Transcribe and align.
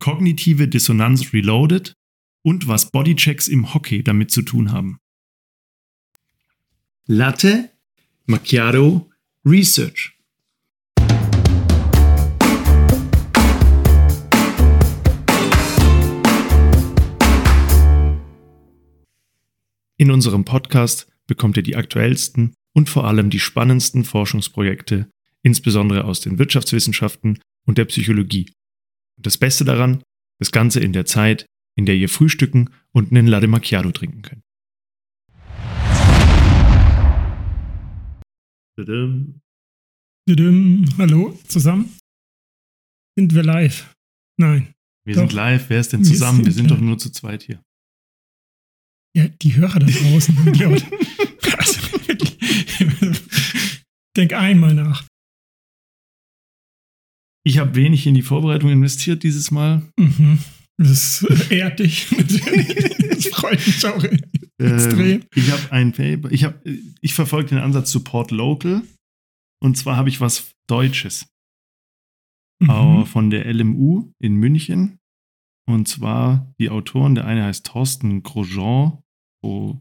kognitive 0.00 0.66
Dissonanz 0.66 1.32
Reloaded 1.32 1.94
und 2.42 2.66
was 2.66 2.90
Bodychecks 2.90 3.48
im 3.48 3.72
Hockey 3.74 4.02
damit 4.02 4.30
zu 4.30 4.42
tun 4.42 4.72
haben. 4.72 4.98
Latte 7.06 7.70
Macchiato 8.26 9.10
Research. 9.44 10.16
In 19.98 20.10
unserem 20.10 20.46
Podcast 20.46 21.08
bekommt 21.26 21.58
ihr 21.58 21.62
die 21.62 21.76
aktuellsten 21.76 22.54
und 22.72 22.88
vor 22.88 23.06
allem 23.06 23.28
die 23.28 23.38
spannendsten 23.38 24.04
Forschungsprojekte, 24.04 25.10
insbesondere 25.42 26.04
aus 26.04 26.20
den 26.20 26.38
Wirtschaftswissenschaften 26.38 27.38
und 27.66 27.76
der 27.76 27.84
Psychologie. 27.84 28.50
Und 29.20 29.26
das 29.26 29.36
Beste 29.36 29.66
daran, 29.66 30.02
das 30.38 30.50
Ganze 30.50 30.80
in 30.80 30.94
der 30.94 31.04
Zeit, 31.04 31.44
in 31.76 31.84
der 31.84 31.94
ihr 31.94 32.08
frühstücken 32.08 32.70
und 32.90 33.10
einen 33.10 33.26
Latte 33.26 33.48
Macchiato 33.48 33.92
trinken 33.92 34.22
könnt. 34.22 34.42
Tudum. 38.78 39.42
Tudum. 40.26 40.86
Hallo 40.96 41.38
zusammen. 41.46 41.94
Sind 43.14 43.34
wir 43.34 43.42
live? 43.42 43.94
Nein. 44.38 44.72
Wir 45.04 45.16
doch. 45.16 45.20
sind 45.20 45.34
live. 45.34 45.68
Wer 45.68 45.80
ist 45.80 45.92
denn 45.92 46.02
zusammen? 46.02 46.38
Wir 46.38 46.52
sind, 46.52 46.64
wir 46.64 46.68
sind 46.68 46.70
doch 46.70 46.80
nur 46.80 46.96
zu 46.96 47.10
zweit 47.10 47.42
hier. 47.42 47.62
Ja, 49.14 49.28
die 49.28 49.54
Hörer 49.54 49.80
da 49.80 49.86
draußen. 49.86 50.34
also, 51.58 51.80
denk 54.16 54.32
einmal 54.32 54.72
nach. 54.72 55.09
Ich 57.44 57.58
habe 57.58 57.74
wenig 57.74 58.06
in 58.06 58.14
die 58.14 58.22
Vorbereitung 58.22 58.70
investiert 58.70 59.22
dieses 59.22 59.50
Mal. 59.50 59.82
Mhm. 59.98 60.38
Das 60.76 61.22
ehrt 61.50 61.80
dich. 61.80 62.08
das 62.08 63.26
freut 63.28 63.66
mich 63.66 63.86
auch 63.86 64.04
extrem. 64.58 65.20
Ähm, 65.20 65.26
ich 65.34 65.50
habe 65.50 65.72
ein 65.72 65.92
Paper. 65.92 66.30
Ich, 66.30 66.44
hab, 66.44 66.60
ich 66.64 67.14
verfolge 67.14 67.50
den 67.50 67.58
Ansatz 67.58 67.90
Support 67.92 68.30
Local. 68.30 68.82
Und 69.62 69.76
zwar 69.76 69.96
habe 69.96 70.08
ich 70.08 70.20
was 70.20 70.52
Deutsches. 70.66 71.26
Mhm. 72.62 73.06
Von 73.06 73.30
der 73.30 73.52
LMU 73.52 74.12
in 74.18 74.34
München. 74.34 74.98
Und 75.66 75.86
zwar 75.88 76.52
die 76.58 76.68
Autoren, 76.68 77.14
der 77.14 77.26
eine 77.26 77.44
heißt 77.44 77.66
Thorsten 77.66 78.22
Grosjean. 78.22 78.98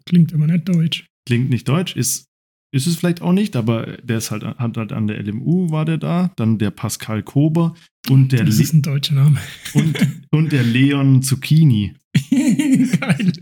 Klingt 0.06 0.34
aber 0.34 0.48
nicht 0.48 0.68
deutsch. 0.68 1.08
Klingt 1.26 1.50
nicht 1.50 1.68
deutsch, 1.68 1.96
ist, 1.96 2.29
ist 2.72 2.88
es 2.88 2.98
vielleicht 2.98 3.22
auch 3.22 3.34
nicht, 3.34 3.56
aber 3.56 3.98
der 4.04 4.18
ist 4.20 4.32
halt, 4.32 4.44
hat 4.44 4.78
halt 4.78 4.92
an 4.92 5.08
der 5.08 5.22
LMU 5.24 5.72
war 5.72 5.86
der 5.86 5.98
da. 5.98 6.32
Dann 6.36 6.58
der 6.58 6.72
Pascal 6.72 7.24
Kober 7.24 7.74
und 8.10 8.32
der 8.32 8.44
Das 8.46 8.60
ist 8.60 8.74
ein 8.74 8.82
deutscher 8.82 9.16
Name. 9.16 9.40
Und, 9.74 9.98
und 10.32 10.52
der 10.52 10.64
Leon 10.64 11.22
Zucchini. 11.22 11.94
Geil. 12.30 13.34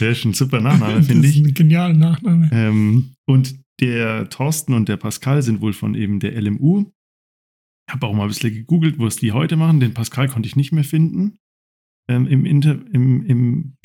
Der 0.00 0.10
ist 0.10 0.24
ein 0.24 0.34
super 0.34 0.60
Nachname, 0.60 1.02
finde 1.02 1.28
ich. 1.28 1.34
Das 1.34 1.42
ist 1.42 1.48
ein 1.48 1.54
genialer 1.54 1.94
Nachname. 1.94 2.50
Ähm, 2.52 3.12
und 3.26 3.54
der 3.80 4.28
Thorsten 4.28 4.74
und 4.74 4.88
der 4.88 4.96
Pascal 4.96 5.42
sind 5.42 5.60
wohl 5.60 5.72
von 5.72 5.94
eben 5.94 6.20
der 6.20 6.40
LMU 6.40 6.86
habe 7.92 8.06
auch 8.06 8.14
mal 8.14 8.24
ein 8.24 8.28
bisschen 8.28 8.54
gegoogelt, 8.54 8.98
wo 8.98 9.06
es 9.06 9.16
die 9.16 9.32
heute 9.32 9.56
machen. 9.56 9.80
Den 9.80 9.94
Pascal 9.94 10.28
konnte 10.28 10.46
ich 10.46 10.56
nicht 10.56 10.72
mehr 10.72 10.84
finden. 10.84 11.38
Ähm, 12.08 12.26
im, 12.26 12.44
Inter 12.44 12.78
im, 12.92 13.24
im 13.26 13.76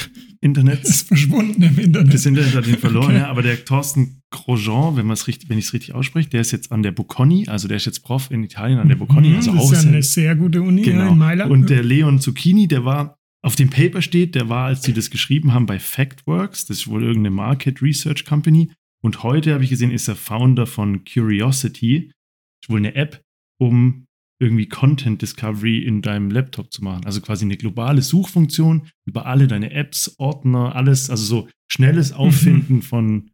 Internet. 0.41 0.83
Ist 0.83 1.07
verschwunden 1.07 1.61
im 1.61 1.77
Internet. 1.77 2.13
Das 2.13 2.25
Internet 2.25 2.55
hat 2.55 2.67
ihn 2.67 2.77
verloren, 2.77 3.07
okay. 3.07 3.17
ja. 3.17 3.27
Aber 3.27 3.41
der 3.41 3.63
Thorsten 3.63 4.21
Grosjean, 4.31 4.95
wenn, 4.95 5.09
richtig, 5.09 5.49
wenn 5.49 5.57
ich 5.57 5.65
es 5.65 5.73
richtig 5.73 5.93
ausspreche, 5.93 6.29
der 6.29 6.41
ist 6.41 6.51
jetzt 6.51 6.71
an 6.71 6.83
der 6.83 6.91
Bocconi, 6.91 7.47
also 7.47 7.67
der 7.67 7.77
ist 7.77 7.85
jetzt 7.85 8.01
Prof 8.01 8.29
in 8.31 8.43
Italien 8.43 8.79
an 8.79 8.89
der 8.89 8.95
Bocconi. 8.95 9.35
Also 9.35 9.53
das 9.53 9.71
ist 9.71 9.83
ja 9.83 9.89
eine 9.89 10.03
sehr 10.03 10.35
gute 10.35 10.61
Uni 10.61 10.81
genau. 10.81 11.11
in 11.11 11.17
Mailand. 11.17 11.51
Und 11.51 11.69
der 11.69 11.83
Leon 11.83 12.19
Zucchini, 12.19 12.67
der 12.67 12.85
war, 12.85 13.17
auf 13.43 13.55
dem 13.55 13.69
Paper 13.69 14.01
steht, 14.01 14.35
der 14.35 14.49
war, 14.49 14.65
als 14.65 14.83
sie 14.83 14.93
das 14.93 15.09
geschrieben 15.09 15.53
haben, 15.53 15.65
bei 15.65 15.79
Factworks. 15.79 16.65
Das 16.65 16.79
ist 16.79 16.87
wohl 16.87 17.03
irgendeine 17.03 17.35
Market 17.35 17.81
Research 17.81 18.25
Company. 18.25 18.71
Und 19.01 19.23
heute 19.23 19.53
habe 19.53 19.63
ich 19.63 19.69
gesehen, 19.69 19.91
ist 19.91 20.07
er 20.07 20.15
Founder 20.15 20.65
von 20.65 21.03
Curiosity. 21.05 22.07
Das 22.09 22.67
ist 22.67 22.69
wohl 22.69 22.79
eine 22.79 22.95
App, 22.95 23.21
um 23.59 24.06
irgendwie 24.39 24.67
Content 24.67 25.21
Discovery 25.21 25.79
in 25.79 26.01
deinem 26.01 26.29
Laptop 26.29 26.71
zu 26.71 26.83
machen. 26.83 27.05
Also 27.05 27.21
quasi 27.21 27.45
eine 27.45 27.57
globale 27.57 28.01
Suchfunktion 28.01 28.87
über 29.05 29.25
alle 29.25 29.47
deine 29.47 29.71
Apps, 29.71 30.15
Ordner, 30.17 30.75
alles, 30.75 31.09
also 31.09 31.23
so 31.23 31.49
schnelles 31.71 32.11
mhm. 32.11 32.17
Auffinden 32.17 32.75
mhm. 32.75 32.81
von 32.81 33.31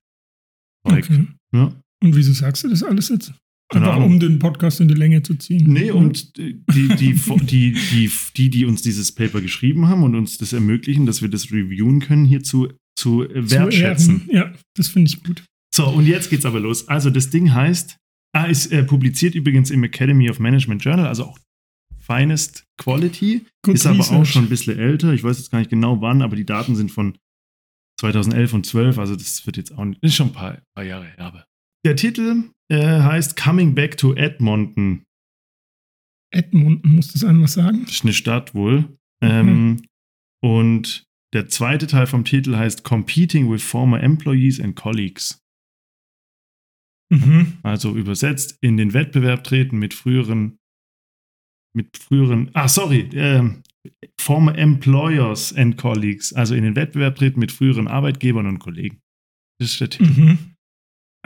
Zeug. 0.87 1.05
Okay. 1.09 1.27
Ja. 1.53 1.73
Und 2.03 2.15
wieso 2.15 2.33
sagst 2.33 2.63
du 2.63 2.69
das 2.69 2.83
alles 2.83 3.09
jetzt? 3.09 3.33
Einfach 3.69 3.97
um 3.97 4.19
den 4.19 4.37
Podcast 4.39 4.81
in 4.81 4.87
die 4.87 4.93
Länge 4.93 5.23
zu 5.23 5.35
ziehen. 5.35 5.71
Nee, 5.71 5.89
und 5.89 6.37
die, 6.37 6.61
die, 6.73 6.87
die, 6.89 7.73
die, 7.73 8.11
die, 8.35 8.49
die 8.49 8.65
uns 8.65 8.83
dieses 8.83 9.11
Paper 9.11 9.41
geschrieben 9.41 9.87
haben 9.87 10.03
und 10.03 10.15
uns 10.15 10.37
das 10.37 10.53
ermöglichen, 10.53 11.07
dass 11.07 11.21
wir 11.21 11.29
das 11.29 11.51
reviewen 11.51 11.99
können, 11.99 12.25
hier 12.25 12.43
zu, 12.43 12.69
zu 12.95 13.25
wertschätzen. 13.33 14.25
Zu 14.25 14.31
ja, 14.31 14.53
das 14.75 14.89
finde 14.89 15.09
ich 15.09 15.23
gut. 15.23 15.43
So, 15.73 15.87
und 15.87 16.05
jetzt 16.05 16.29
geht's 16.29 16.45
aber 16.45 16.59
los. 16.59 16.87
Also 16.87 17.09
das 17.09 17.31
Ding 17.31 17.51
heißt 17.51 17.97
Ah, 18.35 18.45
ist 18.45 18.71
äh, 18.71 18.83
publiziert 18.83 19.35
übrigens 19.35 19.69
im 19.69 19.83
Academy 19.83 20.29
of 20.29 20.39
Management 20.39 20.83
Journal, 20.83 21.07
also 21.07 21.25
auch 21.25 21.39
Finest 21.99 22.65
Quality. 22.77 23.45
Good 23.63 23.75
ist 23.75 23.85
Research. 23.85 24.09
aber 24.09 24.21
auch 24.21 24.25
schon 24.25 24.45
ein 24.45 24.49
bisschen 24.49 24.77
älter. 24.77 25.13
Ich 25.13 25.23
weiß 25.23 25.37
jetzt 25.37 25.51
gar 25.51 25.59
nicht 25.59 25.69
genau 25.69 26.01
wann, 26.01 26.21
aber 26.21 26.35
die 26.35 26.45
Daten 26.45 26.75
sind 26.75 26.91
von 26.91 27.17
2011 27.99 28.53
und 28.53 28.65
12, 28.65 28.97
also 28.97 29.15
das 29.15 29.45
wird 29.45 29.57
jetzt 29.57 29.77
auch 29.77 29.85
nicht, 29.85 30.03
ist 30.03 30.15
schon 30.15 30.27
ein 30.27 30.33
paar, 30.33 30.61
paar 30.75 30.83
Jahre 30.83 31.05
her. 31.05 31.19
Aber. 31.19 31.45
Der 31.85 31.95
Titel 31.95 32.49
äh, 32.69 33.01
heißt 33.01 33.37
Coming 33.37 33.75
Back 33.75 33.97
to 33.97 34.15
Edmonton. 34.15 35.03
Edmonton, 36.33 36.95
muss 36.95 37.13
das 37.13 37.23
einmal 37.23 37.47
sagen? 37.47 37.83
Das 37.85 37.95
ist 37.95 38.03
eine 38.03 38.13
Stadt 38.13 38.55
wohl. 38.55 38.97
Ähm, 39.21 39.83
und 40.43 41.05
der 41.33 41.47
zweite 41.47 41.87
Teil 41.87 42.07
vom 42.07 42.25
Titel 42.25 42.55
heißt 42.55 42.83
Competing 42.83 43.49
with 43.49 43.63
Former 43.63 44.01
Employees 44.01 44.59
and 44.59 44.75
Colleagues. 44.75 45.42
Mhm. 47.11 47.53
Also 47.63 47.95
übersetzt 47.95 48.57
in 48.61 48.77
den 48.77 48.93
Wettbewerb 48.93 49.43
treten 49.43 49.77
mit 49.77 49.93
früheren, 49.93 50.57
mit 51.75 51.97
früheren, 51.97 52.49
ah, 52.53 52.67
sorry, 52.67 53.01
äh, 53.13 53.49
former 54.19 54.57
employers 54.57 55.53
and 55.55 55.77
colleagues, 55.77 56.33
also 56.33 56.55
in 56.55 56.63
den 56.63 56.75
Wettbewerb 56.75 57.15
treten 57.15 57.39
mit 57.39 57.51
früheren 57.51 57.87
Arbeitgebern 57.87 58.47
und 58.47 58.59
Kollegen. 58.59 58.99
Das 59.59 59.71
ist 59.71 59.81
der 59.81 59.89
Titel. 59.89 60.21
Mhm. 60.21 60.37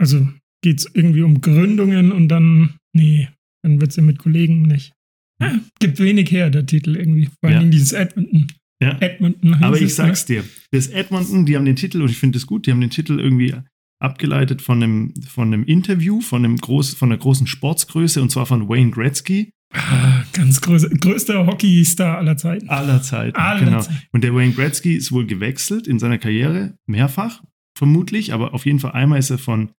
Also 0.00 0.28
geht 0.62 0.80
es 0.80 0.90
irgendwie 0.94 1.22
um 1.22 1.40
Gründungen 1.40 2.12
und 2.12 2.28
dann, 2.28 2.76
nee, 2.94 3.28
dann 3.62 3.80
wird 3.80 3.90
es 3.90 3.96
ja 3.96 4.02
mit 4.02 4.18
Kollegen 4.18 4.62
nicht. 4.62 4.92
Ja, 5.40 5.60
gibt 5.78 6.00
wenig 6.00 6.30
her, 6.30 6.50
der 6.50 6.66
Titel 6.66 6.96
irgendwie. 6.96 7.26
Vor 7.26 7.50
allem 7.50 7.64
ja. 7.64 7.70
dieses 7.70 7.92
Edmonton. 7.92 8.48
Ja. 8.82 8.96
Edmonton 9.00 9.54
Aber 9.54 9.76
ich 9.76 9.82
ne? 9.82 9.88
sag's 9.88 10.26
dir, 10.26 10.44
das 10.70 10.88
Edmonton, 10.88 11.46
die 11.46 11.56
haben 11.56 11.64
den 11.64 11.76
Titel, 11.76 12.02
und 12.02 12.10
ich 12.10 12.18
finde 12.18 12.38
das 12.38 12.46
gut, 12.46 12.66
die 12.66 12.70
haben 12.70 12.80
den 12.80 12.90
Titel 12.90 13.18
irgendwie 13.18 13.54
abgeleitet 14.00 14.62
von 14.62 14.82
einem, 14.82 15.14
von 15.28 15.52
einem 15.52 15.64
Interview 15.64 16.20
von, 16.20 16.44
einem 16.44 16.56
groß, 16.56 16.94
von 16.94 17.10
einer 17.10 17.18
großen 17.18 17.46
Sportsgröße 17.46 18.22
und 18.22 18.30
zwar 18.30 18.46
von 18.46 18.68
Wayne 18.68 18.90
Gretzky. 18.90 19.52
Ah, 19.72 20.24
ganz 20.32 20.60
groß, 20.60 20.88
größter 21.00 21.46
Hockeystar 21.46 22.18
aller 22.18 22.36
Zeiten. 22.36 22.68
Aller 22.68 23.02
Zeiten, 23.02 23.36
aller 23.36 23.64
genau. 23.64 23.80
Zeiten. 23.80 24.02
Und 24.12 24.24
der 24.24 24.34
Wayne 24.34 24.52
Gretzky 24.52 24.94
ist 24.94 25.12
wohl 25.12 25.26
gewechselt 25.26 25.86
in 25.86 25.98
seiner 25.98 26.18
Karriere, 26.18 26.76
mehrfach 26.86 27.42
vermutlich, 27.78 28.32
aber 28.32 28.54
auf 28.54 28.66
jeden 28.66 28.80
Fall 28.80 28.92
einmal 28.92 29.18
ist 29.18 29.30
er 29.30 29.38
von 29.38 29.70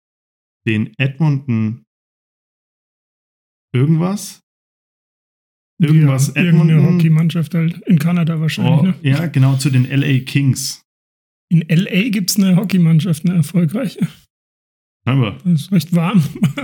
den 0.66 0.94
Edmonton 0.98 1.86
irgendwas. 3.74 4.42
Irgendwas 5.82 6.34
ja, 6.36 6.44
Edmonton. 6.44 6.96
Hockeymannschaft 6.96 7.54
halt 7.54 7.78
in 7.86 8.00
Kanada 8.00 8.40
wahrscheinlich. 8.40 8.80
Oh, 8.80 8.84
ne? 8.84 8.96
Ja, 9.02 9.28
genau, 9.28 9.56
zu 9.56 9.70
den 9.70 9.86
LA 9.86 10.20
Kings. 10.20 10.86
In 11.52 11.66
LA 11.68 12.10
gibt 12.10 12.30
es 12.30 12.38
eine 12.38 12.56
Hockeymannschaft, 12.56 13.26
eine 13.26 13.38
erfolgreiche. 13.38 14.08
Aber. 15.06 15.38
Das 15.44 15.62
ist 15.62 15.72
recht 15.72 15.96
warm. 15.96 16.24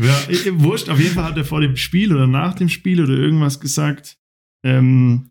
ja, 0.00 0.14
wurscht, 0.54 0.88
auf 0.88 0.98
jeden 0.98 1.14
Fall 1.14 1.24
hat 1.24 1.36
er 1.36 1.44
vor 1.44 1.60
dem 1.60 1.76
Spiel 1.76 2.12
oder 2.14 2.26
nach 2.26 2.54
dem 2.54 2.68
Spiel 2.68 3.02
oder 3.02 3.12
irgendwas 3.12 3.60
gesagt. 3.60 4.16
Ähm, 4.64 5.28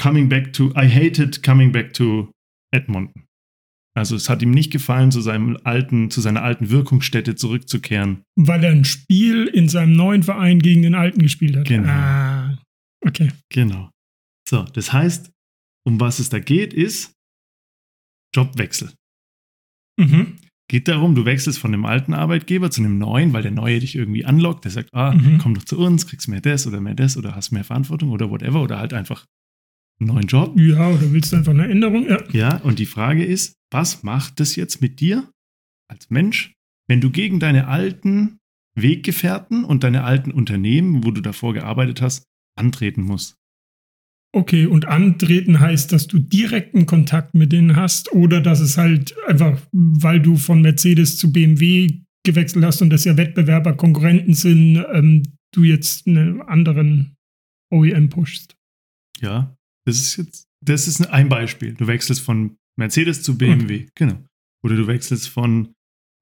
coming 0.00 0.28
back 0.28 0.52
to, 0.54 0.70
I 0.70 0.88
hated 0.88 1.42
coming 1.42 1.72
back 1.72 1.92
to 1.92 2.30
Edmonton. 2.72 3.24
Also 3.96 4.16
es 4.16 4.28
hat 4.28 4.42
ihm 4.42 4.50
nicht 4.50 4.72
gefallen, 4.72 5.12
zu 5.12 5.20
seinem 5.20 5.56
alten, 5.62 6.10
zu 6.10 6.20
seiner 6.20 6.42
alten 6.42 6.70
Wirkungsstätte 6.70 7.36
zurückzukehren. 7.36 8.22
Weil 8.34 8.64
er 8.64 8.72
ein 8.72 8.84
Spiel 8.84 9.46
in 9.46 9.68
seinem 9.68 9.92
neuen 9.94 10.24
Verein 10.24 10.58
gegen 10.58 10.82
den 10.82 10.96
alten 10.96 11.22
gespielt 11.22 11.56
hat. 11.56 11.68
Genau. 11.68 11.88
Ah, 11.88 12.58
okay. 13.06 13.30
Genau. 13.50 13.90
So, 14.48 14.64
das 14.64 14.92
heißt, 14.92 15.30
um 15.86 16.00
was 16.00 16.18
es 16.18 16.28
da 16.28 16.38
geht, 16.38 16.72
ist 16.72 17.12
Jobwechsel. 18.34 18.92
Mhm. 19.98 20.38
Geht 20.68 20.88
darum, 20.88 21.14
du 21.14 21.24
wechselst 21.24 21.58
von 21.58 21.72
dem 21.72 21.84
alten 21.84 22.14
Arbeitgeber 22.14 22.70
zu 22.70 22.80
einem 22.80 22.98
neuen, 22.98 23.32
weil 23.32 23.42
der 23.42 23.50
neue 23.50 23.80
dich 23.80 23.94
irgendwie 23.94 24.24
anlockt. 24.24 24.64
Der 24.64 24.72
sagt, 24.72 24.94
ah, 24.94 25.12
mhm. 25.12 25.38
komm 25.38 25.54
doch 25.54 25.64
zu 25.64 25.78
uns, 25.78 26.06
kriegst 26.06 26.26
mehr 26.28 26.40
das 26.40 26.66
oder 26.66 26.80
mehr 26.80 26.94
das 26.94 27.16
oder 27.16 27.34
hast 27.34 27.52
mehr 27.52 27.64
Verantwortung 27.64 28.10
oder 28.10 28.30
whatever 28.30 28.62
oder 28.62 28.78
halt 28.78 28.94
einfach 28.94 29.26
einen 30.00 30.08
neuen 30.08 30.26
Job. 30.26 30.58
Ja, 30.58 30.88
oder 30.88 31.12
willst 31.12 31.32
du 31.32 31.36
einfach 31.36 31.52
eine 31.52 31.68
Änderung? 31.68 32.08
Ja. 32.08 32.24
Ja, 32.32 32.56
und 32.58 32.78
die 32.78 32.86
Frage 32.86 33.24
ist, 33.24 33.56
was 33.70 34.02
macht 34.02 34.40
das 34.40 34.56
jetzt 34.56 34.80
mit 34.80 35.00
dir 35.00 35.30
als 35.88 36.10
Mensch, 36.10 36.54
wenn 36.88 37.00
du 37.00 37.10
gegen 37.10 37.40
deine 37.40 37.68
alten 37.68 38.38
Weggefährten 38.74 39.64
und 39.64 39.84
deine 39.84 40.04
alten 40.04 40.32
Unternehmen, 40.32 41.04
wo 41.04 41.10
du 41.10 41.20
davor 41.20 41.54
gearbeitet 41.54 42.00
hast, 42.00 42.24
antreten 42.56 43.02
muss. 43.02 43.36
Okay, 44.34 44.66
und 44.66 44.86
antreten 44.86 45.60
heißt, 45.60 45.92
dass 45.92 46.08
du 46.08 46.18
direkten 46.18 46.86
Kontakt 46.86 47.34
mit 47.34 47.52
denen 47.52 47.76
hast 47.76 48.12
oder 48.12 48.40
dass 48.40 48.58
es 48.58 48.76
halt 48.76 49.14
einfach, 49.28 49.60
weil 49.70 50.20
du 50.20 50.36
von 50.36 50.60
Mercedes 50.60 51.18
zu 51.18 51.32
BMW 51.32 52.00
gewechselt 52.24 52.64
hast 52.64 52.82
und 52.82 52.90
das 52.90 53.04
ja 53.04 53.16
Wettbewerber, 53.16 53.74
Konkurrenten 53.74 54.34
sind, 54.34 54.84
ähm, 54.92 55.22
du 55.52 55.62
jetzt 55.62 56.08
einen 56.08 56.42
anderen 56.42 57.14
OEM 57.72 58.08
pushst. 58.08 58.56
Ja, 59.20 59.56
das 59.86 59.98
ist 59.98 60.16
jetzt, 60.16 60.48
das 60.60 60.88
ist 60.88 61.08
ein 61.08 61.28
Beispiel. 61.28 61.74
Du 61.74 61.86
wechselst 61.86 62.20
von 62.20 62.56
Mercedes 62.76 63.22
zu 63.22 63.38
BMW, 63.38 63.82
okay. 63.82 63.88
genau. 63.94 64.18
Oder 64.64 64.74
du 64.74 64.88
wechselst 64.88 65.28
von 65.28 65.72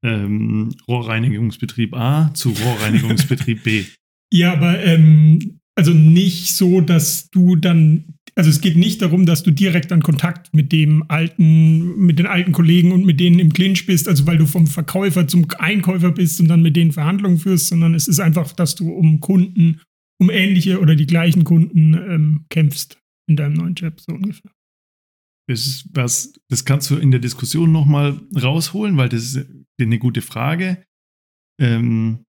ähm, 0.04 0.74
Rohrreinigungsbetrieb 0.86 1.94
A 1.94 2.34
zu 2.34 2.50
Rohrreinigungsbetrieb 2.50 3.62
B. 3.62 3.84
Ja, 4.34 4.54
aber 4.54 4.82
ähm, 4.82 5.60
also 5.74 5.92
nicht 5.92 6.54
so, 6.54 6.80
dass 6.80 7.30
du 7.30 7.56
dann, 7.56 8.18
also 8.34 8.50
es 8.50 8.60
geht 8.60 8.76
nicht 8.76 9.00
darum, 9.00 9.26
dass 9.26 9.42
du 9.42 9.50
direkt 9.50 9.90
an 9.92 10.02
Kontakt 10.02 10.54
mit 10.54 10.72
dem 10.72 11.04
alten, 11.08 11.96
mit 11.96 12.18
den 12.18 12.26
alten 12.26 12.52
Kollegen 12.52 12.92
und 12.92 13.06
mit 13.06 13.20
denen 13.20 13.38
im 13.38 13.52
Clinch 13.52 13.86
bist, 13.86 14.08
also 14.08 14.26
weil 14.26 14.38
du 14.38 14.46
vom 14.46 14.66
Verkäufer 14.66 15.26
zum 15.26 15.46
Einkäufer 15.58 16.12
bist 16.12 16.40
und 16.40 16.48
dann 16.48 16.62
mit 16.62 16.76
denen 16.76 16.92
Verhandlungen 16.92 17.38
führst, 17.38 17.68
sondern 17.68 17.94
es 17.94 18.08
ist 18.08 18.20
einfach, 18.20 18.52
dass 18.52 18.74
du 18.74 18.90
um 18.90 19.20
Kunden, 19.20 19.80
um 20.20 20.30
ähnliche 20.30 20.78
oder 20.80 20.94
die 20.94 21.06
gleichen 21.06 21.44
Kunden 21.44 21.94
ähm, 21.94 22.44
kämpfst 22.50 22.98
in 23.28 23.36
deinem 23.36 23.54
neuen 23.54 23.74
Job, 23.74 24.00
so 24.00 24.12
ungefähr. 24.12 24.52
Das, 25.48 25.66
ist 25.66 25.88
was, 25.92 26.32
das 26.48 26.64
kannst 26.64 26.90
du 26.90 26.96
in 26.96 27.10
der 27.10 27.20
Diskussion 27.20 27.72
nochmal 27.72 28.20
rausholen, 28.40 28.96
weil 28.96 29.08
das 29.08 29.34
ist 29.34 29.46
eine 29.80 29.98
gute 29.98 30.22
Frage. 30.22 30.84
Ähm, 31.60 32.24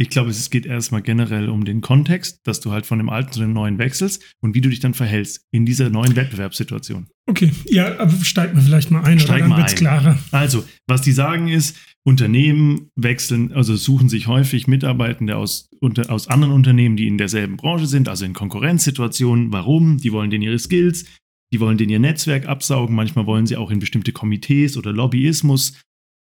ich 0.00 0.08
glaube, 0.08 0.30
es 0.30 0.48
geht 0.48 0.64
erstmal 0.64 1.02
generell 1.02 1.50
um 1.50 1.66
den 1.66 1.82
Kontext, 1.82 2.40
dass 2.44 2.60
du 2.60 2.72
halt 2.72 2.86
von 2.86 2.96
dem 2.96 3.10
alten 3.10 3.32
zu 3.32 3.40
dem 3.40 3.52
neuen 3.52 3.76
wechselst 3.76 4.24
und 4.40 4.54
wie 4.54 4.62
du 4.62 4.70
dich 4.70 4.80
dann 4.80 4.94
verhältst 4.94 5.44
in 5.50 5.66
dieser 5.66 5.90
neuen 5.90 6.16
Wettbewerbssituation. 6.16 7.08
Okay, 7.26 7.50
ja, 7.66 7.98
aber 7.98 8.10
steigen 8.24 8.56
wir 8.56 8.62
vielleicht 8.62 8.90
mal 8.90 9.04
ein, 9.04 9.20
Steig 9.20 9.44
oder 9.44 9.48
dann 9.50 9.58
wird 9.58 9.76
klarer. 9.76 10.18
Also, 10.32 10.64
was 10.86 11.02
die 11.02 11.12
sagen 11.12 11.48
ist, 11.48 11.76
Unternehmen 12.02 12.88
wechseln, 12.96 13.52
also 13.52 13.76
suchen 13.76 14.08
sich 14.08 14.26
häufig 14.26 14.66
Mitarbeitende 14.66 15.36
aus, 15.36 15.68
unter, 15.80 16.10
aus 16.10 16.28
anderen 16.28 16.54
Unternehmen, 16.54 16.96
die 16.96 17.06
in 17.06 17.18
derselben 17.18 17.58
Branche 17.58 17.86
sind, 17.86 18.08
also 18.08 18.24
in 18.24 18.32
Konkurrenzsituationen. 18.32 19.52
Warum? 19.52 19.98
Die 19.98 20.12
wollen 20.12 20.30
denen 20.30 20.44
ihre 20.44 20.58
Skills, 20.58 21.04
die 21.52 21.60
wollen 21.60 21.76
denen 21.76 21.90
ihr 21.90 22.00
Netzwerk 22.00 22.46
absaugen. 22.46 22.96
Manchmal 22.96 23.26
wollen 23.26 23.44
sie 23.44 23.58
auch 23.58 23.70
in 23.70 23.80
bestimmte 23.80 24.12
Komitees 24.12 24.78
oder 24.78 24.94
Lobbyismus 24.94 25.74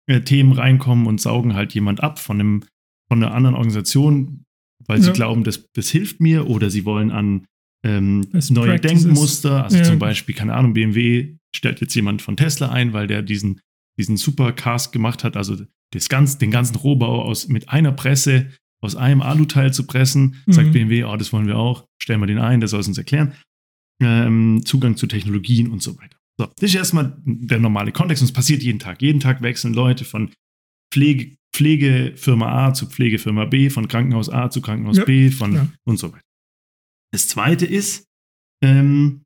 äh, 0.07 0.19
Themen 0.19 0.51
reinkommen 0.51 1.07
und 1.07 1.21
saugen 1.21 1.55
halt 1.55 1.73
jemand 1.73 2.03
ab 2.03 2.19
von 2.19 2.41
einem 2.41 2.63
von 3.11 3.21
einer 3.21 3.33
anderen 3.33 3.57
Organisation, 3.57 4.45
weil 4.87 4.99
ja. 4.99 5.03
sie 5.03 5.11
glauben, 5.11 5.43
das, 5.43 5.69
das 5.73 5.89
hilft 5.89 6.21
mir 6.21 6.49
oder 6.49 6.69
sie 6.69 6.85
wollen 6.85 7.11
an 7.11 7.45
ähm, 7.83 8.21
neue 8.51 8.69
Practices. 8.69 9.03
Denkmuster, 9.03 9.65
also 9.65 9.75
ja. 9.75 9.83
zum 9.83 9.99
Beispiel, 9.99 10.33
keine 10.33 10.53
Ahnung, 10.53 10.71
BMW 10.71 11.35
stellt 11.53 11.81
jetzt 11.81 11.93
jemand 11.93 12.21
von 12.21 12.37
Tesla 12.37 12.69
ein, 12.69 12.93
weil 12.93 13.07
der 13.07 13.21
diesen, 13.21 13.59
diesen 13.99 14.15
Supercast 14.15 14.93
gemacht 14.93 15.25
hat, 15.25 15.35
also 15.35 15.57
das 15.91 16.07
ganz, 16.07 16.37
den 16.37 16.51
ganzen 16.51 16.77
Rohbau 16.77 17.23
aus, 17.23 17.49
mit 17.49 17.67
einer 17.67 17.91
Presse 17.91 18.47
aus 18.81 18.95
einem 18.95 19.21
Aluteil 19.21 19.73
zu 19.73 19.85
pressen, 19.85 20.41
mhm. 20.45 20.53
sagt 20.53 20.71
BMW, 20.71 21.03
oh, 21.03 21.17
das 21.17 21.33
wollen 21.33 21.47
wir 21.47 21.57
auch, 21.57 21.85
stellen 22.01 22.21
wir 22.21 22.27
den 22.27 22.39
ein, 22.39 22.61
der 22.61 22.69
soll 22.69 22.79
es 22.79 22.87
uns 22.87 22.97
erklären. 22.97 23.33
Ähm, 24.01 24.61
Zugang 24.63 24.95
zu 24.95 25.05
Technologien 25.05 25.69
und 25.69 25.83
so 25.83 25.97
weiter. 25.97 26.15
So, 26.39 26.45
das 26.45 26.69
ist 26.69 26.75
erstmal 26.75 27.21
der 27.25 27.59
normale 27.59 27.91
Kontext 27.91 28.23
und 28.23 28.27
es 28.27 28.33
passiert 28.33 28.63
jeden 28.63 28.79
Tag. 28.79 29.01
Jeden 29.01 29.19
Tag 29.19 29.41
wechseln 29.41 29.73
Leute 29.73 30.05
von 30.05 30.31
Pflege, 30.93 31.35
Pflegefirma 31.53 32.67
A 32.67 32.73
zu 32.73 32.87
Pflegefirma 32.87 33.45
B, 33.45 33.69
von 33.69 33.87
Krankenhaus 33.87 34.29
A 34.29 34.49
zu 34.49 34.61
Krankenhaus 34.61 34.97
ja, 34.97 35.05
B, 35.05 35.31
von 35.31 35.53
ja. 35.53 35.67
und 35.85 35.97
so 35.97 36.11
weiter. 36.11 36.25
Das 37.13 37.27
zweite 37.27 37.65
ist, 37.65 38.05
ähm, 38.63 39.23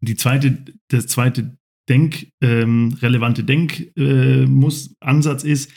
die 0.00 0.16
zweite, 0.16 0.64
das 0.88 1.06
zweite 1.06 1.56
Denk, 1.88 2.28
ähm, 2.42 2.96
relevante 3.00 3.44
Denkansatz 3.44 5.44
äh, 5.44 5.50
ist, 5.50 5.70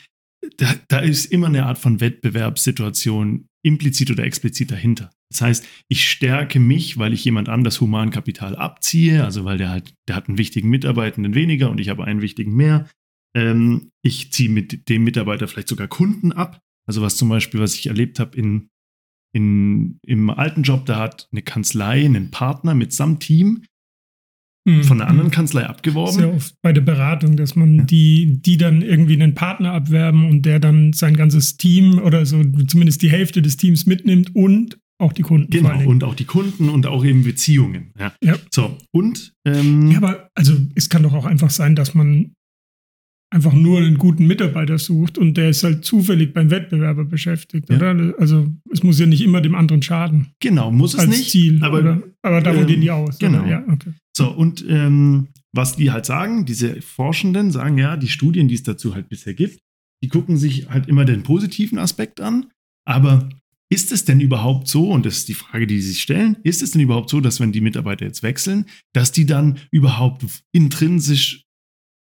da, 0.56 0.74
da 0.88 0.98
ist 1.00 1.26
immer 1.26 1.48
eine 1.48 1.66
Art 1.66 1.78
von 1.78 2.00
Wettbewerbssituation 2.00 3.46
implizit 3.62 4.10
oder 4.10 4.24
explizit 4.24 4.70
dahinter. 4.70 5.10
Das 5.30 5.42
heißt, 5.42 5.66
ich 5.88 6.08
stärke 6.08 6.58
mich, 6.58 6.96
weil 6.96 7.12
ich 7.12 7.24
jemand 7.24 7.48
anders 7.48 7.80
Humankapital 7.80 8.56
abziehe, 8.56 9.24
also 9.24 9.44
weil 9.44 9.58
der 9.58 9.68
halt, 9.68 9.92
der 10.08 10.16
hat 10.16 10.28
einen 10.28 10.38
wichtigen 10.38 10.70
Mitarbeitenden 10.70 11.34
weniger 11.34 11.70
und 11.70 11.78
ich 11.78 11.90
habe 11.90 12.04
einen 12.04 12.22
wichtigen 12.22 12.54
mehr. 12.54 12.88
Ähm, 13.34 13.90
ich 14.02 14.32
ziehe 14.32 14.48
mit 14.48 14.88
dem 14.88 15.04
Mitarbeiter 15.04 15.48
vielleicht 15.48 15.68
sogar 15.68 15.88
Kunden 15.88 16.32
ab. 16.32 16.60
Also 16.86 17.02
was 17.02 17.16
zum 17.16 17.28
Beispiel, 17.28 17.60
was 17.60 17.74
ich 17.74 17.86
erlebt 17.86 18.18
habe 18.18 18.36
in, 18.36 18.68
in, 19.34 19.98
im 20.02 20.30
alten 20.30 20.62
Job, 20.62 20.86
da 20.86 20.98
hat 20.98 21.28
eine 21.32 21.42
Kanzlei 21.42 22.04
einen 22.04 22.30
Partner 22.30 22.74
mitsamt 22.74 23.20
Team 23.20 23.64
mhm. 24.68 24.84
von 24.84 25.00
einer 25.00 25.10
anderen 25.10 25.30
Kanzlei 25.30 25.66
abgeworben. 25.66 26.14
Sehr 26.14 26.34
oft 26.34 26.54
bei 26.62 26.72
der 26.72 26.80
Beratung, 26.80 27.36
dass 27.36 27.56
man 27.56 27.76
ja. 27.76 27.84
die, 27.84 28.40
die 28.40 28.56
dann 28.56 28.82
irgendwie 28.82 29.14
einen 29.14 29.34
Partner 29.34 29.72
abwerben 29.72 30.28
und 30.28 30.42
der 30.46 30.60
dann 30.60 30.92
sein 30.92 31.16
ganzes 31.16 31.56
Team 31.56 31.98
oder 31.98 32.26
so 32.26 32.42
zumindest 32.66 33.02
die 33.02 33.10
Hälfte 33.10 33.42
des 33.42 33.56
Teams 33.56 33.86
mitnimmt 33.86 34.34
und 34.34 34.78
auch 35.00 35.12
die 35.12 35.22
Kunden. 35.22 35.50
Genau, 35.50 35.88
und 35.88 36.02
auch 36.02 36.14
die 36.14 36.24
Kunden 36.24 36.68
und 36.68 36.86
auch 36.86 37.04
eben 37.04 37.22
Beziehungen. 37.22 37.92
Ja. 37.98 38.12
ja. 38.22 38.36
So, 38.50 38.76
und. 38.90 39.32
Ähm, 39.44 39.90
ja, 39.92 39.98
aber 39.98 40.28
also 40.34 40.56
es 40.74 40.88
kann 40.88 41.04
doch 41.04 41.14
auch 41.14 41.24
einfach 41.24 41.50
sein, 41.50 41.76
dass 41.76 41.94
man 41.94 42.34
einfach 43.30 43.52
nur 43.52 43.78
einen 43.78 43.98
guten 43.98 44.26
Mitarbeiter 44.26 44.78
sucht 44.78 45.18
und 45.18 45.36
der 45.36 45.50
ist 45.50 45.62
halt 45.62 45.84
zufällig 45.84 46.32
beim 46.32 46.50
Wettbewerber 46.50 47.04
beschäftigt, 47.04 47.68
ja. 47.68 47.76
oder? 47.76 48.14
Also 48.18 48.48
es 48.72 48.82
muss 48.82 48.98
ja 48.98 49.06
nicht 49.06 49.22
immer 49.22 49.40
dem 49.40 49.54
anderen 49.54 49.82
schaden. 49.82 50.28
Genau, 50.40 50.70
muss 50.70 50.94
es 50.94 51.00
als 51.00 51.10
nicht. 51.10 51.30
Ziel, 51.30 51.62
aber, 51.62 51.78
oder? 51.80 52.02
aber 52.22 52.40
da 52.40 52.54
ähm, 52.54 52.66
gehen 52.66 52.80
die 52.80 52.90
aus. 52.90 53.18
Genau. 53.18 53.44
Ja, 53.44 53.64
okay. 53.68 53.92
So, 54.16 54.30
und 54.30 54.64
ähm, 54.68 55.28
was 55.52 55.76
die 55.76 55.90
halt 55.90 56.06
sagen, 56.06 56.46
diese 56.46 56.80
Forschenden 56.80 57.50
sagen 57.50 57.78
ja, 57.78 57.96
die 57.96 58.08
Studien, 58.08 58.48
die 58.48 58.54
es 58.54 58.62
dazu 58.62 58.94
halt 58.94 59.08
bisher 59.08 59.34
gibt, 59.34 59.60
die 60.02 60.08
gucken 60.08 60.36
sich 60.36 60.68
halt 60.70 60.88
immer 60.88 61.04
den 61.04 61.22
positiven 61.22 61.78
Aspekt 61.78 62.20
an, 62.20 62.46
aber 62.86 63.28
ist 63.70 63.92
es 63.92 64.04
denn 64.04 64.20
überhaupt 64.20 64.66
so, 64.68 64.90
und 64.90 65.04
das 65.04 65.18
ist 65.18 65.28
die 65.28 65.34
Frage, 65.34 65.66
die 65.66 65.80
sie 65.80 65.90
sich 65.90 66.02
stellen, 66.02 66.38
ist 66.42 66.62
es 66.62 66.70
denn 66.70 66.80
überhaupt 66.80 67.10
so, 67.10 67.20
dass 67.20 67.38
wenn 67.38 67.52
die 67.52 67.60
Mitarbeiter 67.60 68.06
jetzt 68.06 68.22
wechseln, 68.22 68.64
dass 68.94 69.12
die 69.12 69.26
dann 69.26 69.58
überhaupt 69.70 70.24
intrinsisch 70.52 71.44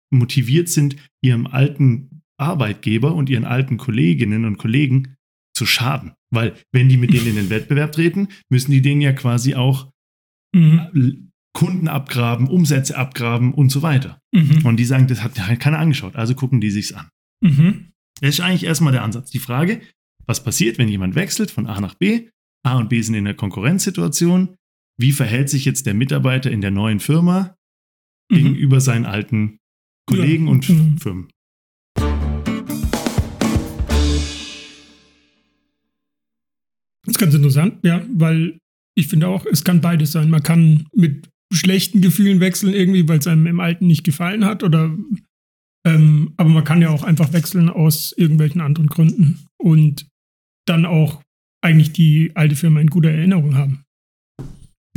motiviert 0.09 0.69
sind, 0.69 0.95
ihrem 1.21 1.47
alten 1.47 2.21
Arbeitgeber 2.37 3.15
und 3.15 3.29
ihren 3.29 3.45
alten 3.45 3.77
Kolleginnen 3.77 4.45
und 4.45 4.57
Kollegen 4.57 5.15
zu 5.55 5.65
schaden. 5.65 6.13
Weil 6.29 6.55
wenn 6.71 6.89
die 6.89 6.97
mit 6.97 7.13
denen 7.13 7.27
in 7.27 7.35
den 7.35 7.49
Wettbewerb 7.49 7.91
treten, 7.91 8.27
müssen 8.49 8.71
die 8.71 8.81
denen 8.81 9.01
ja 9.01 9.13
quasi 9.13 9.55
auch 9.55 9.91
mhm. 10.53 11.31
Kunden 11.53 11.87
abgraben, 11.87 12.47
Umsätze 12.47 12.97
abgraben 12.97 13.53
und 13.53 13.69
so 13.69 13.81
weiter. 13.81 14.21
Mhm. 14.31 14.65
Und 14.65 14.77
die 14.77 14.85
sagen, 14.85 15.07
das 15.07 15.23
hat 15.23 15.39
halt 15.39 15.59
keiner 15.59 15.79
angeschaut, 15.79 16.15
also 16.15 16.35
gucken 16.35 16.61
die 16.61 16.69
sich's 16.69 16.93
an. 16.93 17.09
Mhm. 17.41 17.91
Das 18.21 18.35
ist 18.35 18.41
eigentlich 18.41 18.65
erstmal 18.65 18.93
der 18.93 19.03
Ansatz. 19.03 19.31
Die 19.31 19.39
Frage, 19.39 19.81
was 20.25 20.43
passiert, 20.43 20.77
wenn 20.77 20.89
jemand 20.89 21.15
wechselt 21.15 21.49
von 21.51 21.67
A 21.67 21.79
nach 21.79 21.95
B? 21.95 22.29
A 22.63 22.77
und 22.77 22.89
B 22.89 23.01
sind 23.01 23.15
in 23.15 23.25
einer 23.25 23.35
Konkurrenzsituation. 23.35 24.55
Wie 24.99 25.11
verhält 25.11 25.49
sich 25.49 25.65
jetzt 25.65 25.85
der 25.85 25.93
Mitarbeiter 25.93 26.51
in 26.51 26.61
der 26.61 26.71
neuen 26.71 26.99
Firma 26.99 27.55
mhm. 28.29 28.35
gegenüber 28.35 28.81
seinen 28.81 29.05
alten 29.05 29.59
Kollegen 30.07 30.45
ja. 30.45 30.51
und 30.51 30.69
mhm. 30.69 30.97
Firmen. 30.97 31.27
Das 37.05 37.15
ist 37.15 37.19
ganz 37.19 37.33
interessant, 37.35 37.79
ja, 37.83 38.03
weil 38.13 38.59
ich 38.95 39.07
finde 39.07 39.27
auch, 39.27 39.45
es 39.45 39.63
kann 39.63 39.79
beides 39.79 40.11
sein. 40.11 40.29
Man 40.29 40.43
kann 40.43 40.87
mit 40.93 41.29
schlechten 41.53 42.01
Gefühlen 42.01 42.39
wechseln 42.39 42.73
irgendwie, 42.73 43.07
weil 43.07 43.19
es 43.19 43.27
einem 43.27 43.47
im 43.47 43.59
Alten 43.59 43.87
nicht 43.87 44.03
gefallen 44.03 44.43
hat 44.43 44.63
oder 44.63 44.97
ähm, 45.85 46.33
aber 46.35 46.49
man 46.49 46.65
kann 46.65 46.81
ja 46.81 46.89
auch 46.89 47.03
einfach 47.03 47.31
wechseln 47.31 47.69
aus 47.69 48.13
irgendwelchen 48.17 48.59
anderen 48.59 48.87
Gründen 48.87 49.47
und 49.57 50.07
dann 50.65 50.85
auch 50.85 51.21
eigentlich 51.61 51.93
die 51.93 52.31
alte 52.35 52.57
Firma 52.57 52.81
in 52.81 52.87
guter 52.87 53.09
Erinnerung 53.09 53.55
haben. 53.55 53.83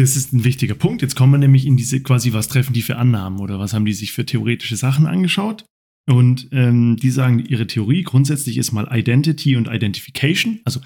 Das 0.01 0.17
ist 0.17 0.33
ein 0.33 0.45
wichtiger 0.45 0.75
Punkt. 0.75 1.03
Jetzt 1.03 1.15
kommen 1.15 1.35
wir 1.35 1.39
nämlich 1.39 1.67
in 1.67 1.77
diese 1.77 2.01
quasi, 2.01 2.33
was 2.33 2.49
treffen 2.49 2.73
die 2.73 2.81
für 2.81 2.97
Annahmen 2.97 3.39
oder 3.39 3.59
was 3.59 3.75
haben 3.75 3.85
die 3.85 3.93
sich 3.93 4.13
für 4.13 4.25
theoretische 4.25 4.77
Sachen 4.77 5.07
angeschaut? 5.07 5.67
Und 6.09 6.49
ähm, 6.53 6.97
die 6.97 7.11
sagen, 7.11 7.39
ihre 7.39 7.67
Theorie 7.67 8.03
grundsätzlich 8.03 8.57
ist 8.57 8.73
mal 8.73 8.89
Identity 8.91 9.57
und 9.57 9.69
Identification. 9.69 10.61
Also, 10.65 10.81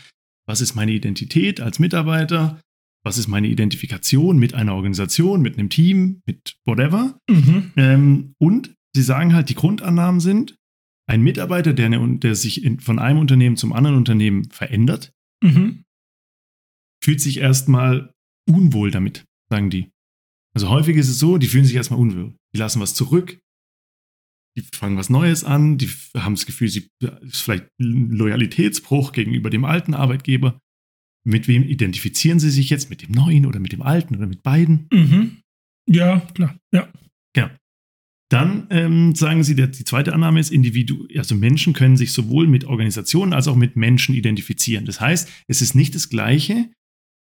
was 0.48 0.60
ist 0.60 0.74
meine 0.74 0.90
Identität 0.90 1.60
als 1.60 1.78
Mitarbeiter? 1.78 2.60
Was 3.04 3.16
ist 3.16 3.28
meine 3.28 3.46
Identifikation 3.46 4.36
mit 4.36 4.54
einer 4.54 4.74
Organisation, 4.74 5.42
mit 5.42 5.58
einem 5.58 5.68
Team, 5.68 6.22
mit 6.26 6.56
whatever? 6.64 7.16
Mhm. 7.30 7.70
Ähm, 7.76 8.34
und 8.38 8.74
sie 8.96 9.02
sagen 9.02 9.32
halt, 9.32 9.48
die 9.48 9.54
Grundannahmen 9.54 10.20
sind, 10.20 10.56
ein 11.06 11.22
Mitarbeiter, 11.22 11.72
der, 11.72 11.86
eine, 11.86 12.18
der 12.18 12.34
sich 12.34 12.64
in, 12.64 12.80
von 12.80 12.98
einem 12.98 13.20
Unternehmen 13.20 13.56
zum 13.56 13.72
anderen 13.72 13.96
Unternehmen 13.96 14.50
verändert, 14.50 15.12
mhm. 15.40 15.84
fühlt 17.00 17.20
sich 17.20 17.38
erstmal 17.38 18.13
unwohl 18.48 18.90
damit, 18.90 19.24
sagen 19.50 19.70
die. 19.70 19.90
Also 20.54 20.68
häufig 20.68 20.96
ist 20.96 21.08
es 21.08 21.18
so, 21.18 21.38
die 21.38 21.48
fühlen 21.48 21.64
sich 21.64 21.74
erstmal 21.74 22.00
unwohl. 22.00 22.34
Die 22.54 22.58
lassen 22.58 22.80
was 22.80 22.94
zurück, 22.94 23.40
die 24.56 24.62
fangen 24.74 24.96
was 24.96 25.10
Neues 25.10 25.42
an, 25.44 25.78
die 25.78 25.90
haben 26.16 26.34
das 26.34 26.46
Gefühl, 26.46 26.68
sie 26.68 26.88
ist 27.22 27.42
vielleicht 27.42 27.66
ein 27.80 28.10
Loyalitätsbruch 28.10 29.12
gegenüber 29.12 29.50
dem 29.50 29.64
alten 29.64 29.94
Arbeitgeber. 29.94 30.60
mit 31.26 31.48
wem 31.48 31.62
identifizieren 31.62 32.38
sie 32.38 32.50
sich 32.50 32.68
jetzt? 32.68 32.90
Mit 32.90 33.00
dem 33.00 33.10
Neuen 33.10 33.46
oder 33.46 33.58
mit 33.58 33.72
dem 33.72 33.80
Alten 33.80 34.14
oder 34.14 34.26
mit 34.26 34.42
beiden? 34.42 34.88
Mhm. 34.92 35.38
Ja, 35.88 36.20
klar. 36.34 36.54
Ja. 36.70 36.92
Genau. 37.32 37.48
Dann 38.30 38.66
ähm, 38.70 39.14
sagen 39.14 39.42
sie, 39.42 39.54
der, 39.54 39.68
die 39.68 39.84
zweite 39.84 40.12
Annahme 40.12 40.38
ist, 40.38 40.52
Individu 40.52 41.08
also 41.16 41.34
Menschen 41.34 41.72
können 41.72 41.96
sich 41.96 42.12
sowohl 42.12 42.46
mit 42.46 42.64
Organisationen 42.64 43.32
als 43.32 43.48
auch 43.48 43.56
mit 43.56 43.74
Menschen 43.74 44.14
identifizieren. 44.14 44.84
Das 44.84 45.00
heißt, 45.00 45.30
es 45.48 45.62
ist 45.62 45.74
nicht 45.74 45.94
das 45.94 46.10
Gleiche, 46.10 46.70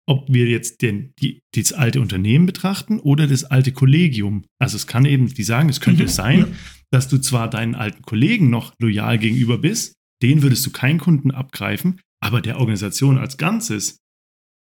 ob 0.09 0.33
wir 0.33 0.47
jetzt 0.47 0.83
den, 0.83 1.13
die, 1.21 1.41
das 1.55 1.73
alte 1.73 2.01
Unternehmen 2.01 2.47
betrachten 2.47 2.99
oder 3.01 3.27
das 3.27 3.45
alte 3.45 3.73
Kollegium. 3.73 4.45
Also 4.61 4.77
es 4.77 4.87
kann 4.87 5.05
eben, 5.05 5.33
die 5.33 5.43
sagen, 5.45 5.69
es 5.69 5.81
könnte 5.81 6.05
Mhm, 6.05 6.09
sein, 6.09 6.47
dass 6.91 7.09
du 7.09 7.19
zwar 7.19 7.49
deinen 7.49 7.75
alten 7.75 8.03
Kollegen 8.03 8.51
noch 8.51 8.75
loyal 8.81 9.19
gegenüber 9.19 9.59
bist, 9.59 9.95
den 10.23 10.43
würdest 10.43 10.65
du 10.67 10.71
keinen 10.71 10.99
Kunden 10.99 11.31
abgreifen, 11.31 12.01
aber 12.21 12.41
der 12.41 12.59
Organisation 12.59 13.19
als 13.19 13.37
Ganzes, 13.37 13.99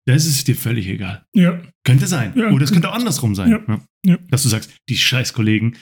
das 0.07 0.27
ist 0.27 0.49
dir 0.49 0.57
völlig 0.57 0.87
egal. 0.89 1.25
Ja. 1.35 1.61
Könnte 1.85 2.07
sein. 2.07 2.33
Ja, 2.35 2.51
Oder 2.51 2.65
es 2.65 2.73
könnte 2.73 2.91
auch 2.91 2.95
andersrum 2.95 3.35
sein. 3.35 3.83
Ja. 4.07 4.19
Dass 4.31 4.43
du 4.43 4.49
sagst, 4.49 4.75
die 4.89 4.97
scheiß 4.97 5.35
Kollegen, 5.35 5.77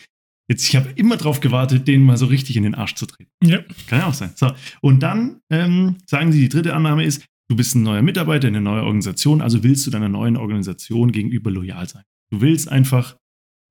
jetzt, 0.50 0.68
ich 0.68 0.74
habe 0.76 0.90
immer 0.96 1.16
drauf 1.16 1.40
gewartet, 1.40 1.86
denen 1.86 2.04
mal 2.04 2.16
so 2.16 2.26
richtig 2.26 2.56
in 2.56 2.64
den 2.64 2.74
Arsch 2.74 2.94
zu 2.94 3.06
treten. 3.06 3.30
Ja. 3.44 3.62
Kann 3.86 4.00
ja 4.00 4.06
auch 4.06 4.14
sein. 4.14 4.32
So. 4.34 4.52
Und 4.80 5.00
dann 5.04 5.40
ähm, 5.50 5.96
sagen 6.06 6.32
sie, 6.32 6.40
die 6.40 6.48
dritte 6.48 6.74
Annahme 6.74 7.04
ist, 7.04 7.24
du 7.48 7.56
bist 7.56 7.74
ein 7.74 7.82
neuer 7.82 8.02
Mitarbeiter 8.02 8.48
in 8.48 8.56
eine 8.56 8.64
neue 8.64 8.82
Organisation, 8.82 9.40
also 9.40 9.62
willst 9.62 9.86
du 9.86 9.90
deiner 9.90 10.08
neuen 10.08 10.36
Organisation 10.36 11.12
gegenüber 11.12 11.50
loyal 11.50 11.88
sein. 11.88 12.02
Du 12.30 12.40
willst 12.40 12.68
einfach, 12.68 13.16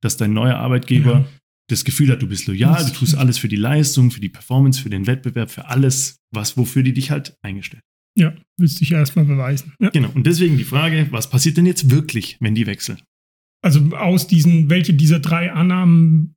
dass 0.01 0.17
dein 0.17 0.34
neuer 0.34 0.55
Arbeitgeber 0.55 1.12
Ja. 1.12 1.25
das 1.70 1.84
Gefühl 1.84 2.10
hat, 2.12 2.22
du 2.22 2.27
bist 2.27 2.48
loyal, 2.48 2.86
du 2.86 2.91
tust 2.94 3.15
alles 3.15 3.38
für 3.38 3.48
die 3.48 3.55
Leistung, 3.55 4.12
für 4.12 4.22
die 4.22 4.29
Performance, 4.29 4.82
für 4.82 4.89
den 4.89 5.08
Wettbewerb, 5.08 5.50
für 5.51 5.65
alles, 5.67 6.17
was, 6.32 6.58
wofür 6.58 6.84
die 6.84 6.94
dich 6.94 7.12
halt 7.12 7.36
eingestellt 7.41 7.84
Ja. 8.17 8.34
Willst 8.58 8.79
dich 8.79 8.91
erstmal 8.94 9.25
beweisen. 9.25 9.74
Ja. 9.79 9.89
Genau. 9.89 10.10
Und 10.13 10.25
deswegen 10.25 10.58
die 10.58 10.63
Frage, 10.63 11.08
was 11.12 11.29
passiert 11.29 11.58
denn 11.58 11.65
jetzt 11.65 11.89
wirklich, 11.91 12.38
wenn 12.39 12.55
die 12.55 12.65
wechseln? 12.67 13.00
Also 13.62 13.79
aus 13.96 14.27
diesen, 14.27 14.70
welche 14.70 14.94
dieser 14.94 15.20
drei 15.20 15.51
Annahmen 15.51 16.36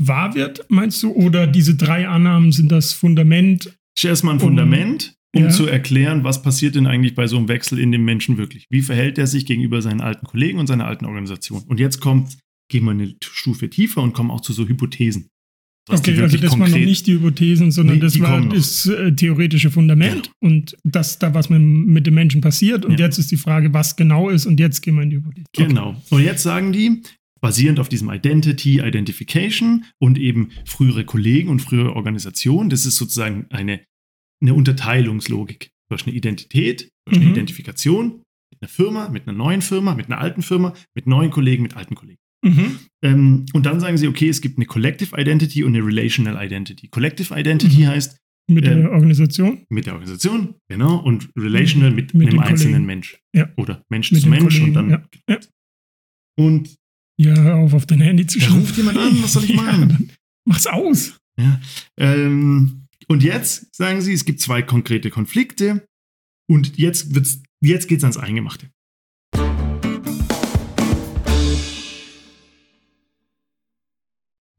wahr 0.00 0.34
wird, 0.34 0.66
meinst 0.68 1.02
du? 1.02 1.10
Oder 1.12 1.46
diese 1.46 1.74
drei 1.74 2.06
Annahmen 2.06 2.52
sind 2.52 2.70
das 2.70 2.92
Fundament? 2.92 3.76
ist 3.96 4.04
erstmal 4.04 4.34
ein 4.34 4.40
Fundament, 4.40 5.14
um 5.34 5.44
ja. 5.44 5.50
zu 5.50 5.66
erklären, 5.66 6.24
was 6.24 6.42
passiert 6.42 6.74
denn 6.74 6.86
eigentlich 6.86 7.14
bei 7.14 7.26
so 7.26 7.36
einem 7.36 7.48
Wechsel 7.48 7.78
in 7.78 7.92
dem 7.92 8.04
Menschen 8.04 8.36
wirklich. 8.36 8.66
Wie 8.70 8.82
verhält 8.82 9.18
er 9.18 9.26
sich 9.26 9.46
gegenüber 9.46 9.82
seinen 9.82 10.00
alten 10.00 10.26
Kollegen 10.26 10.58
und 10.58 10.66
seiner 10.66 10.86
alten 10.86 11.04
Organisation? 11.04 11.62
Und 11.64 11.80
jetzt 11.80 12.00
kommt, 12.00 12.36
gehen 12.68 12.84
wir 12.84 12.92
eine 12.92 13.14
Stufe 13.22 13.68
tiefer 13.68 14.02
und 14.02 14.12
kommen 14.12 14.30
auch 14.30 14.40
zu 14.40 14.52
so 14.52 14.66
Hypothesen. 14.66 15.28
Okay, 15.86 16.18
also 16.18 16.38
das 16.38 16.52
waren 16.52 16.70
noch 16.70 16.78
nicht 16.78 17.06
die 17.06 17.12
Hypothesen, 17.12 17.70
sondern 17.70 17.96
Nee, 17.96 18.00
das 18.00 18.18
war 18.18 18.40
das 18.48 18.86
äh, 18.86 19.12
theoretische 19.12 19.70
Fundament 19.70 20.30
und 20.40 20.74
dass 20.82 21.18
da 21.18 21.34
was 21.34 21.50
mit, 21.50 21.60
mit 21.60 22.06
dem 22.06 22.14
Menschen 22.14 22.40
passiert. 22.40 22.86
Und 22.86 22.98
Ja. 22.98 23.06
jetzt 23.06 23.18
ist 23.18 23.30
die 23.30 23.36
Frage, 23.36 23.74
was 23.74 23.94
genau 23.94 24.30
ist, 24.30 24.46
und 24.46 24.58
jetzt 24.60 24.80
gehen 24.80 24.94
wir 24.94 25.02
in 25.02 25.10
die 25.10 25.16
Hypothese. 25.16 25.46
Okay. 25.54 25.68
Genau. 25.68 26.02
Und 26.08 26.22
jetzt 26.22 26.42
sagen 26.42 26.72
die, 26.72 27.02
basierend 27.42 27.78
auf 27.78 27.90
diesem 27.90 28.10
Identity, 28.10 28.80
Identification 28.80 29.84
und 29.98 30.16
eben 30.18 30.48
frühere 30.64 31.04
Kollegen 31.04 31.50
und 31.50 31.60
frühere 31.60 31.94
Organisationen, 31.94 32.70
das 32.70 32.86
ist 32.86 32.96
sozusagen 32.96 33.44
eine, 33.50 33.82
eine 34.42 34.54
Unterteilungslogik. 34.54 35.70
Du 35.88 35.94
hast 35.96 36.06
eine 36.06 36.14
Identität, 36.16 36.88
du 37.06 37.10
hast 37.12 37.16
eine 37.18 37.26
Mhm. 37.26 37.32
Identifikation 37.32 38.22
mit 38.52 38.60
einer 38.62 38.68
Firma, 38.68 39.08
mit 39.08 39.26
einer 39.28 39.36
neuen 39.36 39.62
Firma, 39.62 39.94
mit 39.94 40.06
einer 40.06 40.18
alten 40.18 40.42
Firma, 40.42 40.74
mit 40.94 41.06
neuen 41.06 41.30
Kollegen, 41.30 41.62
mit 41.62 41.76
alten 41.76 41.94
Kollegen. 41.94 42.18
Mhm. 42.44 42.78
Ähm, 43.02 43.46
und 43.54 43.64
dann 43.66 43.80
sagen 43.80 43.96
sie, 43.96 44.06
okay, 44.08 44.28
es 44.28 44.40
gibt 44.40 44.58
eine 44.58 44.66
Collective 44.66 45.16
Identity 45.18 45.64
und 45.64 45.74
eine 45.74 45.84
Relational 45.84 46.44
Identity. 46.44 46.88
Collective 46.88 47.34
Identity 47.38 47.82
Mhm. 47.82 47.86
heißt 47.88 48.18
Mit 48.46 48.66
Ähm, 48.66 48.82
der 48.82 48.90
Organisation? 48.92 49.64
mit 49.70 49.86
der 49.86 49.94
Organisation, 49.94 50.54
genau, 50.68 50.98
und 50.98 51.30
Relational 51.34 51.90
mit, 51.90 52.12
Mit 52.12 52.28
einem 52.28 52.40
einzelnen 52.40 52.72
Kollegen. 52.72 52.86
Mensch. 52.86 53.18
Ja. 53.34 53.48
Oder 53.56 53.82
Mensch 53.88 54.12
Mit 54.12 54.20
zu 54.20 54.28
Mensch 54.28 54.42
und 54.60 54.74
Kollegen, 54.74 54.74
dann. 54.74 54.90
ja. 54.90 55.02
Ja. 55.30 55.38
Und 56.36 56.74
Ja, 57.18 57.54
auf, 57.54 57.72
auf 57.72 57.86
dein 57.86 58.00
Handy 58.00 58.26
zu 58.26 58.38
Da 58.40 58.46
schauen. 58.46 58.58
ruft 58.60 58.76
jemand 58.76 58.98
an, 58.98 59.22
was 59.22 59.32
soll 59.32 59.44
ich 59.44 59.54
machen? 59.54 60.10
mach's 60.46 60.66
aus. 60.66 61.16
Ja. 61.40 61.58
Ähm, 61.98 62.83
und 63.08 63.22
jetzt 63.22 63.74
sagen 63.74 64.00
sie, 64.00 64.12
es 64.12 64.24
gibt 64.24 64.40
zwei 64.40 64.62
konkrete 64.62 65.10
Konflikte 65.10 65.86
und 66.50 66.76
jetzt, 66.76 67.14
wird's, 67.14 67.42
jetzt 67.60 67.88
geht 67.88 67.98
es 67.98 68.04
ans 68.04 68.16
Eingemachte. 68.16 68.70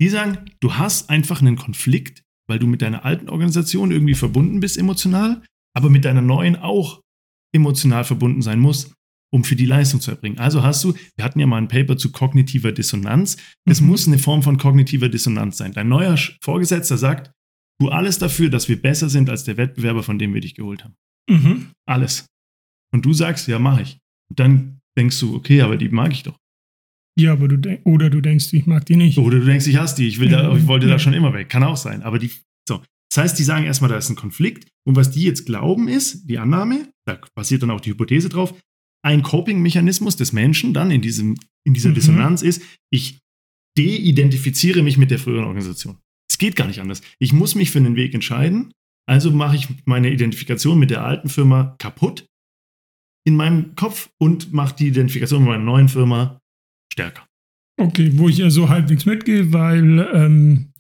Die 0.02 0.10
sagen, 0.10 0.50
du 0.60 0.74
hast 0.74 1.10
einfach 1.10 1.42
einen 1.42 1.56
Konflikt, 1.56 2.24
weil 2.48 2.60
du 2.60 2.68
mit 2.68 2.82
deiner 2.82 3.06
alten 3.06 3.30
Organisation 3.30 3.92
irgendwie 3.92 4.14
verbunden 4.14 4.60
bist 4.60 4.78
emotional, 4.78 5.42
aber 5.74 5.90
mit 5.90 6.06
deiner 6.06 6.22
neuen 6.22 6.56
auch 6.58 7.02
emotional 7.56 8.04
verbunden 8.04 8.42
sein 8.42 8.60
musst, 8.60 8.94
um 9.34 9.44
für 9.44 9.56
die 9.56 9.66
Leistung 9.66 10.02
zu 10.02 10.12
erbringen. 10.12 10.38
Also 10.38 10.64
hast 10.64 10.84
du, 10.84 10.94
wir 11.16 11.24
hatten 11.26 11.40
ja 11.40 11.48
mal 11.48 11.58
ein 11.58 11.70
Paper 11.70 11.98
zu 11.98 12.12
kognitiver 12.12 12.72
Dissonanz. 12.72 13.38
Es 13.66 13.82
Mhm. 13.82 13.88
muss 13.88 14.08
eine 14.08 14.20
Form 14.20 14.44
von 14.44 14.58
kognitiver 14.58 15.10
Dissonanz 15.10 15.58
sein. 15.58 15.74
Dein 15.74 15.88
neuer 15.88 16.18
Vorgesetzter 16.42 16.98
sagt, 16.98 17.32
tu 17.80 17.90
alles 17.90 18.18
dafür, 18.20 18.50
dass 18.50 18.70
wir 18.70 18.82
besser 18.82 19.10
sind 19.10 19.30
als 19.30 19.44
der 19.44 19.58
Wettbewerber, 19.58 20.04
von 20.04 20.18
dem 20.20 20.34
wir 20.34 20.42
dich 20.42 20.56
geholt 20.56 20.84
haben. 20.84 20.96
Mhm. 21.30 21.72
Alles. 21.88 22.26
Und 22.94 23.06
du 23.06 23.14
sagst, 23.14 23.48
ja, 23.48 23.60
mache 23.60 23.82
ich. 23.82 23.98
Und 24.30 24.40
dann 24.40 24.80
denkst 24.98 25.20
du, 25.20 25.36
okay, 25.36 25.62
aber 25.62 25.78
die 25.78 25.90
mag 25.90 26.12
ich 26.14 26.24
doch. 26.24 26.38
Ja, 27.18 27.32
aber 27.34 27.48
du 27.48 27.58
denk 27.58 27.82
oder 27.86 28.10
du 28.10 28.22
denkst, 28.22 28.52
ich 28.54 28.66
mag 28.66 28.86
die 28.86 28.96
nicht. 28.98 29.18
Oder 29.18 29.40
du 29.40 29.46
denkst, 29.46 29.68
ich 29.68 29.78
hasse 29.78 29.96
die, 29.96 30.08
ich, 30.08 30.20
will 30.20 30.30
da, 30.30 30.44
Ja. 30.52 30.56
ich 30.58 30.68
wollte 30.68 30.86
da 30.88 30.94
Ja. 30.94 31.00
schon 31.00 31.14
immer 31.14 31.34
weg. 31.34 31.50
Kann 31.50 31.64
auch 31.64 31.78
sein. 31.78 32.04
Aber 32.04 32.20
die, 32.20 32.30
so. 32.68 32.82
Das 33.10 33.24
heißt, 33.24 33.40
die 33.40 33.44
sagen 33.44 33.66
erstmal, 33.66 33.90
da 33.90 33.98
ist 33.98 34.10
ein 34.10 34.16
Konflikt. 34.18 34.68
Und 34.86 34.96
was 34.96 35.12
die 35.12 35.22
jetzt 35.24 35.46
glauben 35.46 35.88
ist, 35.88 36.30
die 36.30 36.38
Annahme, 36.40 36.92
da 37.06 37.20
basiert 37.36 37.64
dann 37.64 37.72
auch 37.72 37.80
die 37.82 37.92
Hypothese 37.92 38.28
drauf, 38.30 38.54
ein 39.06 39.22
Coping-Mechanismus 39.22 40.16
des 40.18 40.34
Menschen 40.34 40.74
dann 40.74 40.92
in, 40.92 41.02
diesem, 41.02 41.38
in 41.66 41.74
dieser 41.74 41.90
Mhm. 41.92 41.96
Dissonanz 41.96 42.42
ist, 42.42 42.62
ich 42.92 43.20
de-identifiziere 43.78 44.82
mich 44.84 44.98
mit 44.98 45.12
der 45.12 45.20
früheren 45.20 45.46
Organisation. 45.46 45.98
Es 46.36 46.40
geht 46.40 46.58
gar 46.58 46.68
nicht 46.68 46.82
anders. 46.82 47.02
Ich 47.18 47.32
muss 47.32 47.56
mich 47.56 47.72
für 47.72 47.78
einen 47.78 47.96
Weg 47.96 48.14
entscheiden. 48.14 48.74
Also 49.08 49.32
mache 49.32 49.56
ich 49.56 49.70
meine 49.86 50.12
Identifikation 50.12 50.78
mit 50.78 50.90
der 50.90 51.02
alten 51.02 51.30
Firma 51.30 51.78
kaputt 51.80 52.28
in 53.26 53.38
meinem 53.38 53.74
Kopf 53.76 54.10
und 54.20 54.52
mache 54.52 54.76
die 54.76 54.88
Identifikation 54.88 55.44
mit 55.44 55.52
meiner 55.52 55.64
neuen 55.64 55.88
Firma 55.88 56.42
stärker. 56.92 57.26
Okay, 57.80 58.12
wo 58.16 58.28
ich 58.28 58.40
ja 58.40 58.50
so 58.50 58.68
halbwegs 58.68 59.06
mitgehe, 59.06 59.54
weil 59.54 60.10
ähm, 60.14 60.74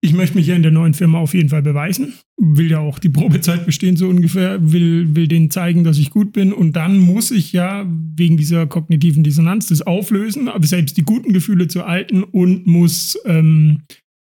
ich 0.00 0.12
möchte 0.12 0.36
mich 0.36 0.46
ja 0.46 0.54
in 0.54 0.62
der 0.62 0.70
neuen 0.70 0.94
Firma 0.94 1.18
auf 1.18 1.34
jeden 1.34 1.48
Fall 1.48 1.62
beweisen. 1.62 2.14
Will 2.40 2.70
ja 2.70 2.78
auch 2.78 3.00
die 3.00 3.08
Probezeit 3.08 3.66
bestehen, 3.66 3.96
so 3.96 4.08
ungefähr. 4.08 4.72
Will, 4.72 5.16
will 5.16 5.26
denen 5.26 5.50
zeigen, 5.50 5.82
dass 5.82 5.98
ich 5.98 6.10
gut 6.10 6.32
bin. 6.32 6.52
Und 6.52 6.76
dann 6.76 6.98
muss 6.98 7.32
ich 7.32 7.52
ja 7.52 7.84
wegen 8.14 8.36
dieser 8.36 8.68
kognitiven 8.68 9.24
Dissonanz 9.24 9.66
das 9.66 9.82
auflösen, 9.82 10.48
aber 10.48 10.66
selbst 10.68 10.96
die 10.98 11.02
guten 11.02 11.32
Gefühle 11.32 11.66
zu 11.66 11.82
alten 11.82 12.22
und 12.22 12.68
muss 12.68 13.18
ähm, 13.24 13.82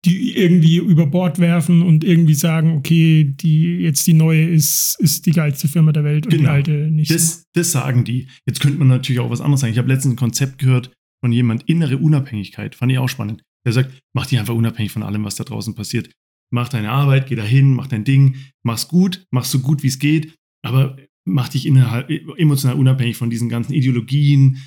die 0.04 0.36
irgendwie 0.36 0.78
über 0.78 1.06
Bord 1.06 1.38
werfen 1.38 1.82
und 1.82 2.02
irgendwie 2.02 2.34
sagen, 2.34 2.72
okay, 2.76 3.24
die 3.24 3.76
jetzt 3.76 4.06
die 4.06 4.14
neue 4.14 4.44
ist, 4.48 4.96
ist 4.98 5.26
die 5.26 5.30
geilste 5.30 5.68
Firma 5.68 5.92
der 5.92 6.02
Welt 6.02 6.26
und 6.26 6.32
die 6.32 6.38
Genau. 6.38 6.50
alte 6.50 6.72
nicht. 6.90 7.10
Das, 7.10 7.44
das 7.54 7.70
sagen 7.72 8.04
die. 8.04 8.26
Jetzt 8.46 8.60
könnte 8.60 8.78
man 8.78 8.88
natürlich 8.88 9.20
auch 9.20 9.30
was 9.30 9.40
anderes 9.40 9.60
sagen. 9.60 9.72
Ich 9.72 9.78
habe 9.78 9.88
letztens 9.88 10.14
ein 10.14 10.16
Konzept 10.18 10.58
gehört 10.58 10.90
von 11.24 11.30
jemand, 11.30 11.62
innere 11.68 11.98
Unabhängigkeit. 11.98 12.74
Fand 12.74 12.90
ich 12.90 12.98
auch 12.98 13.08
spannend. 13.08 13.42
Der 13.64 13.72
sagt, 13.72 13.96
mach 14.12 14.26
dich 14.26 14.40
einfach 14.40 14.54
unabhängig 14.56 14.90
von 14.90 15.04
allem, 15.04 15.24
was 15.24 15.36
da 15.36 15.44
draußen 15.44 15.76
passiert. 15.76 16.10
Mach 16.52 16.68
deine 16.68 16.90
Arbeit, 16.90 17.28
geh 17.28 17.36
dahin, 17.36 17.72
mach 17.74 17.86
dein 17.86 18.02
Ding, 18.04 18.36
mach's 18.64 18.88
gut, 18.88 19.24
mach's 19.30 19.52
so 19.52 19.60
gut, 19.60 19.84
wie 19.84 19.86
es 19.86 20.00
geht, 20.00 20.34
aber 20.64 20.96
mach 21.24 21.48
dich 21.48 21.64
innerhalb, 21.64 22.10
emotional 22.36 22.76
unabhängig 22.76 23.16
von 23.16 23.30
diesen 23.30 23.48
ganzen 23.48 23.72
Ideologien, 23.72 24.58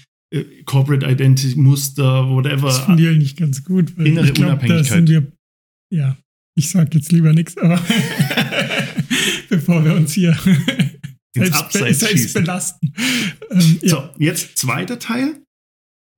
Corporate 0.65 1.05
Identity, 1.05 1.55
Muster, 1.55 2.29
whatever. 2.29 2.67
Das 2.67 2.79
finde 2.79 3.03
ich 3.03 3.09
eigentlich 3.09 3.35
ganz 3.35 3.63
gut. 3.63 3.97
Weil 3.97 4.07
Innere 4.07 4.25
ich 4.27 4.33
glaub, 4.33 4.49
Unabhängigkeit. 4.49 4.91
Da 4.91 4.95
sind 4.95 5.09
wir, 5.09 5.31
ja, 5.91 6.17
ich 6.57 6.69
sage 6.69 6.89
jetzt 6.93 7.11
lieber 7.11 7.33
nichts, 7.33 7.57
aber 7.57 7.81
bevor 9.49 9.83
wir 9.83 9.95
uns 9.95 10.13
hier 10.13 10.31
Ins 10.31 11.47
selbst, 11.47 11.55
Abseits 11.55 11.99
selbst 11.99 12.17
schießen. 12.17 12.41
belasten. 12.43 12.93
Ähm, 13.51 13.79
ja. 13.81 13.89
So, 13.89 14.09
jetzt 14.17 14.57
zweiter 14.57 14.99
Teil. 14.99 15.41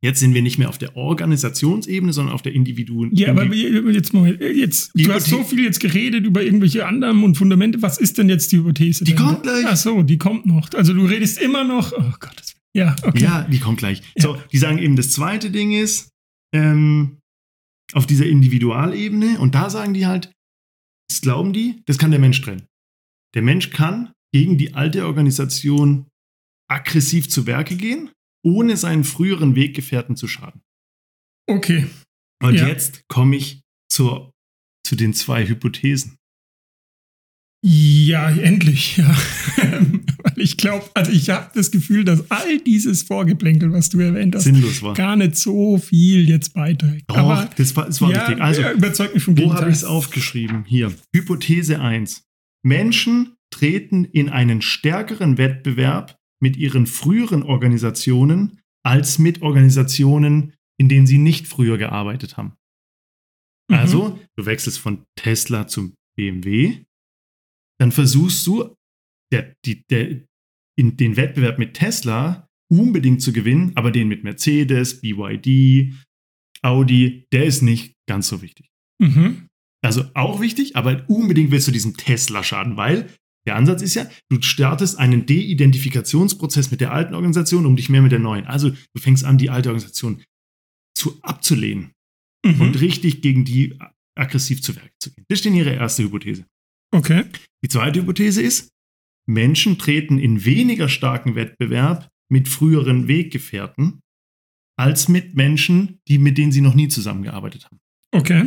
Jetzt 0.04 0.20
sind 0.20 0.36
wir 0.36 0.44
nicht 0.44 0.60
mehr 0.60 0.70
auf 0.70 0.78
der 0.78 0.96
Organisationsebene, 0.96 2.14
sondern 2.14 2.36
auf 2.36 2.44
der 2.44 2.54
Individuen. 2.54 3.10
Ja, 3.16 3.32
aber 3.32 3.46
jetzt 3.46 4.14
Moment, 4.14 4.40
jetzt, 4.40 4.92
Die 4.94 5.04
du 5.04 5.14
hast 5.14 5.26
so 5.26 5.44
viel 5.44 5.64
jetzt 5.64 5.80
geredet 5.80 6.24
über 6.24 6.44
irgendwelche 6.44 6.86
Annahmen 6.86 7.24
und 7.24 7.36
Fundamente. 7.36 7.82
Was 7.82 7.98
ist 7.98 8.20
denn 8.20 8.30
jetzt 8.30 8.52
die 8.52 8.58
Hypothese? 8.58 9.06
Die 9.06 9.16
denn? 9.16 9.26
kommt 9.26 9.44
gleich. 9.44 9.66
Ach 9.66 9.76
so, 9.76 10.04
die 10.04 10.20
kommt 10.20 10.46
noch. 10.46 10.72
Also 10.76 10.94
du 10.94 11.04
redest 11.06 11.40
immer 11.40 11.64
noch. 11.64 11.94
Oh 11.94 12.14
Gott, 12.20 12.44
ja, 12.78 12.96
okay. 13.04 13.24
Ja, 13.24 13.44
die 13.44 13.60
kommt 13.60 13.80
gleich. 13.80 14.02
So, 14.18 14.40
die 14.52 14.58
sagen 14.58 14.78
eben, 14.78 14.96
das 14.96 15.12
zweite 15.12 15.52
Ding 15.52 15.72
ist, 15.72 16.10
ähm, 16.54 17.20
auf 17.94 18.06
dieser 18.06 18.26
Individualebene, 18.26 19.40
und 19.40 19.56
da 19.56 19.70
sagen 19.70 19.94
die 19.94 20.06
halt, 20.06 20.32
das 21.10 21.22
glauben 21.22 21.54
die, 21.54 21.82
das 21.86 21.98
kann 21.98 22.12
der 22.12 22.20
Mensch 22.20 22.42
trennen. 22.42 22.66
Der 23.34 23.42
Mensch 23.42 23.70
kann 23.72 24.12
gegen 24.34 24.58
die 24.58 24.74
alte 24.74 25.06
Organisation 25.06 26.08
aggressiv 26.70 27.30
zu 27.30 27.46
Werke 27.46 27.76
gehen, 27.78 28.12
ohne 28.46 28.76
seinen 28.78 29.04
früheren 29.04 29.56
Weggefährten 29.56 30.16
zu 30.16 30.28
schaden. 30.28 30.62
Okay. 31.50 31.88
Und 32.44 32.56
Ja. 32.56 32.68
jetzt 32.68 33.04
komme 33.08 33.38
ich 33.38 33.62
zur, 33.90 34.32
zu 34.86 34.96
den 34.96 35.14
zwei 35.14 35.48
Hypothesen. 35.48 36.18
Ja, 37.66 38.30
endlich, 38.30 38.98
ja. 38.98 39.18
Ich 40.40 40.58
glaube, 40.58 40.86
also 40.94 41.12
ich 41.12 41.30
habe 41.30 41.50
das 41.56 41.72
Gefühl, 41.72 42.04
dass 42.04 42.30
all 42.30 42.60
dieses 42.60 43.04
Vorgeplänkel, 43.04 43.74
was 43.74 43.90
du 43.90 44.00
erwähnt 44.00 44.36
hast, 44.36 44.44
Sinnlos 44.44 44.82
war. 44.84 44.94
gar 44.94 45.16
nicht 45.16 45.36
so 45.36 45.78
viel 45.78 46.30
jetzt 46.30 46.54
beiträgt. 46.54 47.10
Doch, 47.10 47.18
Aber 47.18 47.50
das 47.58 47.76
war, 47.76 47.86
das 47.86 48.02
war 48.02 48.12
ja, 48.12 48.28
wichtig. 48.28 48.42
Also, 48.42 48.62
überzeugt 48.72 49.16
mich 49.16 49.24
vom 49.24 49.38
wo 49.38 49.54
habe 49.54 49.70
ich 49.70 49.78
es 49.78 49.84
aufgeschrieben? 49.84 50.64
Hier. 50.66 50.94
Hypothese 51.14 51.82
1. 51.82 52.24
Menschen 52.64 53.36
treten 53.52 54.06
in 54.06 54.30
einen 54.30 54.62
stärkeren 54.62 55.38
Wettbewerb 55.38 56.18
mit 56.40 56.56
ihren 56.56 56.86
früheren 56.86 57.44
Organisationen 57.44 58.60
als 58.84 59.20
mit 59.20 59.42
Organisationen, 59.42 60.54
in 60.80 60.88
denen 60.88 61.08
sie 61.08 61.18
nicht 61.18 61.48
früher 61.48 61.78
gearbeitet 61.78 62.38
haben. 62.38 62.54
Mhm. 63.70 63.76
Also, 63.76 64.20
du 64.36 64.46
wechselst 64.46 64.80
von 64.80 65.04
Tesla 65.16 65.68
zum 65.68 65.96
BMW, 66.16 66.86
dann 67.80 67.92
versuchst 67.92 68.46
du, 68.48 68.76
der, 69.32 69.54
die, 69.66 69.84
der, 69.90 70.24
in 70.78 70.98
den 70.98 71.18
Wettbewerb 71.18 71.60
mit 71.60 71.74
Tesla 71.74 72.48
unbedingt 72.72 73.22
zu 73.22 73.34
gewinnen, 73.34 73.72
aber 73.76 73.92
den 73.92 74.08
mit 74.08 74.24
Mercedes, 74.24 75.02
BYD, 75.02 75.94
Audi, 76.62 77.26
der 77.32 77.46
ist 77.46 77.62
nicht 77.62 77.94
ganz 78.08 78.28
so 78.28 78.42
wichtig. 78.42 78.68
Mhm. 79.02 79.48
Also 79.84 80.06
auch 80.16 80.42
wichtig, 80.42 80.76
aber 80.76 81.06
unbedingt 81.08 81.52
willst 81.52 81.68
du 81.68 81.72
diesen 81.72 81.96
Tesla 81.96 82.44
schaden, 82.44 82.78
weil 82.78 83.10
der 83.46 83.56
Ansatz 83.56 83.82
ist 83.82 83.96
ja, 83.96 84.10
du 84.30 84.42
startest 84.42 85.00
einen 85.00 85.26
De-Identifikationsprozess 85.26 86.72
mit 86.72 86.82
der 86.82 86.92
alten 86.92 87.14
Organisation, 87.14 87.66
um 87.66 87.76
dich 87.78 87.90
mehr 87.90 88.02
mit 88.02 88.12
der 88.12 88.20
neuen. 88.20 88.46
Also 88.46 88.72
du 88.72 89.02
fängst 89.02 89.24
an, 89.24 89.38
die 89.38 89.50
alte 89.50 89.70
Organisation 89.70 90.24
zu 90.98 91.18
abzulehnen 91.22 91.92
Mhm. 92.46 92.62
und 92.62 92.82
richtig 92.82 93.22
gegen 93.22 93.46
die 93.46 93.78
aggressiv 94.18 94.62
zu 94.62 94.76
Werk 94.76 94.92
zu 95.00 95.12
gehen. 95.12 95.26
Das 95.28 95.40
ist 95.40 95.46
denn 95.46 95.56
ihre 95.56 95.74
erste 95.74 96.04
Hypothese. 96.04 96.46
Okay. 96.94 97.26
Die 97.64 97.68
zweite 97.68 98.02
Hypothese 98.02 98.42
ist, 98.42 98.70
Menschen 99.28 99.78
treten 99.78 100.20
in 100.20 100.46
weniger 100.46 100.90
starken 100.90 101.36
Wettbewerb 101.36 102.10
mit 102.30 102.48
früheren 102.48 103.08
Weggefährten 103.08 104.00
als 104.80 105.08
mit 105.08 105.36
Menschen, 105.36 106.00
die, 106.08 106.18
mit 106.18 106.38
denen 106.38 106.52
sie 106.52 106.62
noch 106.62 106.76
nie 106.76 106.88
zusammengearbeitet 106.88 107.66
haben. 107.66 107.80
Okay. 108.12 108.46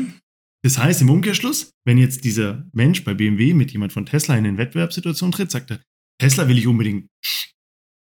Das 0.62 0.78
heißt 0.78 1.00
im 1.02 1.10
Umkehrschluss, 1.10 1.72
wenn 1.84 1.98
jetzt 1.98 2.24
dieser 2.24 2.68
Mensch 2.72 3.04
bei 3.04 3.14
BMW 3.14 3.54
mit 3.54 3.72
jemand 3.72 3.92
von 3.92 4.06
Tesla 4.06 4.36
in 4.36 4.46
eine 4.46 4.58
Wettbewerbssituation 4.58 5.32
tritt, 5.32 5.50
sagt 5.50 5.70
er, 5.70 5.80
Tesla 6.18 6.48
will 6.48 6.58
ich 6.58 6.66
unbedingt 6.66 7.08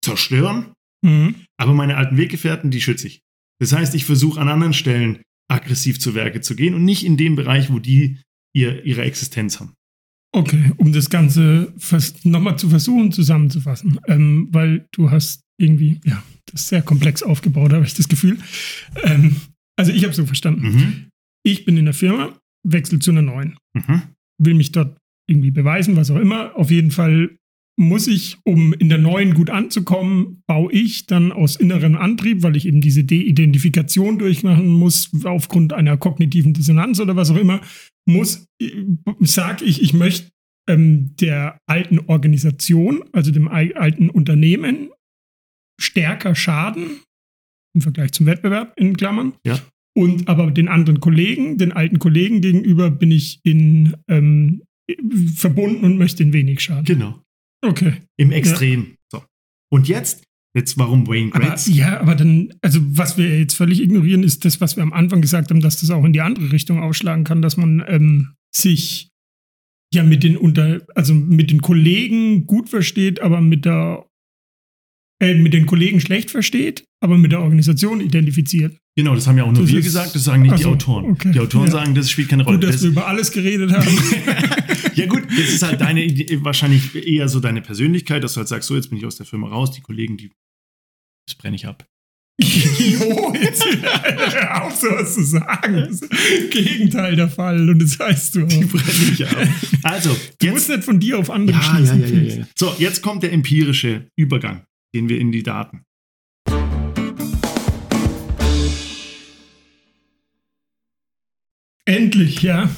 zerstören, 0.03 0.73
Mhm. 1.05 1.35
aber 1.57 1.73
meine 1.73 1.97
alten 1.97 2.17
Weggefährten, 2.17 2.71
die 2.71 2.79
schütze 2.81 3.07
ich. 3.07 3.21
Das 3.59 3.73
heißt, 3.73 3.93
ich 3.93 4.05
versuche 4.05 4.39
an 4.39 4.47
anderen 4.47 4.73
Stellen 4.73 5.21
aggressiv 5.49 5.99
zu 5.99 6.15
Werke 6.15 6.39
zu 6.41 6.55
gehen 6.55 6.73
und 6.73 6.85
nicht 6.85 7.03
in 7.05 7.17
dem 7.17 7.35
Bereich, 7.35 7.71
wo 7.71 7.79
die 7.79 8.21
ihr, 8.55 8.85
ihre 8.85 9.03
Existenz 9.03 9.59
haben. 9.59 9.73
Okay, 10.35 10.71
um 10.77 10.91
das 10.91 11.09
Ganze 11.11 11.71
nochmal 12.23 12.57
zu 12.57 12.67
versuchen 12.69 13.11
zusammenzufassen, 13.11 13.99
ähm, 14.07 14.47
weil 14.51 14.87
du 14.91 15.11
hast 15.11 15.41
irgendwie, 15.59 15.99
ja, 16.05 16.23
das 16.47 16.61
ist 16.61 16.67
sehr 16.69 16.81
komplex 16.81 17.21
aufgebaut, 17.21 17.71
habe 17.71 17.85
ich 17.85 17.93
das 17.93 18.09
Gefühl. 18.09 18.37
Ähm, 19.03 19.35
also 19.77 19.91
ich 19.91 20.03
habe 20.03 20.13
so 20.13 20.25
verstanden. 20.25 20.65
Mhm. 20.65 20.93
Ich 21.45 21.65
bin 21.65 21.77
in 21.77 21.85
der 21.85 21.93
Firma, 21.93 22.35
wechsle 22.67 22.99
zu 22.99 23.11
einer 23.11 23.21
neuen, 23.21 23.57
Mhm. 23.75 24.01
will 24.41 24.55
mich 24.55 24.71
dort 24.71 24.97
irgendwie 25.29 25.51
beweisen, 25.51 25.95
was 25.95 26.09
auch 26.09 26.19
immer. 26.19 26.55
Auf 26.55 26.71
jeden 26.71 26.91
Fall 26.91 27.37
muss 27.79 28.07
ich, 28.07 28.37
um 28.43 28.73
in 28.73 28.89
der 28.89 28.99
neuen 28.99 29.33
gut 29.33 29.49
anzukommen, 29.49 30.41
baue 30.47 30.71
ich 30.71 31.05
dann 31.07 31.31
aus 31.31 31.55
innerem 31.55 31.95
Antrieb, 31.95 32.43
weil 32.43 32.55
ich 32.55 32.67
eben 32.67 32.81
diese 32.81 33.03
De-Identifikation 33.03 34.19
durchmachen 34.19 34.67
muss, 34.67 35.09
aufgrund 35.23 35.73
einer 35.73 35.97
kognitiven 35.97 36.53
Dissonanz 36.53 36.99
oder 36.99 37.15
was 37.15 37.31
auch 37.31 37.37
immer, 37.37 37.61
muss, 38.05 38.45
sage 39.19 39.65
ich, 39.65 39.81
ich 39.81 39.93
möchte 39.93 40.31
ähm, 40.69 41.15
der 41.17 41.59
alten 41.65 41.99
Organisation, 41.99 43.03
also 43.11 43.31
dem 43.31 43.47
alten 43.47 44.09
Unternehmen, 44.09 44.89
stärker 45.79 46.35
schaden 46.35 47.01
im 47.75 47.81
Vergleich 47.81 48.11
zum 48.11 48.25
Wettbewerb 48.25 48.73
in 48.77 48.95
Klammern. 48.95 49.33
Ja. 49.45 49.59
Und 49.95 50.27
aber 50.27 50.49
den 50.51 50.67
anderen 50.67 50.99
Kollegen, 50.99 51.57
den 51.57 51.71
alten 51.71 51.99
Kollegen 51.99 52.41
gegenüber 52.41 52.89
bin 52.89 53.11
ich 53.11 53.39
in 53.43 53.95
ähm, 54.07 54.63
verbunden 55.35 55.85
und 55.85 55.97
möchte 55.97 56.23
ihnen 56.23 56.33
wenig 56.33 56.61
schaden. 56.61 56.85
Genau. 56.85 57.21
Okay. 57.63 57.93
Im 58.17 58.31
Extrem. 58.31 58.97
So. 59.11 59.23
Und 59.71 59.87
jetzt, 59.87 60.23
jetzt 60.55 60.77
warum 60.77 61.07
Wayne 61.07 61.29
Gretzky? 61.31 61.73
ja, 61.73 61.99
aber 61.99 62.15
dann, 62.15 62.53
also 62.61 62.79
was 62.83 63.17
wir 63.17 63.39
jetzt 63.39 63.55
völlig 63.55 63.81
ignorieren, 63.81 64.23
ist 64.23 64.45
das, 64.45 64.61
was 64.61 64.75
wir 64.75 64.83
am 64.83 64.93
Anfang 64.93 65.21
gesagt 65.21 65.49
haben, 65.49 65.61
dass 65.61 65.79
das 65.79 65.89
auch 65.89 66.03
in 66.05 66.13
die 66.13 66.21
andere 66.21 66.51
Richtung 66.51 66.79
ausschlagen 66.79 67.23
kann, 67.23 67.41
dass 67.41 67.57
man 67.57 67.83
ähm, 67.87 68.33
sich 68.55 69.09
ja 69.93 70.03
mit 70.03 70.23
den 70.23 70.37
unter, 70.37 70.81
also 70.95 71.13
mit 71.13 71.51
den 71.51 71.61
Kollegen 71.61 72.45
gut 72.47 72.69
versteht, 72.69 73.21
aber 73.21 73.41
mit 73.41 73.65
der 73.65 74.05
äh, 75.21 75.35
mit 75.35 75.53
den 75.53 75.65
Kollegen 75.67 75.99
schlecht 76.01 76.31
versteht, 76.31 76.85
aber 77.01 77.17
mit 77.17 77.31
der 77.31 77.41
Organisation 77.41 78.01
identifiziert. 78.01 78.75
Genau, 78.95 79.15
das 79.15 79.25
haben 79.27 79.37
ja 79.37 79.43
auch 79.43 79.51
nur 79.51 79.61
Das 79.63 79.71
wir 79.71 79.79
ist- 79.79 79.85
gesagt, 79.85 80.13
das 80.15 80.23
sagen 80.23 80.41
nicht 80.43 80.51
Ach 80.53 80.57
die 80.59 80.65
Autoren. 80.65 81.05
okay, 81.05 81.31
Die 81.31 81.39
Autoren 81.39 81.65
ja. 81.65 81.71
sagen, 81.71 81.95
das 81.95 82.09
spielt 82.11 82.29
keine 82.29 82.43
Rolle. 82.43 82.57
Gut, 82.57 82.63
dass 82.67 82.75
Das- 82.75 82.83
wir 82.83 82.89
über 82.91 83.07
alles 83.07 83.31
geredet 83.31 83.71
haben. 83.71 83.87
ja 84.95 85.05
gut, 85.07 85.23
das 85.29 85.49
ist 85.53 85.63
halt 85.63 85.81
deine 85.81 86.01
wahrscheinlich 86.43 86.95
eher 86.95 87.27
so 87.29 87.39
deine 87.39 87.61
Persönlichkeit, 87.61 88.23
dass 88.23 88.33
du 88.33 88.39
halt 88.39 88.47
sagst, 88.49 88.67
so 88.67 88.75
jetzt 88.75 88.89
bin 88.89 88.97
ich 88.99 89.05
aus 89.05 89.15
der 89.15 89.25
Firma 89.25 89.47
raus, 89.47 89.71
die 89.71 89.81
Kollegen, 89.81 90.17
die 90.17 90.31
das 91.27 91.35
brenne 91.35 91.55
ich 91.55 91.65
ab. 91.65 91.85
jo, 92.39 93.33
jetzt 93.39 93.63
hör 93.81 94.63
auf 94.65 94.75
sowas 94.75 95.13
zu 95.13 95.23
sagen. 95.23 95.75
Das 95.75 96.01
ist 96.01 96.11
das 96.11 96.49
Gegenteil 96.49 97.15
der 97.15 97.29
Fall 97.29 97.69
und 97.69 97.79
das 97.79 97.99
heißt 97.99 98.35
du 98.35 98.43
auch. 98.45 98.47
Die 98.47 98.65
brenne 98.65 99.11
ich 99.13 99.27
ab. 99.27 99.47
Also, 99.83 100.09
Du 100.39 100.45
jetzt 100.47 100.53
musst 100.53 100.69
nicht 100.69 100.83
von 100.83 100.99
dir 100.99 101.19
auf 101.19 101.29
andere 101.29 101.57
ja, 101.57 101.63
schließen. 101.63 102.01
ja, 102.01 102.07
ja, 102.07 102.35
ja. 102.39 102.47
So, 102.55 102.73
jetzt 102.79 103.01
kommt 103.01 103.23
der 103.23 103.33
empirische 103.33 104.07
Übergang. 104.17 104.65
Gehen 104.93 105.09
wir 105.09 105.19
in 105.19 105.31
die 105.31 105.43
Daten. 105.43 105.83
Endlich, 111.85 112.41
ja. 112.41 112.69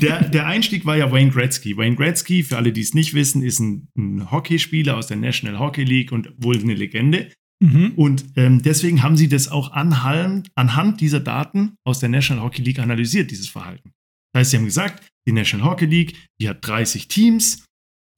Der, 0.00 0.28
der 0.28 0.46
Einstieg 0.46 0.84
war 0.84 0.96
ja 0.96 1.12
Wayne 1.12 1.30
Gretzky. 1.30 1.76
Wayne 1.76 1.96
Gretzky, 1.96 2.42
für 2.42 2.56
alle, 2.56 2.72
die 2.72 2.80
es 2.80 2.92
nicht 2.94 3.14
wissen, 3.14 3.42
ist 3.42 3.60
ein, 3.60 3.88
ein 3.96 4.30
Hockeyspieler 4.30 4.96
aus 4.96 5.06
der 5.06 5.16
National 5.16 5.58
Hockey 5.60 5.84
League 5.84 6.12
und 6.12 6.32
wohl 6.38 6.58
eine 6.58 6.74
Legende. 6.74 7.30
Mhm. 7.60 7.92
Und 7.96 8.24
ähm, 8.36 8.62
deswegen 8.62 9.02
haben 9.02 9.16
sie 9.16 9.28
das 9.28 9.48
auch 9.48 9.72
anhand, 9.72 10.50
anhand 10.54 11.00
dieser 11.00 11.20
Daten 11.20 11.74
aus 11.84 12.00
der 12.00 12.08
National 12.08 12.44
Hockey 12.44 12.62
League 12.62 12.78
analysiert, 12.78 13.30
dieses 13.30 13.48
Verhalten. 13.48 13.92
Das 14.32 14.40
heißt, 14.40 14.50
sie 14.50 14.56
haben 14.58 14.64
gesagt, 14.66 15.08
die 15.26 15.32
National 15.32 15.70
Hockey 15.70 15.86
League, 15.86 16.16
die 16.40 16.48
hat 16.48 16.66
30 16.66 17.08
Teams. 17.08 17.64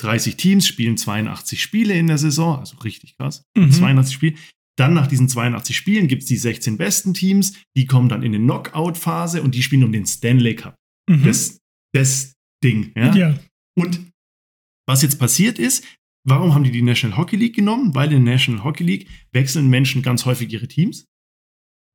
30 0.00 0.36
Teams 0.36 0.66
spielen 0.66 0.96
82 0.96 1.62
Spiele 1.62 1.94
in 1.94 2.06
der 2.06 2.18
Saison, 2.18 2.58
also 2.58 2.76
richtig 2.78 3.16
krass. 3.16 3.42
Mhm. 3.56 3.70
82 3.70 4.14
Spiele. 4.14 4.36
Dann 4.76 4.94
nach 4.94 5.08
diesen 5.08 5.28
82 5.28 5.76
Spielen 5.76 6.06
gibt 6.06 6.22
es 6.22 6.28
die 6.28 6.36
16 6.36 6.76
besten 6.76 7.14
Teams, 7.14 7.54
die 7.76 7.86
kommen 7.86 8.08
dann 8.08 8.22
in 8.22 8.34
eine 8.34 8.44
Knockout-Phase 8.44 9.42
und 9.42 9.54
die 9.56 9.62
spielen 9.62 9.82
um 9.82 9.92
den 9.92 10.06
Stanley 10.06 10.54
Cup. 10.54 10.76
Mhm. 11.10 11.24
Das, 11.24 11.58
das 11.92 12.34
Ding. 12.62 12.92
Ja? 12.96 13.14
ja. 13.14 13.38
Und 13.76 14.08
was 14.88 15.02
jetzt 15.02 15.18
passiert 15.18 15.58
ist, 15.58 15.84
warum 16.28 16.54
haben 16.54 16.64
die 16.64 16.70
die 16.70 16.82
National 16.82 17.16
Hockey 17.16 17.36
League 17.36 17.54
genommen? 17.56 17.94
Weil 17.94 18.12
in 18.12 18.24
der 18.24 18.34
National 18.34 18.64
Hockey 18.64 18.84
League 18.84 19.06
wechseln 19.32 19.68
Menschen 19.68 20.02
ganz 20.02 20.24
häufig 20.24 20.52
ihre 20.52 20.68
Teams. 20.68 21.04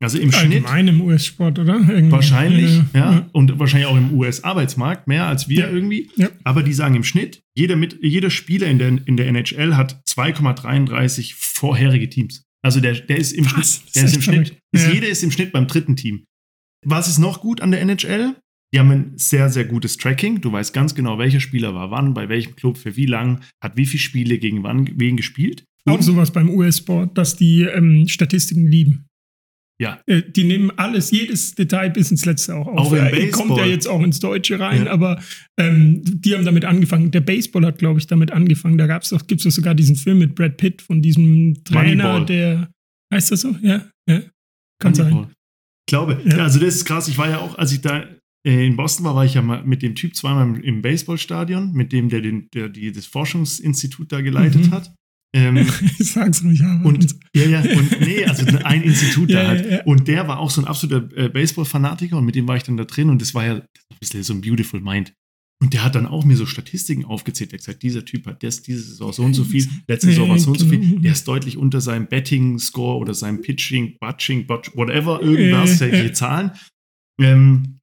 Also 0.03 0.17
im 0.17 0.31
Schnitt 0.33 0.65
Allgemein 0.65 0.87
im 0.89 1.01
US-Sport, 1.01 1.59
oder? 1.59 1.75
Irgendwie. 1.75 2.11
wahrscheinlich, 2.11 2.71
ja, 2.93 3.11
ja. 3.13 3.29
und 3.31 3.57
wahrscheinlich 3.57 3.87
auch 3.87 3.95
im 3.95 4.13
US-Arbeitsmarkt 4.13 5.07
mehr 5.07 5.27
als 5.27 5.47
wir 5.47 5.61
Ja. 5.61 5.69
irgendwie. 5.69 6.09
Ja. 6.17 6.29
Aber 6.43 6.61
die 6.63 6.73
sagen 6.73 6.95
im 6.95 7.05
Schnitt, 7.05 7.41
jeder, 7.55 7.77
mit, 7.77 7.99
jeder 8.01 8.29
Spieler 8.29 8.67
in 8.67 8.79
der, 8.79 8.89
in 9.07 9.15
der 9.15 9.27
NHL 9.27 9.75
hat 9.77 10.01
2,33 10.09 11.33
vorherige 11.37 12.09
Teams. 12.09 12.43
Also 12.61 12.79
der, 12.81 12.93
der 12.93 13.17
ist 13.17 13.31
im 13.31 13.45
Was? 13.45 13.51
Schnitt, 13.53 13.85
ist 13.85 13.95
der 13.95 14.03
ist 14.03 14.09
echt 14.09 14.15
im 14.15 14.21
Schnitt, 14.21 14.57
ist, 14.73 14.87
Ja. 14.87 14.91
jeder 14.93 15.07
ist 15.07 15.23
im 15.23 15.31
Schnitt 15.31 15.51
beim 15.53 15.67
dritten 15.67 15.95
Team. 15.95 16.25
Was 16.85 17.07
ist 17.07 17.17
noch 17.19 17.39
gut 17.39 17.61
an 17.61 17.71
der 17.71 17.81
NHL? 17.81 18.35
Die 18.73 18.79
haben 18.79 18.91
ein 18.91 19.13
sehr, 19.17 19.49
sehr 19.49 19.65
gutes 19.65 19.97
Tracking. 19.97 20.41
Du 20.41 20.51
weißt 20.51 20.73
ganz 20.73 20.95
genau, 20.95 21.17
welcher 21.19 21.39
Spieler 21.39 21.75
war 21.75 21.91
wann, 21.91 22.13
bei 22.13 22.27
welchem 22.29 22.55
Club, 22.55 22.77
für 22.77 22.95
wie 22.95 23.05
lang, 23.05 23.41
hat 23.63 23.77
wie 23.77 23.85
viele 23.85 24.01
Spiele 24.01 24.37
gegen 24.39 24.63
wann, 24.63 24.89
wen 24.99 25.15
gespielt. 25.15 25.63
Auch 25.85 26.01
sowas 26.01 26.31
beim 26.31 26.49
US-Sport, 26.49 27.17
dass 27.17 27.35
die 27.35 27.61
ähm, 27.63 28.07
Statistiken 28.07 28.65
lieben. 28.65 29.05
Ja. 29.81 29.99
Äh, 30.07 30.21
die 30.23 30.45
nehmen 30.45 30.71
alles, 30.77 31.11
jedes 31.11 31.55
Detail 31.55 31.89
bis 31.89 32.09
ins 32.09 32.25
Letzte 32.25 32.55
auch 32.55 32.67
auf. 32.67 32.77
Auch 32.77 32.93
im 32.93 32.99
Äh, 33.05 33.27
Kommt 33.29 33.49
ja 33.49 33.55
Baseball. 33.55 33.69
jetzt 33.69 33.87
auch 33.87 34.01
ins 34.01 34.19
Deutsche 34.19 34.59
rein, 34.59 34.85
Ja. 34.85 34.91
aber 34.91 35.21
ähm, 35.59 36.01
die 36.05 36.33
haben 36.33 36.45
damit 36.45 36.63
angefangen. 36.65 37.11
Der 37.11 37.21
Baseball 37.21 37.65
hat, 37.65 37.79
glaube 37.79 37.99
ich, 37.99 38.07
damit 38.07 38.31
angefangen. 38.31 38.77
Da 38.77 38.87
gab's 38.87 39.09
doch, 39.09 39.27
gibt's 39.27 39.43
doch 39.43 39.51
sogar 39.51 39.75
diesen 39.75 39.95
Film 39.97 40.19
mit 40.19 40.35
Brad 40.35 40.57
Pitt 40.57 40.81
von 40.81 41.01
diesem 41.01 41.63
Trainer, 41.65 42.03
Moneyball. 42.13 42.25
der. 42.25 42.69
Heißt 43.13 43.31
das 43.31 43.41
so? 43.41 43.55
Ja. 43.61 43.85
ja. 44.09 44.21
Kann 44.79 44.93
sein. 44.95 45.09
Moneyball. 45.11 45.31
Ich 45.85 45.91
glaube, 45.91 46.21
Ja. 46.25 46.37
also 46.37 46.59
das 46.59 46.75
ist 46.75 46.85
krass. 46.85 47.07
Ich 47.09 47.17
war 47.17 47.29
ja 47.29 47.39
auch, 47.39 47.57
als 47.57 47.73
ich 47.73 47.81
da 47.81 48.05
in 48.43 48.75
Boston 48.75 49.05
war, 49.05 49.15
war 49.15 49.25
ich 49.25 49.33
ja 49.35 49.41
mal 49.41 49.63
mit 49.63 49.81
dem 49.81 49.95
Typ 49.95 50.15
zweimal 50.15 50.59
im- 50.59 50.81
Baseballstadion, 50.81 51.71
mit 51.73 51.91
dem, 51.93 52.09
der, 52.09 52.21
den, 52.21 52.49
der 52.53 52.69
die, 52.69 52.91
das 52.91 53.05
Forschungsinstitut 53.05 54.11
da 54.11 54.21
geleitet 54.21 54.67
Mhm. 54.67 54.71
hat. 54.71 54.93
Ähm, 55.35 55.65
Sag's 55.99 56.43
ruhig, 56.43 56.61
aber. 56.63 56.85
und 56.85 57.15
ja, 57.35 57.43
ja, 57.45 57.59
und 57.61 57.99
nee, 58.01 58.23
also 58.25 58.45
ein 58.65 58.83
Institut 58.83 59.31
Ja, 59.31 59.41
da 59.43 59.47
halt. 59.49 59.65
ja, 59.65 59.71
ja. 59.77 59.83
Und 59.85 60.07
der 60.07 60.27
war 60.27 60.39
auch 60.39 60.49
so 60.51 60.61
ein 60.61 60.67
absoluter 60.67 61.09
äh, 61.17 61.29
Baseball-Fanatiker 61.29 62.17
und 62.17 62.25
mit 62.25 62.35
dem 62.35 62.47
war 62.47 62.55
ich 62.57 62.63
dann 62.63 62.77
da 62.77 62.83
drin 62.83 63.09
und 63.09 63.21
das 63.21 63.33
war 63.33 63.45
ja 63.45 63.53
ein 63.55 63.63
bisschen 63.99 64.21
so 64.23 64.33
ein 64.33 64.41
Beautiful 64.41 64.81
Mind. 64.81 65.13
Und 65.61 65.73
der 65.73 65.83
hat 65.85 65.95
dann 65.95 66.05
auch 66.05 66.25
mir 66.25 66.35
so 66.35 66.45
Statistiken 66.45 67.05
aufgezählt. 67.05 67.51
Er 67.51 67.53
hat 67.53 67.59
gesagt, 67.65 67.83
dieser 67.83 68.03
Typ 68.03 68.25
hat 68.27 68.43
das, 68.43 68.61
diese 68.63 68.81
Saison 68.81 69.13
so 69.13 69.23
und 69.23 69.33
so 69.33 69.45
viel, 69.45 69.65
letzte 69.87 70.07
Saison 70.07 70.27
war 70.27 70.37
so 70.37 70.51
und 70.51 70.59
so 70.59 70.67
viel. 70.67 70.99
Der 70.99 71.13
ist 71.13 71.25
deutlich 71.27 71.55
unter 71.57 71.79
seinem 71.79 72.07
Betting-Score 72.07 72.97
oder 72.99 73.13
seinem 73.13 73.41
Pitching, 73.41 73.95
Butching, 74.01 74.47
whatever, 74.49 75.21
irgendwas, 75.21 75.79
welche 75.79 76.11
Zahlen. 76.11 76.51
Ähm, 77.21 77.79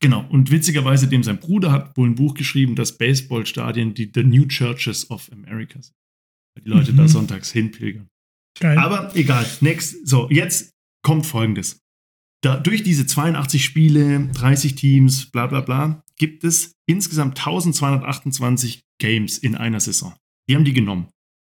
genau. 0.00 0.26
Und 0.28 0.50
witzigerweise, 0.50 1.08
dem 1.08 1.22
sein 1.22 1.38
Bruder 1.38 1.72
hat 1.72 1.96
wohl 1.96 2.08
ein 2.08 2.14
Buch 2.14 2.34
geschrieben, 2.34 2.74
das 2.74 2.98
Baseballstadien, 2.98 3.94
die 3.94 4.10
The 4.12 4.24
New 4.24 4.46
Churches 4.46 5.10
of 5.10 5.30
America 5.32 5.80
sind. 5.80 5.94
Weil 6.54 6.64
die 6.64 6.70
Leute 6.70 6.92
mhm. 6.92 6.96
da 6.96 7.08
sonntags 7.08 7.52
hinpilgern. 7.52 8.08
Geil. 8.58 8.78
Aber 8.78 9.14
egal. 9.14 9.46
Next. 9.60 10.06
So, 10.06 10.28
jetzt 10.30 10.72
kommt 11.02 11.26
folgendes. 11.26 11.80
Da, 12.42 12.56
durch 12.56 12.82
diese 12.82 13.06
82 13.06 13.64
Spiele, 13.64 14.28
30 14.32 14.74
Teams, 14.74 15.30
bla 15.30 15.46
bla 15.46 15.60
bla, 15.60 16.02
gibt 16.16 16.42
es 16.44 16.74
insgesamt 16.86 17.38
1228 17.38 18.82
Games 18.98 19.38
in 19.38 19.54
einer 19.54 19.80
Saison. 19.80 20.14
Die 20.48 20.56
haben 20.56 20.64
die 20.64 20.72
genommen. 20.72 21.08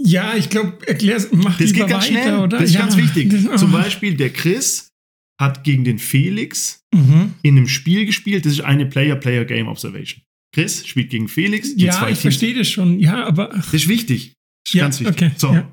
Ja, 0.00 0.36
ich 0.36 0.50
glaube, 0.50 0.78
erklär's, 0.86 1.30
mach 1.32 1.58
Das 1.58 1.72
geht 1.72 1.88
ganz 1.88 2.04
weiter, 2.04 2.06
schnell, 2.06 2.38
oder? 2.38 2.58
Das 2.58 2.70
ist 2.70 2.74
ja. 2.74 2.82
ganz 2.82 2.96
wichtig. 2.96 3.32
Zum 3.56 3.72
Beispiel 3.72 4.16
der 4.16 4.32
Chris 4.32 4.92
hat 5.40 5.64
gegen 5.64 5.82
den 5.84 5.98
Felix 5.98 6.84
mhm. 6.94 7.34
in 7.42 7.56
einem 7.56 7.66
Spiel 7.66 8.06
gespielt. 8.06 8.46
Das 8.46 8.52
ist 8.52 8.60
eine 8.60 8.86
Player-Player-Game 8.86 9.66
Observation. 9.66 10.22
Chris 10.54 10.86
spielt 10.86 11.10
gegen 11.10 11.26
Felix. 11.28 11.72
Ja, 11.76 12.08
ich 12.08 12.18
verstehe 12.18 12.54
das 12.54 12.68
schon. 12.68 13.00
Ja, 13.00 13.26
aber. 13.26 13.48
Das 13.48 13.74
ist 13.74 13.88
wichtig. 13.88 14.34
Das 14.64 14.74
ist 14.74 14.78
ja, 14.78 14.84
ganz 14.84 15.00
wichtig. 15.00 15.16
Okay, 15.16 15.32
so. 15.36 15.52
Ja. 15.52 15.72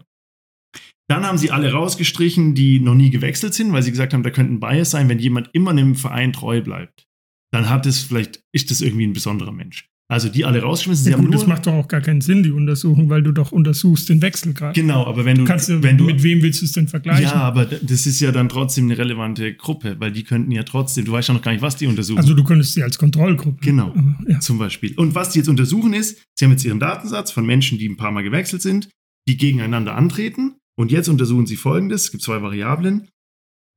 Dann 1.10 1.26
haben 1.26 1.40
sie 1.40 1.52
alle 1.52 1.72
rausgestrichen, 1.72 2.54
die 2.54 2.80
noch 2.80 2.94
nie 2.94 3.10
gewechselt 3.10 3.54
sind, 3.56 3.74
weil 3.74 3.82
sie 3.82 3.92
gesagt 3.92 4.14
haben, 4.14 4.24
da 4.24 4.30
könnte 4.30 4.54
ein 4.54 4.60
Bias 4.60 4.92
sein, 4.92 5.10
wenn 5.10 5.20
jemand 5.20 5.50
immer 5.54 5.72
einem 5.72 5.96
Verein 5.96 6.34
treu 6.34 6.62
bleibt. 6.62 7.08
Dann 7.52 7.68
hat 7.68 7.88
es 7.88 8.04
vielleicht, 8.04 8.44
ist 8.54 8.70
das 8.70 8.82
irgendwie 8.82 9.08
ein 9.08 9.14
besonderer 9.14 9.52
Mensch. 9.52 9.90
Also 10.12 10.28
die 10.28 10.44
alle 10.44 10.62
rausschmissen. 10.62 11.06
Sie 11.06 11.12
ja, 11.12 11.18
gut, 11.18 11.32
das 11.32 11.46
macht 11.46 11.68
doch 11.68 11.74
auch 11.74 11.88
gar 11.88 12.02
keinen 12.02 12.22
Sinn, 12.22 12.42
die 12.42 12.50
Untersuchung, 12.50 13.10
weil 13.10 13.22
du 13.22 13.32
doch 13.32 13.52
untersuchst 13.52 14.10
den 14.10 14.24
Wechsel 14.24 14.54
gerade. 14.54 14.80
Genau, 14.80 15.06
aber 15.06 15.24
wenn 15.24 15.38
du, 15.38 15.46
kannst 15.46 15.70
du, 15.70 15.84
wenn 15.84 16.00
du 16.00 16.04
mit 16.04 16.24
wem 16.24 16.42
willst 16.42 16.62
du 16.62 16.66
es 16.66 16.72
denn 16.72 16.88
vergleichen? 16.88 17.26
Ja, 17.26 17.36
aber 17.36 17.66
das 17.66 18.08
ist 18.08 18.20
ja 18.20 18.32
dann 18.32 18.50
trotzdem 18.50 18.86
eine 18.86 18.98
relevante 18.98 19.54
Gruppe, 19.54 19.98
weil 20.00 20.12
die 20.12 20.24
könnten 20.24 20.52
ja 20.52 20.64
trotzdem, 20.64 21.06
du 21.06 21.12
weißt 21.12 21.28
ja 21.28 21.36
noch 21.36 21.44
gar 21.44 21.52
nicht, 21.52 21.62
was 21.62 21.76
die 21.76 21.86
untersuchen. 21.86 22.18
Also 22.18 22.34
du 22.34 22.44
könntest 22.44 22.74
sie 22.74 22.82
als 22.82 22.98
Kontrollgruppe. 22.98 23.64
Genau, 23.64 23.94
ja. 24.28 24.40
zum 24.40 24.58
Beispiel. 24.58 24.96
Und 24.96 25.14
was 25.14 25.30
die 25.30 25.40
jetzt 25.40 25.48
untersuchen 25.48 25.94
ist, 25.94 26.24
sie 26.36 26.46
haben 26.46 26.52
jetzt 26.52 26.66
ihren 26.66 26.80
Datensatz 26.80 27.30
von 27.30 27.46
Menschen, 27.46 27.78
die 27.78 27.88
ein 27.88 27.98
paar 27.98 28.12
Mal 28.12 28.24
gewechselt 28.24 28.64
sind, 28.64 28.90
die 29.28 29.38
gegeneinander 29.38 29.96
antreten. 29.96 30.56
Und 30.80 30.92
jetzt 30.92 31.10
untersuchen 31.10 31.46
sie 31.46 31.58
folgendes: 31.58 32.06
Es 32.06 32.12
gibt 32.12 32.24
zwei 32.24 32.42
Variablen. 32.42 33.10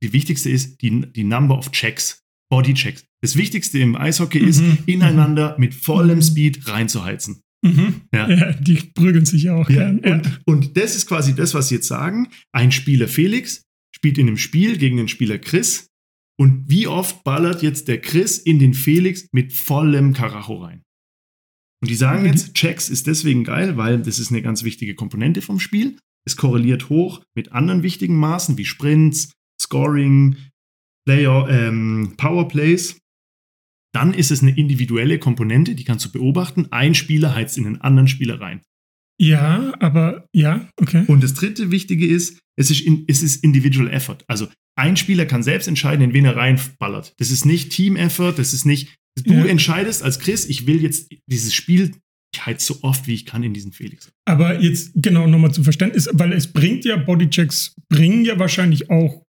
Die 0.03 0.13
wichtigste 0.13 0.51
ist 0.51 0.83
die, 0.83 1.13
die 1.13 1.25
Number 1.25 1.59
of 1.59 1.73
Checks. 1.73 2.23
Bodychecks. 2.51 3.07
Das 3.23 3.37
Wichtigste 3.37 3.79
im 3.79 3.97
Eishockey 3.97 4.41
mhm. 4.41 4.49
ist, 4.49 4.63
ineinander 4.85 5.57
mit 5.59 5.75
vollem 5.75 6.19
mhm. 6.19 6.23
Speed 6.23 6.69
reinzuheizen. 6.69 7.41
Mhm. 7.65 8.03
Ja. 8.13 8.29
ja. 8.29 8.53
die 8.53 8.75
prügeln 8.95 9.25
sich 9.25 9.49
auch 9.49 9.71
ja. 9.71 9.91
Ja. 9.91 10.15
Und, 10.15 10.41
und, 10.45 10.77
das 10.77 10.95
ist 10.95 11.07
quasi 11.07 11.35
das, 11.35 11.55
was 11.55 11.69
sie 11.69 11.77
jetzt 11.77 11.89
sagen. 11.89 12.29
Ein 12.53 12.71
Spieler 12.71 13.09
Felix 13.09 13.63
spielt 13.95 14.19
in 14.19 14.27
einem 14.27 14.37
Spiel 14.37 14.77
gegen 14.77 14.99
den 14.99 15.09
Spieler 15.09 15.39
Chris. 15.39 15.87
Und 16.39 16.69
wie 16.69 16.87
oft 16.87 17.25
ballert 17.25 17.63
jetzt 17.63 17.89
der 17.89 18.01
Chris 18.01 18.37
in 18.39 18.59
den 18.59 18.75
Felix 18.75 19.29
mit 19.33 19.55
vollem 19.55 20.13
Karacho 20.13 20.57
rein? 20.57 20.83
Und 21.83 21.91
die 21.91 21.97
sagen 21.97 22.27
jetzt, 22.27 22.55
Checks 22.55 22.91
ist 22.91 23.07
deswegen 23.07 23.45
geil, 23.45 23.77
weil 23.77 24.03
das 24.03 24.19
ist 24.19 24.31
eine 24.31 24.43
ganz 24.43 24.63
wichtige 24.63 24.95
Komponente 24.95 25.41
vom 25.41 25.59
Spiel. 25.59 25.97
Es 26.27 26.37
korreliert 26.37 26.89
hoch 26.89 27.23
mit 27.35 27.53
anderen 27.53 27.83
wichtigen 27.83 28.17
Maßen 28.17 28.59
wie 28.59 28.65
Sprints, 28.65 29.33
Scoring, 29.61 30.37
Player, 31.07 31.49
ähm, 31.49 32.15
Powerplays, 32.17 32.99
dann 33.95 34.15
ist 34.15 34.31
es 34.31 34.43
eine 34.43 34.57
individuelle 34.57 35.19
Komponente, 35.19 35.75
die 35.75 35.85
kannst 35.85 36.05
du 36.07 36.13
beobachten. 36.13 36.69
Ein 36.71 36.95
Spieler 36.95 37.35
heizt 37.35 37.59
in 37.59 37.65
den 37.65 37.81
anderen 37.81 38.09
Spieler 38.09 38.41
rein. 38.41 38.63
Ja, 39.21 39.75
aber 39.81 40.27
ja, 40.33 40.69
okay. 40.81 41.05
Und 41.07 41.23
das 41.23 41.35
dritte 41.35 41.71
Wichtige 41.71 42.07
ist, 42.07 42.41
es 42.57 42.71
ist, 42.71 42.81
in, 42.81 43.05
es 43.07 43.23
ist 43.23 43.45
Individual 43.45 43.89
Effort. 43.89 44.19
Also 44.27 44.49
ein 44.77 44.97
Spieler 44.97 45.27
kann 45.27 45.43
selbst 45.43 45.69
entscheiden, 45.69 46.03
in 46.03 46.15
wen 46.15 46.25
er 46.25 46.37
reinballert. 46.37 47.15
Das 47.19 47.31
ist 47.31 47.45
nicht 47.45 47.71
Team 47.71 47.97
Effort, 47.97 48.35
das 48.37 48.55
ist 48.55 48.65
nicht, 48.65 48.97
du 49.23 49.35
ja. 49.35 49.45
entscheidest 49.45 50.03
als 50.03 50.19
Chris, 50.19 50.47
ich 50.47 50.67
will 50.67 50.83
jetzt 50.83 51.13
dieses 51.27 51.55
Spiel 51.55 51.95
ich 52.35 52.47
heiz 52.47 52.67
so 52.67 52.79
oft 52.83 53.07
wie 53.07 53.15
ich 53.15 53.27
kann 53.27 53.43
in 53.43 53.55
diesen 53.55 53.73
Felix. 53.73 54.11
Aber 54.25 54.61
jetzt 54.61 54.93
genau 54.97 55.27
nochmal 55.27 55.53
zum 55.53 55.65
Verständnis, 55.65 56.09
weil 56.13 56.33
es 56.33 56.47
bringt 56.47 56.85
ja, 56.85 56.97
Bodychecks 56.97 57.77
bringen 57.89 58.25
ja 58.25 58.39
wahrscheinlich 58.39 58.91
auch 58.91 59.23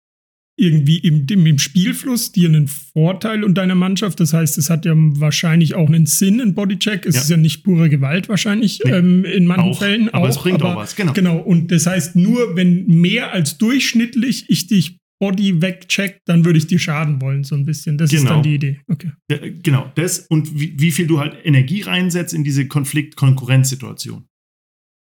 irgendwie 0.56 1.00
im, 1.00 1.26
im, 1.28 1.58
Spielfluss 1.58 2.32
dir 2.32 2.48
einen 2.48 2.68
Vorteil 2.68 3.44
und 3.44 3.56
deiner 3.56 3.74
Mannschaft. 3.74 4.20
Das 4.20 4.34
heißt, 4.34 4.58
es 4.60 4.70
hat 4.70 4.86
ja 4.86 4.94
wahrscheinlich 4.96 5.74
auch 5.74 5.88
einen 5.88 6.06
Sinn, 6.06 6.39
ein 6.39 6.54
Bodycheck. 6.54 7.08
Es 7.08 7.16
ja. 7.16 7.22
ist 7.22 7.30
ja 7.32 7.38
nicht 7.38 7.63
pure 7.63 7.89
Gewalt 7.89 8.30
wahrscheinlich 8.30 8.80
nee, 8.86 8.92
ähm, 8.92 9.26
in 9.26 9.48
manchen 9.48 9.72
auch, 9.72 9.80
Fällen. 9.80 10.10
Aber 10.10 10.26
auch, 10.26 10.30
es 10.30 10.38
bringt 10.38 10.62
aber, 10.62 10.74
auch 10.74 10.78
was, 10.78 10.96
genau. 10.96 11.13
Genau, 11.13 11.38
und 11.39 11.72
das 11.72 11.88
heißt, 11.88 12.16
nur 12.16 12.56
wenn 12.56 12.86
mehr 12.86 13.34
als 13.34 13.58
durchschnittlich 13.58 14.46
ich 14.48 14.68
dich 14.68 15.00
Body 15.24 15.62
wegcheck, 15.62 16.20
dann 16.26 16.44
würde 16.44 16.60
ich 16.60 16.68
dir 16.68 16.80
schaden 16.80 17.22
wollen, 17.22 17.46
so 17.46 17.56
ein 17.56 17.64
bisschen. 17.64 17.98
Das 17.98 18.10
genau. 18.10 18.24
ist 18.24 18.30
dann 18.30 18.44
die 18.44 18.56
Idee. 18.56 18.82
Okay. 18.88 19.12
Ja, 19.32 19.38
genau, 19.40 19.90
das 19.96 20.20
und 20.28 20.60
wie, 20.60 20.78
wie, 20.78 20.92
viel 20.92 21.08
du 21.08 21.22
halt 21.22 21.38
Energie 21.46 21.82
reinsetzt 21.82 22.34
in 22.34 22.44
diese 22.44 22.68
Konflikt-Konkurrenzsituation. 22.68 24.26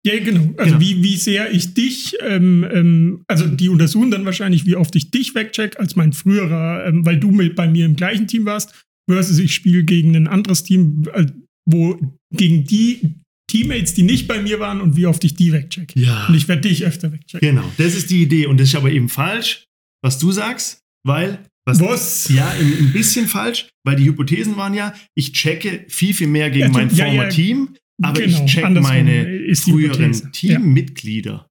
Ja, 0.06 0.16
genau. 0.20 0.54
Also 0.58 0.76
genau. 0.76 0.80
Wie, 0.80 1.02
wie 1.02 1.16
sehr 1.16 1.52
ich 1.52 1.74
dich, 1.74 2.14
ähm, 2.20 2.64
ähm, 2.70 3.24
also 3.26 3.48
die 3.48 3.68
untersuchen 3.68 4.12
dann 4.12 4.24
wahrscheinlich, 4.24 4.64
wie 4.64 4.76
oft 4.76 4.94
ich 4.94 5.10
dich 5.10 5.34
wegcheck, 5.34 5.80
als 5.80 5.96
mein 5.96 6.12
früherer, 6.12 6.86
ähm, 6.86 7.04
weil 7.04 7.18
du 7.18 7.32
mit 7.32 7.56
bei 7.56 7.66
mir 7.66 7.84
im 7.84 7.96
gleichen 7.96 8.28
Team 8.28 8.44
warst, 8.44 8.86
versus 9.10 9.40
ich 9.40 9.52
spiele 9.52 9.82
gegen 9.82 10.14
ein 10.14 10.28
anderes 10.28 10.62
Team, 10.62 11.02
äh, 11.14 11.26
wo 11.68 11.98
gegen 12.32 12.62
die 12.62 13.16
Teammates, 13.48 13.94
die 13.94 14.04
nicht 14.04 14.28
bei 14.28 14.40
mir 14.40 14.60
waren 14.60 14.80
und 14.80 14.96
wie 14.96 15.06
oft 15.06 15.24
ich 15.24 15.34
die 15.34 15.52
wegcheck. 15.52 15.96
Ja. 15.96 16.26
Und 16.28 16.36
ich 16.36 16.46
werde 16.46 16.62
dich 16.62 16.84
öfter 16.84 17.12
wegchecken. 17.12 17.40
Genau, 17.40 17.68
das 17.76 17.96
ist 17.96 18.08
die 18.08 18.22
Idee. 18.22 18.46
Und 18.46 18.60
das 18.60 18.68
ist 18.68 18.76
aber 18.76 18.92
eben 18.92 19.08
falsch, 19.08 19.66
was 20.02 20.18
du 20.18 20.32
sagst, 20.32 20.82
weil 21.06 21.44
was? 21.64 21.80
was? 21.80 22.28
Ja, 22.28 22.50
ein, 22.50 22.78
ein, 22.78 22.92
bisschen 22.92 23.28
falsch, 23.28 23.68
weil 23.84 23.96
die 23.96 24.04
Hypothesen 24.04 24.56
waren 24.56 24.74
ja, 24.74 24.94
ich 25.14 25.32
checke 25.32 25.84
viel, 25.88 26.12
viel 26.12 26.26
mehr 26.26 26.50
gegen 26.50 26.66
ja, 26.66 26.72
mein 26.72 26.88
ja, 26.90 27.04
former 27.06 27.24
ja, 27.24 27.28
Team, 27.28 27.76
aber 28.02 28.20
genau, 28.20 28.44
ich 28.44 28.52
check 28.52 28.70
meine 28.70 29.54
früheren 29.54 30.32
Teammitglieder, 30.32 31.46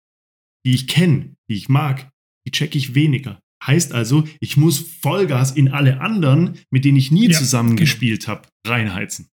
die 0.66 0.74
ich 0.74 0.88
kenne, 0.88 1.36
die 1.50 1.56
ich 1.56 1.70
mag, 1.70 2.10
die 2.46 2.52
check 2.52 2.76
ich 2.76 2.94
weniger. 2.94 3.40
Heißt 3.66 3.94
also, 3.94 4.28
ich 4.40 4.58
muss 4.58 4.80
Vollgas 4.80 5.52
in 5.52 5.70
alle 5.70 6.02
anderen, 6.02 6.58
mit 6.72 6.84
denen 6.84 6.98
ich 6.98 7.12
nie 7.12 7.30
ja, 7.30 7.38
zusammengespielt 7.38 8.22
genau. 8.22 8.38
habe, 8.38 8.48
reinheizen. 8.68 9.28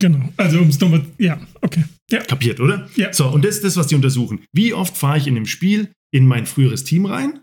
Genau, 0.00 0.32
also 0.36 0.60
um 0.60 0.68
es 0.68 0.80
nochmal, 0.80 1.04
ja, 1.18 1.40
okay. 1.60 1.84
Ja. 2.10 2.20
Kapiert, 2.20 2.60
oder? 2.60 2.88
Ja. 2.96 3.12
So, 3.12 3.28
und 3.28 3.44
das 3.44 3.56
ist 3.56 3.64
das, 3.64 3.76
was 3.76 3.86
die 3.88 3.94
untersuchen. 3.94 4.44
Wie 4.52 4.72
oft 4.72 4.96
fahre 4.96 5.18
ich 5.18 5.26
in 5.26 5.36
einem 5.36 5.46
Spiel 5.46 5.90
in 6.12 6.26
mein 6.26 6.46
früheres 6.46 6.84
Team 6.84 7.06
rein? 7.06 7.40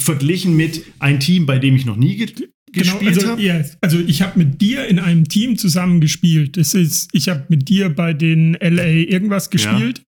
Verglichen 0.00 0.56
mit 0.56 0.84
einem 0.98 1.20
Team, 1.20 1.46
bei 1.46 1.58
dem 1.58 1.76
ich 1.76 1.84
noch 1.84 1.96
nie 1.96 2.16
genau, 2.16 2.48
gespielt 2.72 3.14
also, 3.14 3.28
habe? 3.28 3.42
Ja, 3.42 3.64
also 3.80 3.98
ich 4.00 4.22
habe 4.22 4.38
mit 4.38 4.60
dir 4.60 4.86
in 4.86 4.98
einem 4.98 5.28
Team 5.28 5.56
zusammen 5.56 6.00
gespielt. 6.00 6.56
Das 6.56 6.74
ist, 6.74 7.10
ich 7.12 7.28
habe 7.28 7.46
mit 7.48 7.68
dir 7.68 7.88
bei 7.88 8.12
den 8.12 8.54
LA 8.54 8.86
irgendwas 8.86 9.50
gespielt. 9.50 9.98
Ja. 9.98 10.04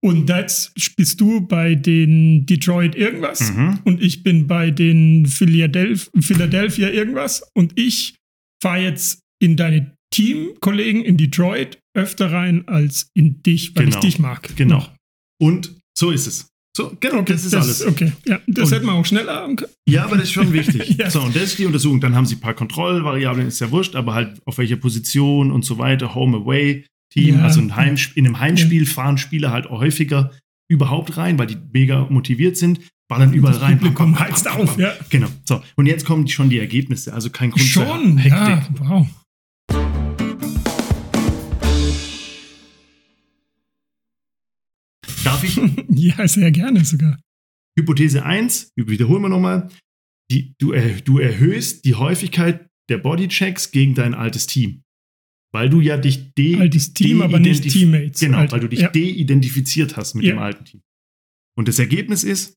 Und 0.00 0.28
jetzt 0.28 0.72
bist 0.96 1.20
du 1.20 1.40
bei 1.40 1.74
den 1.74 2.46
Detroit 2.46 2.94
irgendwas. 2.94 3.52
Mhm. 3.52 3.80
Und 3.84 4.00
ich 4.00 4.22
bin 4.22 4.46
bei 4.46 4.70
den 4.70 5.26
Philadelphia, 5.26 6.10
Philadelphia 6.20 6.90
irgendwas. 6.90 7.42
Und 7.54 7.76
ich 7.76 8.14
fahre 8.62 8.82
jetzt 8.82 9.20
in 9.40 9.56
deine 9.56 9.92
Teamkollegen 10.10 11.04
in 11.04 11.16
Detroit 11.16 11.78
öfter 11.96 12.30
rein 12.30 12.66
als 12.68 13.10
in 13.14 13.42
dich, 13.42 13.74
weil 13.74 13.86
genau. 13.86 13.96
ich 13.96 14.04
dich 14.04 14.18
mag. 14.18 14.56
Genau. 14.56 14.86
Und 15.40 15.76
so 15.96 16.10
ist 16.10 16.26
es. 16.26 16.48
So, 16.78 16.96
genau, 17.00 17.16
okay, 17.16 17.32
das 17.32 17.44
ist 17.44 17.52
das, 17.54 17.64
alles. 17.64 17.86
Okay, 17.86 18.12
ja, 18.24 18.38
das 18.46 18.66
und, 18.66 18.76
hätte 18.76 18.86
man 18.86 18.94
auch 18.94 19.04
schneller 19.04 19.34
haben 19.34 19.56
können. 19.56 19.72
Ja, 19.88 20.04
aber 20.04 20.14
das 20.14 20.26
ist 20.26 20.32
schon 20.32 20.52
wichtig. 20.52 20.96
ja. 20.98 21.10
So, 21.10 21.22
und 21.22 21.34
das 21.34 21.42
ist 21.42 21.58
die 21.58 21.66
Untersuchung. 21.66 22.00
Dann 22.00 22.14
haben 22.14 22.24
sie 22.24 22.36
ein 22.36 22.40
paar 22.40 22.54
Kontrollvariablen, 22.54 23.48
ist 23.48 23.58
ja 23.58 23.68
wurscht, 23.72 23.96
aber 23.96 24.14
halt 24.14 24.40
auf 24.44 24.58
welcher 24.58 24.76
Position 24.76 25.50
und 25.50 25.64
so 25.64 25.78
weiter, 25.78 26.14
Home-Away-Team. 26.14 27.38
Ja. 27.38 27.42
Also 27.42 27.58
in, 27.58 27.74
Heim, 27.74 27.96
in 28.14 28.26
einem 28.26 28.38
Heimspiel 28.38 28.86
fahren 28.86 29.18
Spieler 29.18 29.50
halt 29.50 29.66
auch 29.66 29.80
häufiger 29.80 30.30
überhaupt 30.70 31.16
rein, 31.16 31.36
weil 31.36 31.48
die 31.48 31.58
mega 31.72 32.06
motiviert 32.10 32.56
sind, 32.56 32.78
ballern 33.08 33.32
überall 33.32 33.54
das 33.54 33.62
rein. 33.62 33.78
Publikum 33.78 34.16
heizt 34.16 34.48
auf, 34.48 34.78
ja. 34.78 34.92
Genau. 35.10 35.26
So, 35.46 35.60
und 35.74 35.86
jetzt 35.86 36.06
kommen 36.06 36.28
schon 36.28 36.48
die 36.48 36.60
Ergebnisse. 36.60 37.12
Also 37.12 37.30
kein 37.30 37.50
Grund 37.50 37.64
schon, 37.64 38.18
Hektik. 38.18 38.38
Ja, 38.38 38.68
wow. 38.78 39.06
Darf 45.42 45.44
ich? 45.44 45.84
ja, 46.16 46.26
sehr 46.28 46.50
gerne 46.50 46.84
sogar. 46.84 47.18
Hypothese 47.78 48.24
1, 48.24 48.72
wiederholen 48.76 49.22
wir 49.22 49.28
nochmal. 49.28 49.68
Du, 50.58 50.72
äh, 50.72 51.00
du 51.02 51.18
erhöhst 51.18 51.84
die 51.84 51.94
Häufigkeit 51.94 52.68
der 52.90 52.98
Bodychecks 52.98 53.70
gegen 53.70 53.94
dein 53.94 54.14
altes 54.14 54.46
Team. 54.46 54.82
weil 55.54 55.70
du 55.70 55.80
ja 55.80 55.96
dich 55.96 56.34
de 56.34 56.56
Altes 56.60 56.92
Team, 56.92 57.22
aber 57.22 57.38
nicht 57.40 57.62
Teammates. 57.62 58.20
Genau, 58.20 58.38
Alt, 58.38 58.52
weil 58.52 58.60
du 58.60 58.68
dich 58.68 58.80
ja. 58.80 58.90
de-identifiziert 58.90 59.96
hast 59.96 60.14
mit 60.14 60.24
Ja. 60.24 60.34
dem 60.34 60.38
alten 60.40 60.64
Team. 60.66 60.82
Und 61.56 61.68
das 61.68 61.78
Ergebnis 61.78 62.22
ist 62.22 62.54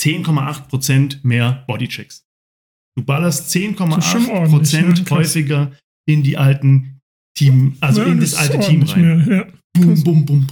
10,8% 0.00 1.20
mehr 1.22 1.64
Bodychecks. 1.68 2.24
Du 2.96 3.04
ballerst 3.04 3.54
Das 3.54 3.54
ist 3.54 4.10
schon 4.10 4.26
ordentlich, 4.26 4.68
10,8% 4.70 5.04
ne? 5.04 5.10
Häufiger 5.10 5.72
in 6.08 6.22
die 6.24 6.36
alten 6.36 7.00
Team, 7.38 7.76
also 7.80 8.02
Ja, 8.02 8.08
in 8.08 8.18
das 8.20 8.32
ist 8.32 8.38
alte 8.38 8.58
Team 8.60 8.82
rein. 8.82 9.00
Mehr, 9.24 9.36
ja. 9.36 9.52
Bum, 9.74 9.86
Krass. 9.88 10.04
bum, 10.04 10.26
bum, 10.26 10.46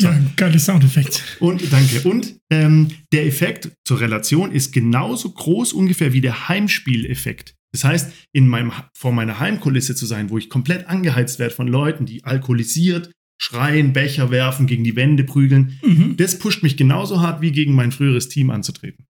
bum. 0.00 0.10
ja, 0.12 0.20
geile 0.36 0.58
Soundeffekt. 0.58 1.36
Und 1.40 1.72
danke. 1.72 2.08
Und 2.08 2.36
ähm, 2.50 2.88
der 3.12 3.26
Effekt 3.26 3.70
zur 3.84 4.00
Relation 4.00 4.52
ist 4.52 4.72
genauso 4.72 5.30
groß 5.30 5.72
ungefähr 5.72 6.12
wie 6.12 6.20
der 6.20 6.48
Heimspieleffekt. 6.48 7.54
Das 7.72 7.84
heißt, 7.84 8.12
in 8.32 8.48
meinem, 8.48 8.72
vor 8.96 9.12
meiner 9.12 9.38
Heimkulisse 9.38 9.94
zu 9.94 10.06
sein, 10.06 10.30
wo 10.30 10.38
ich 10.38 10.48
komplett 10.48 10.86
angeheizt 10.86 11.38
werde 11.38 11.54
von 11.54 11.66
Leuten, 11.68 12.06
die 12.06 12.24
alkoholisiert 12.24 13.10
schreien, 13.38 13.92
Becher 13.92 14.30
werfen, 14.30 14.66
gegen 14.66 14.82
die 14.82 14.96
Wände 14.96 15.22
prügeln, 15.24 15.78
Mhm. 15.82 16.16
das 16.16 16.38
pusht 16.38 16.62
mich 16.62 16.78
genauso 16.78 17.20
hart 17.20 17.42
wie 17.42 17.52
gegen 17.52 17.74
mein 17.74 17.92
früheres 17.92 18.28
Team 18.30 18.48
anzutreten. 18.50 19.04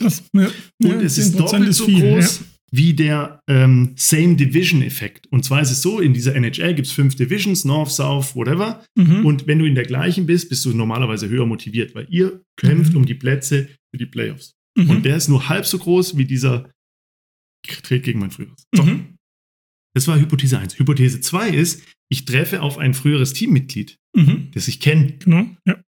Krass. 0.00 0.22
Ja. 0.32 0.46
Und 0.80 0.90
ja, 0.90 1.00
es 1.00 1.18
ist 1.18 1.34
10% 1.34 1.38
doppelt 1.38 1.74
so 1.74 1.84
viel, 1.86 2.00
groß 2.14 2.40
wie 2.70 2.92
der 2.94 3.40
ähm, 3.48 3.92
Same 3.96 4.36
Division 4.36 4.82
Effekt. 4.82 5.26
Und 5.28 5.44
zwar 5.44 5.62
ist 5.62 5.70
es 5.70 5.80
so, 5.82 6.00
in 6.00 6.12
dieser 6.12 6.34
NHL 6.36 6.74
gibt 6.74 6.86
es 6.88 6.92
fünf 6.92 7.14
Divisions, 7.16 7.64
North, 7.64 7.90
South, 7.90 8.34
whatever. 8.36 8.84
Mhm. 8.96 9.24
Und 9.24 9.46
wenn 9.46 9.58
du 9.58 9.64
in 9.64 9.74
der 9.74 9.84
gleichen 9.84 10.26
bist, 10.26 10.48
bist 10.50 10.64
du 10.64 10.70
normalerweise 10.74 11.28
höher 11.28 11.46
motiviert, 11.46 11.94
weil 11.94 12.06
ihr 12.10 12.42
kämpft 12.56 12.92
Mhm. 12.92 12.98
um 12.98 13.06
die 13.06 13.14
Plätze 13.14 13.68
für 13.90 13.98
die 13.98 14.06
Playoffs. 14.06 14.52
Mhm. 14.76 14.90
Und 14.90 15.04
der 15.04 15.16
ist 15.16 15.28
nur 15.28 15.48
halb 15.48 15.64
so 15.66 15.78
groß 15.78 16.16
wie 16.18 16.24
dieser 16.26 16.70
Trade 17.66 18.00
gegen 18.00 18.18
mein 18.20 18.30
früheres. 18.30 18.64
So, 18.74 18.82
Mhm. 18.82 19.16
das 19.94 20.06
war 20.06 20.18
Hypothese 20.20 20.58
1. 20.58 20.78
Hypothese 20.78 21.20
2 21.20 21.48
ist, 21.50 21.82
ich 22.10 22.24
treffe 22.24 22.62
auf 22.62 22.78
ein 22.78 22.94
früheres 22.94 23.32
Teammitglied, 23.32 23.96
Mhm. 24.16 24.50
das 24.52 24.68
ich 24.68 24.80
kenne. 24.80 25.14
Genau. 25.18 25.46
Ja. 25.66 25.82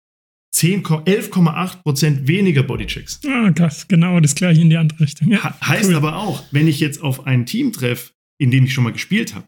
10, 0.52 0.82
11,8% 0.82 2.26
weniger 2.26 2.62
Bodychecks. 2.62 3.20
Ah, 3.26 3.50
krass. 3.52 3.86
Genau 3.88 4.18
das 4.20 4.34
gleiche 4.34 4.60
in 4.60 4.70
die 4.70 4.76
andere 4.76 5.00
Richtung. 5.00 5.30
Ja. 5.30 5.58
Heißt 5.60 5.88
cool. 5.90 5.94
aber 5.96 6.16
auch, 6.16 6.42
wenn 6.52 6.66
ich 6.68 6.80
jetzt 6.80 7.02
auf 7.02 7.26
ein 7.26 7.46
Team 7.46 7.72
treffe, 7.72 8.12
in 8.40 8.50
dem 8.50 8.64
ich 8.64 8.72
schon 8.74 8.84
mal 8.84 8.92
gespielt 8.92 9.34
habe, 9.34 9.46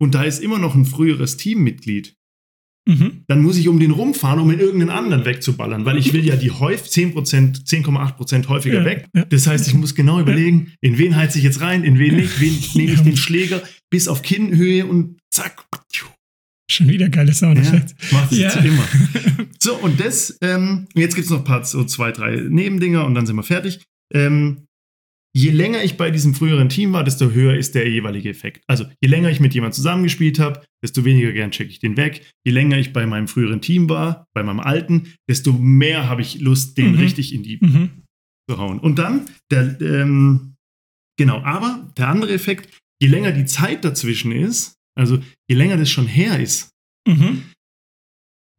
und 0.00 0.14
da 0.14 0.22
ist 0.24 0.42
immer 0.42 0.58
noch 0.58 0.74
ein 0.74 0.84
früheres 0.86 1.36
Teammitglied, 1.36 2.14
Mhm. 2.88 3.24
dann 3.28 3.42
muss 3.42 3.58
ich 3.58 3.68
um 3.68 3.78
den 3.78 3.90
rumfahren, 3.90 4.40
um 4.40 4.50
in 4.50 4.58
irgendeinen 4.58 4.88
anderen 4.90 5.26
wegzuballern, 5.26 5.84
weil 5.84 5.98
ich 5.98 6.14
will 6.14 6.24
ja 6.24 6.34
die 6.34 6.50
häufig 6.50 6.90
10%, 6.90 7.66
10,8% 7.68 8.48
häufiger 8.48 8.78
Ja, 8.80 8.84
weg. 8.86 9.06
ja. 9.14 9.26
Das 9.26 9.46
heißt, 9.46 9.68
ich 9.68 9.74
muss 9.74 9.94
genau 9.94 10.18
überlegen, 10.18 10.72
in 10.80 10.96
wen 10.96 11.14
heize 11.14 11.36
ich 11.38 11.44
jetzt 11.44 11.60
rein, 11.60 11.84
in 11.84 11.98
wen 11.98 12.16
nicht, 12.16 12.40
wen 12.40 12.58
nehme 12.74 12.94
ich 12.94 13.00
den 13.02 13.18
Schläger 13.18 13.62
bis 13.90 14.08
auf 14.08 14.22
Kinnhöhe 14.22 14.86
und 14.86 15.18
zack. 15.30 15.66
Schon 16.70 16.88
wieder 16.88 17.08
geile 17.08 17.28
Ja, 17.30 17.34
Soundeffekte. 17.34 17.94
macht 18.12 18.32
es 18.32 18.38
Ja. 18.38 18.52
immer. 18.60 18.86
So, 19.58 19.74
und 19.76 19.98
das, 20.00 20.38
ähm, 20.40 20.86
jetzt 20.94 21.14
gibt 21.14 21.24
es 21.24 21.30
noch 21.30 21.38
ein 21.38 21.44
paar, 21.44 21.64
so 21.64 21.84
zwei, 21.84 22.12
drei 22.12 22.36
Nebendinger 22.36 23.04
und 23.04 23.14
dann 23.14 23.26
sind 23.26 23.36
wir 23.36 23.42
fertig. 23.42 23.80
Ähm, 24.14 24.66
je 25.36 25.50
länger 25.50 25.82
ich 25.84 25.96
bei 25.96 26.10
diesem 26.10 26.34
früheren 26.34 26.68
Team 26.68 26.92
war, 26.92 27.04
desto 27.04 27.30
höher 27.30 27.56
ist 27.56 27.74
der 27.74 27.88
jeweilige 27.88 28.28
Effekt. 28.30 28.62
Also 28.68 28.84
je 29.02 29.08
länger 29.08 29.30
ich 29.30 29.40
mit 29.40 29.52
jemandem 29.54 29.74
zusammengespielt 29.76 30.38
habe, 30.38 30.62
desto 30.82 31.04
weniger 31.04 31.32
gern 31.32 31.50
checke 31.50 31.70
ich 31.70 31.78
den 31.80 31.96
weg. 31.96 32.24
Je 32.44 32.52
länger 32.52 32.78
ich 32.78 32.92
bei 32.92 33.04
meinem 33.06 33.28
früheren 33.28 33.60
Team 33.60 33.88
war, 33.88 34.26
bei 34.34 34.42
meinem 34.42 34.60
alten, 34.60 35.12
desto 35.28 35.52
mehr 35.52 36.08
habe 36.08 36.22
ich 36.22 36.40
Lust, 36.40 36.78
den 36.78 36.92
Mhm. 36.92 36.98
richtig 36.98 37.34
in 37.34 37.42
die 37.42 37.58
Mhm. 37.60 37.90
zu 38.48 38.58
hauen. 38.58 38.78
Und 38.80 38.98
dann, 38.98 39.26
der, 39.50 39.80
ähm, 39.80 40.54
genau, 41.18 41.40
aber 41.42 41.92
der 41.96 42.08
andere 42.08 42.32
Effekt, 42.32 42.68
je 43.02 43.08
länger 43.08 43.32
die 43.32 43.44
Zeit 43.44 43.84
dazwischen 43.84 44.32
ist, 44.32 44.76
also 44.98 45.22
je 45.50 45.56
länger 45.56 45.76
das 45.76 45.90
schon 45.90 46.06
her 46.06 46.38
ist, 46.40 46.70
Mhm. 47.08 47.50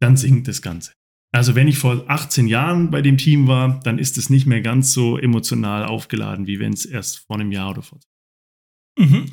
dann 0.01 0.17
sinkt 0.17 0.47
das 0.47 0.61
Ganze. 0.61 0.91
Also 1.33 1.55
wenn 1.55 1.69
ich 1.69 1.77
vor 1.77 2.03
18 2.09 2.47
Jahren 2.47 2.91
bei 2.91 3.01
dem 3.01 3.17
Team 3.17 3.47
war, 3.47 3.79
dann 3.79 3.97
ist 3.97 4.17
es 4.17 4.29
nicht 4.29 4.45
mehr 4.45 4.59
ganz 4.61 4.91
so 4.91 5.17
emotional 5.17 5.85
aufgeladen, 5.85 6.45
wie 6.47 6.59
wenn 6.59 6.73
es 6.73 6.85
erst 6.85 7.19
vor 7.19 7.37
einem 7.39 7.51
Jahr 7.53 7.69
oder 7.69 7.81
vor. 7.81 7.99
Mhm. 8.99 9.31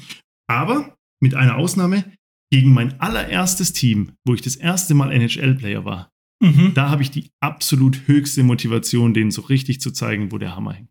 Aber 0.48 0.96
mit 1.20 1.34
einer 1.34 1.56
Ausnahme, 1.56 2.04
gegen 2.52 2.72
mein 2.72 3.00
allererstes 3.00 3.72
Team, 3.72 4.12
wo 4.24 4.32
ich 4.34 4.40
das 4.40 4.54
erste 4.56 4.94
Mal 4.94 5.10
NHL-Player 5.12 5.84
war, 5.84 6.10
Mhm. 6.40 6.72
da 6.74 6.88
habe 6.90 7.02
ich 7.02 7.10
die 7.10 7.30
absolut 7.42 8.06
höchste 8.06 8.44
Motivation, 8.44 9.12
denen 9.12 9.32
so 9.32 9.42
richtig 9.42 9.80
zu 9.80 9.90
zeigen, 9.90 10.30
wo 10.30 10.38
der 10.38 10.54
Hammer 10.54 10.74
hängt. 10.74 10.90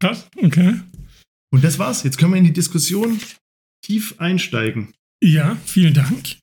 Krass. 0.00 0.30
Okay. 0.36 0.80
Und 1.52 1.62
das 1.62 1.78
war's. 1.78 2.02
Jetzt 2.04 2.16
können 2.16 2.32
wir 2.32 2.38
in 2.38 2.44
die 2.44 2.52
Diskussion 2.54 3.20
tief 3.84 4.14
einsteigen. 4.18 4.94
Ja, 5.22 5.56
vielen 5.64 5.94
Dank. 5.94 6.36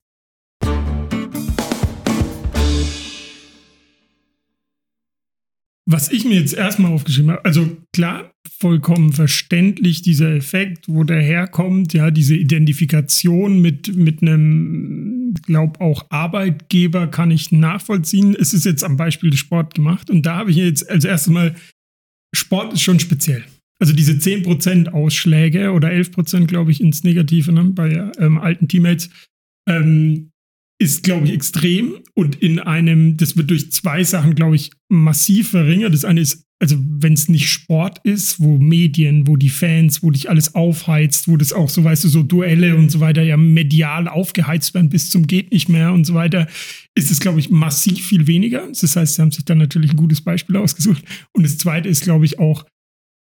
Was 5.88 6.12
ich 6.12 6.26
mir 6.26 6.40
jetzt 6.40 6.54
erstmal 6.54 6.92
aufgeschrieben 6.92 7.32
habe, 7.32 7.46
also 7.46 7.78
klar, 7.94 8.34
vollkommen 8.60 9.14
verständlich 9.14 10.02
dieser 10.02 10.34
Effekt, 10.34 10.90
wo 10.90 11.04
der 11.04 11.22
herkommt, 11.22 11.94
ja, 11.94 12.10
diese 12.10 12.36
Identifikation 12.36 13.62
mit, 13.62 13.96
mit 13.96 14.22
einem, 14.22 15.36
glaub 15.46 15.80
auch 15.80 16.08
Arbeitgeber 16.10 17.08
kann 17.08 17.32
ich 17.32 17.52
nachvollziehen. 17.52 18.36
Es 18.38 18.54
ist 18.54 18.66
jetzt 18.66 18.84
am 18.84 18.98
Beispiel 18.98 19.34
Sport 19.34 19.76
gemacht 19.76 20.10
und 20.10 20.26
da 20.26 20.38
habe 20.38 20.52
ich 20.52 20.58
jetzt 20.58 20.90
als 20.90 21.06
erstes 21.06 21.32
Mal, 21.32 21.56
Sport 22.34 22.74
ist 22.74 22.82
schon 22.82 23.00
speziell. 23.00 23.46
Also 23.80 23.94
diese 23.94 24.14
10% 24.14 24.90
Ausschläge 24.90 25.72
oder 25.72 25.90
11% 25.90 26.46
glaube 26.46 26.72
ich 26.72 26.82
ins 26.82 27.04
Negative 27.04 27.52
ne, 27.52 27.64
bei 27.66 28.10
ähm, 28.20 28.38
alten 28.38 28.68
Teammates 28.68 29.10
ähm, 29.68 30.32
ist, 30.78 31.04
glaube 31.04 31.26
ich, 31.26 31.34
extrem 31.34 32.00
und 32.14 32.36
in 32.36 32.60
einem, 32.60 33.18
das 33.18 33.38
wird 33.38 33.50
durch 33.50 33.72
zwei 33.72 34.04
Sachen, 34.04 34.36
glaube 34.36 34.56
ich, 34.56 34.72
massiv 34.90 35.52
verringert. 35.52 35.94
Das 35.94 36.04
eine 36.04 36.20
ist, 36.20 36.44
also 36.60 36.76
wenn 36.80 37.14
es 37.14 37.30
nicht 37.30 37.50
Sport 37.50 38.00
ist, 38.04 38.42
wo 38.42 38.58
Medien, 38.58 39.26
wo 39.28 39.38
die 39.38 39.50
Fans, 39.50 40.04
wo 40.04 40.12
dich 40.12 40.30
alles 40.30 40.54
aufheizt, 40.54 41.30
wo 41.30 41.38
das 41.38 41.54
auch 41.54 41.70
so, 41.70 41.84
weißt 41.84 42.04
du, 42.04 42.10
so 42.10 42.24
Duelle 42.24 42.76
und 42.76 42.92
so 42.92 43.00
weiter 43.00 43.24
ja 43.24 43.38
medial 43.38 44.10
aufgeheizt 44.10 44.74
werden 44.74 44.90
bis 44.90 45.10
zum 45.10 45.28
geht 45.28 45.52
nicht 45.52 45.70
mehr 45.70 45.94
und 45.94 46.06
so 46.06 46.14
weiter, 46.14 46.48
ist 46.94 47.10
es, 47.10 47.22
glaube 47.22 47.40
ich, 47.40 47.50
massiv 47.50 48.06
viel 48.06 48.28
weniger. 48.28 48.68
Das 48.68 48.96
heißt, 48.96 49.16
sie 49.16 49.22
haben 49.22 49.32
sich 49.32 49.46
dann 49.46 49.58
natürlich 49.58 49.92
ein 49.92 49.98
gutes 49.98 50.22
Beispiel 50.22 50.58
ausgesucht. 50.58 51.04
Und 51.32 51.44
das 51.44 51.58
zweite 51.58 51.88
ist, 51.88 52.04
glaube 52.04 52.26
ich, 52.26 52.38
auch, 52.38 52.66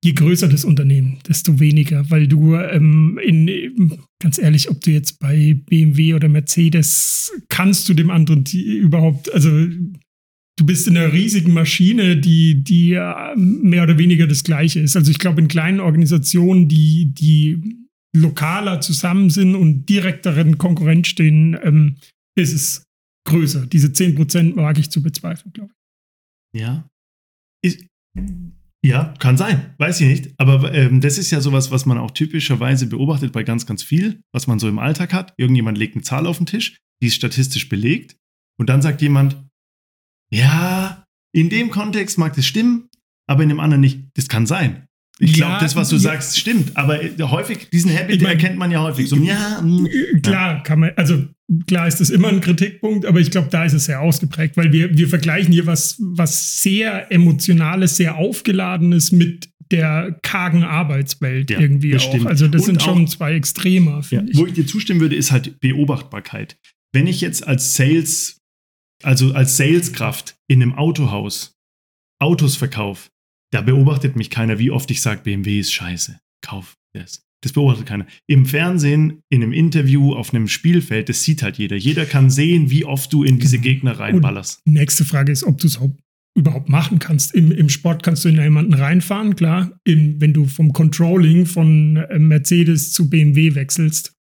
je 0.04 0.12
größer 0.12 0.48
das 0.48 0.66
Unternehmen, 0.66 1.18
desto 1.26 1.58
weniger, 1.60 2.10
weil 2.10 2.28
du 2.28 2.56
ähm, 2.56 3.18
in, 3.22 3.98
ganz 4.20 4.38
ehrlich, 4.38 4.68
ob 4.68 4.82
du 4.82 4.90
jetzt 4.90 5.18
bei 5.18 5.58
BMW 5.66 6.12
oder 6.12 6.28
Mercedes 6.28 7.32
kannst 7.48 7.88
du 7.88 7.94
dem 7.94 8.10
anderen 8.10 8.44
die 8.44 8.76
überhaupt, 8.76 9.32
also 9.32 9.48
du 9.48 10.66
bist 10.66 10.86
in 10.86 10.98
einer 10.98 11.14
riesigen 11.14 11.54
Maschine, 11.54 12.18
die, 12.18 12.62
die 12.62 12.92
äh, 12.92 13.34
mehr 13.36 13.84
oder 13.84 13.96
weniger 13.96 14.26
das 14.26 14.44
Gleiche 14.44 14.80
ist. 14.80 14.94
Also 14.94 15.10
ich 15.10 15.18
glaube, 15.18 15.40
in 15.40 15.48
kleinen 15.48 15.80
Organisationen, 15.80 16.68
die, 16.68 17.14
die 17.14 17.78
lokaler 18.14 18.82
zusammen 18.82 19.30
sind 19.30 19.54
und 19.54 19.88
direkteren 19.88 20.58
Konkurrenz 20.58 21.08
stehen, 21.08 21.58
ähm, 21.62 21.96
ist 22.36 22.52
es 22.52 22.84
größer. 23.26 23.66
Diese 23.66 23.88
10% 23.88 24.54
wage 24.56 24.80
ich 24.80 24.90
zu 24.90 25.02
bezweifeln, 25.02 25.50
glaube 25.54 25.72
ich. 26.52 26.60
Ja. 26.60 26.86
Ist, 27.64 27.86
ja, 28.84 29.14
kann 29.18 29.36
sein. 29.38 29.74
Weiß 29.78 30.00
ich 30.02 30.06
nicht. 30.08 30.34
Aber 30.38 30.72
ähm, 30.74 31.00
das 31.00 31.16
ist 31.18 31.30
ja 31.30 31.40
sowas, 31.40 31.70
was 31.70 31.86
man 31.86 31.96
auch 31.98 32.10
typischerweise 32.10 32.86
beobachtet 32.86 33.32
bei 33.32 33.42
ganz, 33.42 33.64
ganz 33.66 33.82
viel, 33.82 34.20
was 34.32 34.46
man 34.46 34.58
so 34.58 34.68
im 34.68 34.78
Alltag 34.78 35.12
hat. 35.14 35.32
Irgendjemand 35.38 35.78
legt 35.78 35.94
eine 35.96 36.02
Zahl 36.02 36.26
auf 36.26 36.36
den 36.36 36.46
Tisch, 36.46 36.76
die 37.02 37.06
ist 37.06 37.14
statistisch 37.14 37.68
belegt. 37.68 38.16
Und 38.58 38.68
dann 38.68 38.82
sagt 38.82 39.00
jemand, 39.02 39.36
ja, 40.30 41.04
in 41.32 41.48
dem 41.50 41.70
Kontext 41.70 42.18
mag 42.18 42.34
das 42.34 42.46
stimmen, 42.46 42.88
aber 43.26 43.42
in 43.42 43.48
dem 43.48 43.60
anderen 43.60 43.80
nicht. 43.80 44.04
Das 44.14 44.28
kann 44.28 44.46
sein. 44.46 44.86
Ich 45.18 45.36
Ja, 45.36 45.46
glaube, 45.46 45.60
das, 45.64 45.76
was 45.76 45.88
du 45.90 45.96
ja. 45.96 46.00
sagst, 46.02 46.38
stimmt. 46.38 46.76
Aber 46.76 47.02
äh, 47.02 47.12
häufig, 47.20 47.70
diesen 47.70 47.96
Habit 47.96 48.16
Ich 48.16 48.22
mein- 48.22 48.32
erkennt 48.32 48.58
man 48.58 48.70
ja 48.70 48.82
häufig. 48.82 49.08
So, 49.08 49.16
ja, 49.16 49.60
mm, 49.62 49.86
Äh, 49.86 50.20
Klar, 50.20 50.62
kann 50.62 50.80
man, 50.80 50.90
also 50.96 51.24
klar 51.66 51.86
ist 51.88 52.00
das 52.00 52.10
immer 52.10 52.28
ein 52.28 52.40
Kritikpunkt, 52.40 53.04
aber 53.06 53.20
ich 53.20 53.30
glaube, 53.30 53.48
da 53.50 53.64
ist 53.64 53.72
es 53.74 53.84
sehr 53.86 54.00
ausgeprägt, 54.00 54.56
weil 54.56 54.72
wir, 54.72 54.96
wir 54.96 55.08
vergleichen 55.08 55.52
hier 55.52 55.66
was, 55.66 55.96
was 56.00 56.62
sehr 56.62 57.10
Emotionales, 57.12 57.96
sehr 57.96 58.16
Aufgeladenes 58.16 59.12
mit 59.12 59.48
der 59.70 60.18
kargen 60.22 60.62
Arbeitswelt 60.62 61.50
Ja, 61.50 61.58
irgendwie 61.60 61.90
das 61.90 62.04
auch. 62.04 62.08
stimmt. 62.08 62.26
Also 62.26 62.48
das 62.48 62.62
Und 62.62 62.66
sind 62.66 62.82
schon 62.82 63.04
auch- 63.04 63.08
zwei 63.08 63.34
Extremer, 63.34 64.02
Ja, 64.10 64.22
ich. 64.26 64.36
wo 64.36 64.46
ich 64.46 64.52
dir 64.54 64.66
zustimmen 64.66 65.00
würde, 65.00 65.16
ist 65.16 65.32
halt 65.32 65.58
Beobachtbarkeit. 65.60 66.56
Wenn 66.92 67.06
ich 67.06 67.20
jetzt 67.20 67.46
als 67.46 67.74
Sales, 67.74 68.38
also 69.02 69.32
als 69.34 69.56
Saleskraft 69.56 70.36
in 70.48 70.62
einem 70.62 70.74
Autohaus 70.74 71.52
Autos 72.22 72.56
verkaufe, 72.56 73.10
da 73.52 73.60
beobachtet 73.60 74.16
mich 74.16 74.30
keiner, 74.30 74.58
wie 74.58 74.70
oft 74.70 74.90
ich 74.90 75.00
sage, 75.02 75.22
BMW 75.24 75.58
ist 75.60 75.72
scheiße, 75.72 76.18
kauf 76.44 76.74
das. 76.94 77.22
Das 77.44 77.52
beobachtet 77.52 77.86
keiner. 77.86 78.06
Im 78.26 78.46
Fernsehen, 78.46 79.20
in 79.30 79.42
einem 79.42 79.52
Interview, 79.52 80.14
auf 80.14 80.32
einem 80.34 80.48
Spielfeld, 80.48 81.08
das 81.10 81.22
sieht 81.22 81.42
halt 81.42 81.58
jeder. 81.58 81.76
Jeder 81.76 82.06
kann 82.06 82.30
sehen, 82.30 82.70
wie 82.70 82.84
oft 82.86 83.12
du 83.12 83.22
in 83.22 83.38
diese 83.38 83.58
Gegner 83.58 83.92
reinballerst. 84.00 84.60
Die 84.66 84.72
nächste 84.72 85.04
Frage 85.04 85.30
ist, 85.30 85.44
ob 85.44 85.58
du 85.58 85.66
es 85.66 85.78
überhaupt 86.36 86.68
machen 86.70 86.98
kannst. 86.98 87.34
Im, 87.34 87.52
Im 87.52 87.68
Sport 87.68 88.02
kannst 88.02 88.24
du 88.24 88.30
in 88.30 88.36
jemanden 88.40 88.72
reinfahren, 88.74 89.36
klar. 89.36 89.72
Im, 89.84 90.20
wenn 90.20 90.32
du 90.32 90.46
vom 90.46 90.72
Controlling 90.72 91.46
von 91.46 91.96
äh, 91.96 92.18
Mercedes 92.18 92.92
zu 92.92 93.08
BMW 93.10 93.54
wechselst, 93.54 94.12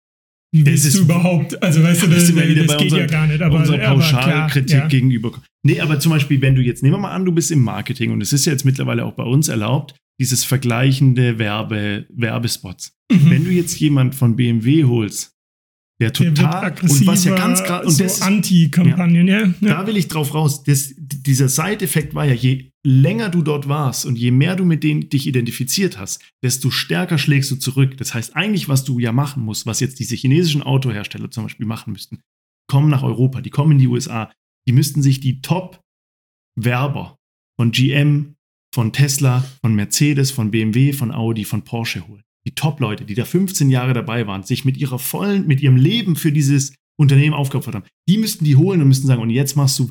Wie 0.55 0.65
Das 0.65 0.73
willst 0.73 0.87
ist- 0.87 0.99
du 0.99 1.03
überhaupt? 1.05 1.63
Also 1.63 1.83
weißt 1.83 2.03
du, 2.03 2.07
Da 2.09 2.15
das, 2.17 2.27
das 2.27 2.35
geht 2.35 2.69
unserer- 2.83 2.99
ja 3.01 3.07
gar 3.07 3.27
nicht. 3.29 3.41
Aber, 3.41 3.63
klar, 3.63 3.79
Pauschalkritik 3.79 4.77
ja. 4.77 4.89
gegenüber. 4.89 5.41
Nee, 5.65 5.81
aber 5.81 6.01
zum 6.01 6.11
Beispiel, 6.11 6.41
wenn 6.43 6.55
du 6.57 6.61
jetzt, 6.61 6.83
nehmen 6.83 6.95
wir 6.97 6.99
mal 6.99 7.13
an, 7.13 7.25
du 7.25 7.33
bist 7.33 7.51
im 7.53 7.61
Marketing 7.61 8.11
und 8.11 8.21
es 8.21 8.33
ist 8.33 8.45
ja 8.47 8.53
jetzt 8.53 8.65
mittlerweile 8.65 9.05
auch 9.05 9.13
bei 9.15 9.23
uns 9.23 9.47
erlaubt, 9.49 9.95
dieses 10.21 10.45
vergleichende 10.45 11.39
Werbe, 11.39 12.05
Werbespots. 12.15 12.93
Mhm. 13.13 13.31
Wenn 13.31 13.45
du 13.45 13.51
jetzt 13.51 13.79
jemand 13.79 14.15
von 14.15 14.37
BMW 14.37 14.85
holst, 14.85 15.33
der 16.03 16.11
Der 16.11 16.35
total 16.35 16.75
und 16.83 17.07
was 17.07 17.25
ja 17.25 17.37
ganz 17.37 17.63
gerade 17.63 17.87
und 17.87 17.93
so 17.93 18.03
das 18.03 18.15
ist, 18.15 18.23
Anti-Kampagnen, 18.23 19.29
ja. 19.29 19.43
ja. 19.43 19.53
da 19.61 19.87
will 19.87 19.97
ich 19.97 20.09
drauf 20.09 20.35
raus. 20.35 20.65
Das, 20.65 20.93
dieser 20.97 21.49
Side-Effekt 21.49 22.15
war 22.15 22.25
ja, 22.25 22.35
je 22.35 22.73
länger 22.85 23.29
du 23.29 23.43
dort 23.43 23.69
warst 23.69 24.05
und 24.05 24.19
je 24.19 24.33
mehr 24.33 24.57
du 24.57 24.65
mit 24.65 24.83
denen 24.83 25.09
dich 25.11 25.29
identifiziert 25.29 25.99
hast, 25.99 26.21
desto 26.43 26.71
stärker 26.71 27.19
schlägst 27.19 27.53
du 27.53 27.57
zurück. 27.57 27.97
Das 27.99 28.15
heißt, 28.15 28.35
eigentlich, 28.35 28.69
was 28.69 28.83
du 28.83 28.99
ja 28.99 29.13
machen 29.13 29.45
musst, 29.45 29.65
was 29.65 29.79
jetzt 29.79 30.01
diese 30.01 30.17
chinesischen 30.17 30.63
Autohersteller 30.63 31.31
zum 31.31 31.45
Beispiel 31.45 31.67
machen 31.67 31.93
müssten, 31.93 32.21
kommen 32.69 32.91
nach 32.91 33.05
Europa, 33.05 33.41
die 33.41 33.51
kommen 33.51 33.73
in 33.73 33.79
die 33.79 33.89
USA, 33.89 34.33
die 34.67 34.73
müssten 34.73 35.03
sich 35.03 35.21
die 35.21 35.41
Top-Werber 35.41 37.17
von 37.57 37.71
GM, 37.71 38.35
von 38.75 38.93
Tesla, 38.93 39.45
von 39.61 39.75
Mercedes, 39.75 40.33
von 40.33 40.51
BMW, 40.51 40.93
von 40.93 41.13
Audi, 41.13 41.45
von 41.45 41.63
Porsche 41.63 42.09
holen. 42.09 42.25
Die 42.47 42.55
Top-Leute, 42.55 43.05
die 43.05 43.15
da 43.15 43.25
15 43.25 43.71
Jahre 43.71 43.93
dabei 43.93 44.27
waren, 44.27 44.43
sich 44.43 44.65
mit 44.65 44.77
ihrer 44.77 44.99
vollen, 44.99 45.47
mit 45.47 45.61
ihrem 45.61 45.77
Leben 45.77 46.17
für 46.17 46.33
dieses 46.33 46.75
Unternehmen 46.99 47.35
aufgeopfert 47.35 47.75
haben, 47.75 47.87
die 48.09 48.19
müssten 48.19 48.45
die 48.45 48.57
holen 48.57 48.81
und 48.81 48.89
müssten 48.89 49.07
sagen, 49.07 49.23
und 49.23 49.31
jetzt 49.31 49.57
machst 49.57 49.79
du 49.79 49.91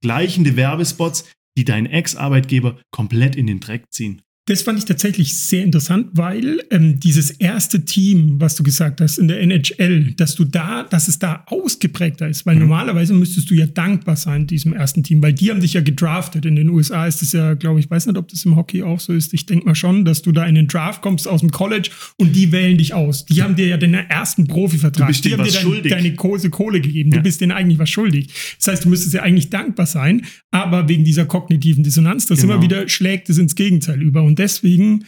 gleichende 0.00 0.56
Werbespots, 0.56 1.30
die 1.56 1.64
deinen 1.64 1.86
Ex-Arbeitgeber 1.86 2.80
komplett 2.90 3.36
in 3.36 3.46
den 3.46 3.60
Dreck 3.60 3.92
ziehen. 3.92 4.22
Das 4.50 4.62
fand 4.62 4.80
ich 4.80 4.84
tatsächlich 4.84 5.36
sehr 5.36 5.62
interessant, 5.62 6.08
weil 6.12 6.60
ähm, 6.72 6.98
dieses 6.98 7.30
erste 7.30 7.84
Team, 7.84 8.40
was 8.40 8.56
du 8.56 8.64
gesagt 8.64 9.00
hast 9.00 9.16
in 9.18 9.28
der 9.28 9.40
NHL, 9.40 10.12
dass 10.16 10.34
du 10.34 10.44
da, 10.44 10.82
dass 10.82 11.06
es 11.06 11.20
da 11.20 11.44
ausgeprägter 11.46 12.28
ist, 12.28 12.46
weil 12.46 12.56
Mhm. 12.56 12.62
normalerweise 12.62 13.14
müsstest 13.14 13.48
du 13.48 13.54
ja 13.54 13.66
dankbar 13.66 14.16
sein 14.16 14.48
diesem 14.48 14.72
ersten 14.72 15.04
Team, 15.04 15.22
weil 15.22 15.34
die 15.34 15.50
haben 15.50 15.60
dich 15.60 15.74
ja 15.74 15.82
gedraftet. 15.82 16.46
In 16.46 16.56
den 16.56 16.68
USA 16.68 17.06
ist 17.06 17.22
es 17.22 17.30
ja, 17.30 17.54
glaube 17.54 17.78
ich, 17.78 17.88
weiß 17.88 18.06
nicht, 18.06 18.16
ob 18.18 18.26
das 18.26 18.44
im 18.44 18.56
Hockey 18.56 18.82
auch 18.82 18.98
so 18.98 19.12
ist. 19.12 19.32
Ich 19.34 19.46
denke 19.46 19.66
mal 19.66 19.76
schon, 19.76 20.04
dass 20.04 20.20
du 20.22 20.32
da 20.32 20.44
in 20.46 20.56
den 20.56 20.66
Draft 20.66 21.00
kommst 21.00 21.28
aus 21.28 21.40
dem 21.42 21.52
College 21.52 21.90
und 22.16 22.34
die 22.34 22.50
wählen 22.50 22.76
dich 22.76 22.92
aus. 22.92 23.26
Die 23.26 23.42
haben 23.44 23.54
dir 23.54 23.68
ja 23.68 23.76
den 23.76 23.94
ersten 23.94 24.48
Profivertrag. 24.48 25.06
Du 25.06 25.12
bist 25.12 25.24
die 25.26 25.32
haben 25.32 25.44
dir 25.44 25.52
dein, 25.52 25.90
deine 25.90 26.12
große 26.12 26.50
Kohle 26.50 26.80
gegeben. 26.80 27.12
Ja. 27.12 27.18
Du 27.18 27.22
bist 27.22 27.40
denen 27.40 27.52
eigentlich 27.52 27.78
was 27.78 27.90
schuldig. 27.90 28.26
Das 28.58 28.66
heißt, 28.66 28.84
du 28.84 28.88
müsstest 28.88 29.14
ja 29.14 29.22
eigentlich 29.22 29.48
dankbar 29.48 29.86
sein, 29.86 30.22
aber 30.50 30.88
wegen 30.88 31.04
dieser 31.04 31.24
kognitiven 31.24 31.84
Dissonanz, 31.84 32.26
das 32.26 32.40
Genau. 32.40 32.54
immer 32.54 32.62
wieder 32.64 32.88
schlägt 32.88 33.30
es 33.30 33.38
ins 33.38 33.54
Gegenteil 33.54 34.02
über. 34.02 34.24
Und 34.24 34.39
deswegen 34.40 35.04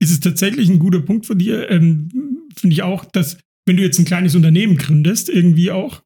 ist 0.00 0.10
es 0.12 0.20
tatsächlich 0.20 0.68
ein 0.68 0.78
guter 0.78 1.00
Punkt 1.00 1.26
von 1.26 1.38
dir, 1.38 1.70
ähm, 1.70 2.08
finde 2.56 2.74
ich 2.74 2.82
auch, 2.82 3.04
dass 3.04 3.38
wenn 3.66 3.76
du 3.76 3.82
jetzt 3.82 3.98
ein 3.98 4.04
kleines 4.04 4.34
Unternehmen 4.34 4.76
gründest, 4.76 5.28
irgendwie 5.28 5.70
auch, 5.70 6.02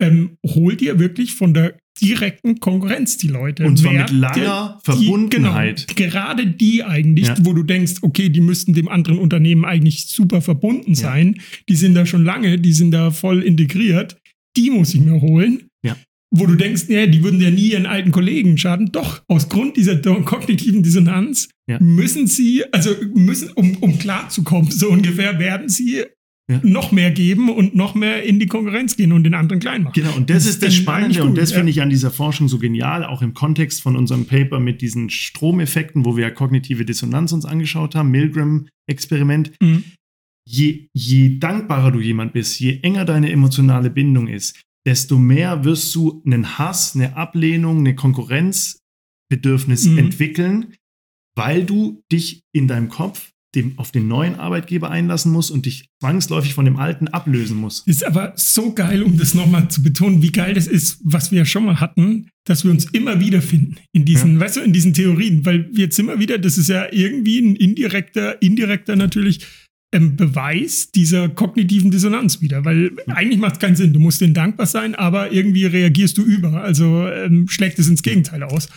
ähm, 0.00 0.36
hol 0.46 0.76
dir 0.76 0.98
wirklich 0.98 1.34
von 1.34 1.52
der 1.52 1.76
direkten 2.00 2.60
Konkurrenz 2.60 3.18
die 3.18 3.28
Leute. 3.28 3.64
Und 3.66 3.78
zwar 3.78 3.92
Wer 3.92 4.02
mit 4.02 4.10
langer 4.12 4.80
die- 4.80 4.84
Verbundenheit. 4.92 5.86
Genau, 5.94 6.10
gerade 6.10 6.46
die 6.46 6.82
eigentlich, 6.84 7.26
Ja. 7.26 7.34
wo 7.42 7.52
du 7.52 7.62
denkst, 7.62 7.94
okay, 8.02 8.30
die 8.30 8.40
müssten 8.40 8.72
dem 8.72 8.88
anderen 8.88 9.18
Unternehmen 9.18 9.64
eigentlich 9.66 10.06
super 10.06 10.40
verbunden 10.40 10.94
sein, 10.94 11.40
die 11.68 11.76
sind 11.76 11.94
da 11.94 12.06
schon 12.06 12.24
lange, 12.24 12.58
die 12.58 12.72
sind 12.72 12.92
da 12.92 13.10
voll 13.10 13.42
integriert, 13.42 14.16
die 14.56 14.70
muss 14.70 14.94
ich 14.94 15.00
mir 15.00 15.20
holen. 15.20 15.64
Ja. 15.84 15.96
Wo 16.32 16.46
du 16.46 16.54
denkst, 16.54 16.84
nee, 16.88 17.08
die 17.08 17.24
würden 17.24 17.40
ja 17.40 17.50
nie 17.50 17.72
ihren 17.72 17.86
alten 17.86 18.12
Kollegen 18.12 18.56
schaden. 18.56 18.92
Doch, 18.92 19.22
aus 19.26 19.48
Grund 19.48 19.76
dieser 19.76 19.96
kognitiven 19.96 20.82
Dissonanz 20.82 21.48
Ja. 21.68 21.78
müssen 21.80 22.26
sie, 22.28 22.62
also 22.72 22.90
müssen, 23.14 23.50
um, 23.54 23.76
um 23.80 23.98
klarzukommen, 23.98 24.70
so 24.70 24.88
ungefähr, 24.90 25.38
werden 25.40 25.68
sie 25.68 26.04
Ja. 26.48 26.60
noch 26.62 26.90
mehr 26.92 27.10
geben 27.12 27.48
und 27.48 27.74
noch 27.76 27.94
mehr 27.94 28.22
in 28.24 28.38
die 28.40 28.46
Konkurrenz 28.46 28.96
gehen 28.96 29.12
und 29.12 29.22
den 29.24 29.34
anderen 29.34 29.60
klein 29.60 29.82
machen. 29.84 29.92
Genau, 29.94 30.14
und 30.16 30.30
das, 30.30 30.44
Das 30.44 30.54
ist 30.54 30.62
das 30.64 30.74
Spannende 30.74 31.22
und 31.24 31.36
das 31.38 31.50
ja. 31.50 31.56
finde 31.58 31.70
ich 31.70 31.80
an 31.82 31.90
dieser 31.90 32.10
Forschung 32.12 32.48
so 32.48 32.58
genial, 32.58 33.04
auch 33.04 33.22
im 33.22 33.34
Kontext 33.34 33.82
von 33.82 33.96
unserem 33.96 34.24
Paper 34.26 34.58
mit 34.60 34.80
diesen 34.82 35.10
Stromeffekten, 35.10 36.04
wo 36.04 36.16
wir 36.16 36.22
ja 36.24 36.30
kognitive 36.30 36.84
Dissonanz 36.84 37.32
uns 37.32 37.44
angeschaut 37.44 37.94
haben, 37.96 38.10
Milgram-Experiment. 38.10 39.52
Mhm. 39.60 39.84
Je, 40.48 40.86
je 40.92 41.38
dankbarer 41.38 41.92
du 41.92 42.00
jemand 42.00 42.32
bist, 42.32 42.58
je 42.60 42.80
enger 42.82 43.04
deine 43.04 43.30
emotionale 43.30 43.90
Bindung 43.90 44.26
ist, 44.26 44.60
desto 44.86 45.18
mehr 45.18 45.64
wirst 45.64 45.94
du 45.94 46.22
einen 46.24 46.58
Hass, 46.58 46.94
eine 46.94 47.16
Ablehnung, 47.16 47.78
eine 47.78 47.94
Konkurrenzbedürfnis 47.94 49.86
Mhm. 49.86 49.98
entwickeln, 49.98 50.74
weil 51.36 51.64
du 51.64 52.02
dich 52.10 52.42
in 52.52 52.66
deinem 52.68 52.88
Kopf 52.88 53.30
dem, 53.56 53.76
auf 53.80 53.90
den 53.90 54.06
neuen 54.06 54.36
Arbeitgeber 54.36 54.90
einlassen 54.92 55.32
musst 55.32 55.50
und 55.50 55.66
dich 55.66 55.88
zwangsläufig 56.00 56.54
von 56.54 56.64
dem 56.64 56.76
alten 56.76 57.08
ablösen 57.08 57.56
musst. 57.56 57.84
Ist 57.88 58.04
aber 58.04 58.32
so 58.36 58.72
geil, 58.72 59.02
um 59.02 59.16
das 59.18 59.34
nochmal 59.34 59.68
zu 59.68 59.82
betonen, 59.82 60.22
wie 60.22 60.30
geil 60.30 60.54
das 60.54 60.68
ist, 60.68 61.00
was 61.02 61.32
wir 61.32 61.38
ja 61.38 61.44
schon 61.44 61.64
mal 61.64 61.80
hatten, 61.80 62.28
dass 62.46 62.62
wir 62.62 62.70
uns 62.70 62.84
immer 62.92 63.18
wiederfinden 63.18 63.76
in 63.92 64.04
diesen, 64.04 64.38
weißt 64.38 64.56
du, 64.56 64.60
in 64.60 64.72
diesen 64.72 64.94
Theorien, 64.94 65.44
weil 65.44 65.68
wir 65.72 65.84
jetzt 65.86 65.98
immer 65.98 66.20
wieder, 66.20 66.38
das 66.38 66.58
ist 66.58 66.68
ja 66.68 66.86
irgendwie 66.92 67.40
ein 67.40 67.56
indirekter, 67.56 68.40
indirekter 68.40 68.94
natürlich 68.94 69.44
ähm, 69.92 70.16
Beweis 70.16 70.90
dieser 70.92 71.28
kognitiven 71.28 71.90
Dissonanz 71.90 72.40
wieder, 72.40 72.64
weil 72.64 72.92
eigentlich 73.08 73.40
macht 73.40 73.54
es 73.54 73.58
keinen 73.58 73.76
Sinn. 73.76 73.92
Du 73.92 74.00
musst 74.00 74.20
denen 74.20 74.34
dankbar 74.34 74.66
sein, 74.66 74.94
aber 74.94 75.32
irgendwie 75.32 75.66
reagierst 75.66 76.16
du 76.18 76.22
über, 76.22 76.62
also 76.62 77.08
ähm, 77.08 77.48
schlägt 77.48 77.78
es 77.78 77.88
ins 77.88 78.02
Gegenteil 78.02 78.42
aus. 78.42 78.68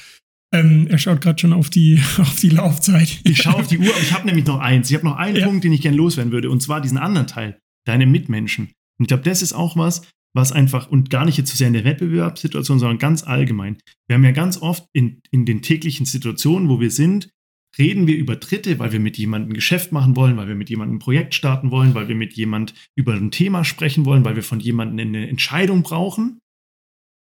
Ähm, 0.54 0.88
er 0.88 0.98
schaut 1.00 1.22
gerade 1.22 1.40
schon 1.40 1.54
auf 1.54 1.70
die, 1.70 2.00
auf 2.18 2.40
die 2.40 2.50
Laufzeit. 2.50 3.20
Ich 3.24 3.42
schaue 3.42 3.56
auf 3.56 3.68
die 3.68 3.80
Uhr, 3.80 3.90
aber 3.90 4.02
ich 4.02 4.14
habe 4.14 4.26
nämlich 4.26 4.46
noch 4.46 4.60
eins. 4.60 4.90
Ich 4.90 4.96
habe 4.96 5.06
noch 5.06 5.18
einen 5.18 5.38
Ja. 5.38 5.46
Punkt, 5.46 5.64
den 5.64 5.74
ich 5.74 5.82
gerne 5.82 5.98
loswerden 5.98 6.32
würde, 6.32 6.50
und 6.50 6.62
zwar 6.62 6.82
diesen 6.82 6.98
anderen 6.98 7.28
Teil, 7.28 7.60
deine 7.86 8.06
Mitmenschen. 8.06 8.66
Und 9.00 9.06
ich 9.06 9.08
glaube, 9.08 9.24
das 9.24 9.42
ist 9.42 9.54
auch 9.54 9.78
was, 9.78 10.04
was 10.36 10.52
einfach, 10.52 10.90
und 10.90 11.10
gar 11.10 11.26
nicht 11.26 11.38
jetzt 11.38 11.52
so 11.52 11.58
sehr 11.58 11.68
in 11.68 11.74
der 11.74 11.84
Wettbewerbssituation, 11.86 12.80
sondern 12.80 12.98
ganz 12.98 13.24
allgemein. 13.24 13.78
Wir 14.08 14.16
haben 14.16 14.24
ja 14.24 14.32
ganz 14.32 14.58
oft 14.58 14.86
in, 14.94 15.22
in 15.32 15.46
den 15.46 15.62
täglichen 15.62 16.06
Situationen, 16.06 16.70
wo 16.70 16.80
wir 16.80 16.92
sind, 16.92 17.30
reden 17.78 18.08
wir 18.08 18.18
über 18.18 18.36
Dritte, 18.36 18.80
weil 18.80 18.92
wir 18.92 19.00
mit 19.00 19.18
jemandem 19.18 19.52
ein 19.52 19.56
Geschäft 19.56 19.92
machen 19.92 20.16
wollen, 20.16 20.38
weil 20.38 20.48
wir 20.48 20.56
mit 20.56 20.70
jemandem 20.70 20.98
ein 20.98 21.00
Projekt 21.00 21.34
starten 21.34 21.72
wollen, 21.72 21.96
weil 21.96 22.08
wir 22.08 22.16
mit 22.16 22.34
jemand 22.34 22.74
über 22.96 23.14
ein 23.14 23.32
Thema 23.32 23.64
sprechen 23.64 24.06
wollen, 24.06 24.24
weil 24.24 24.36
wir 24.36 24.44
von 24.44 24.60
jemandem 24.60 25.08
eine 25.08 25.28
Entscheidung 25.28 25.84
brauchen. 25.84 26.40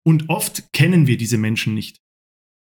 Und 0.05 0.29
oft 0.29 0.73
kennen 0.73 1.07
wir 1.07 1.17
diese 1.17 1.37
Menschen 1.37 1.73
nicht. 1.73 1.99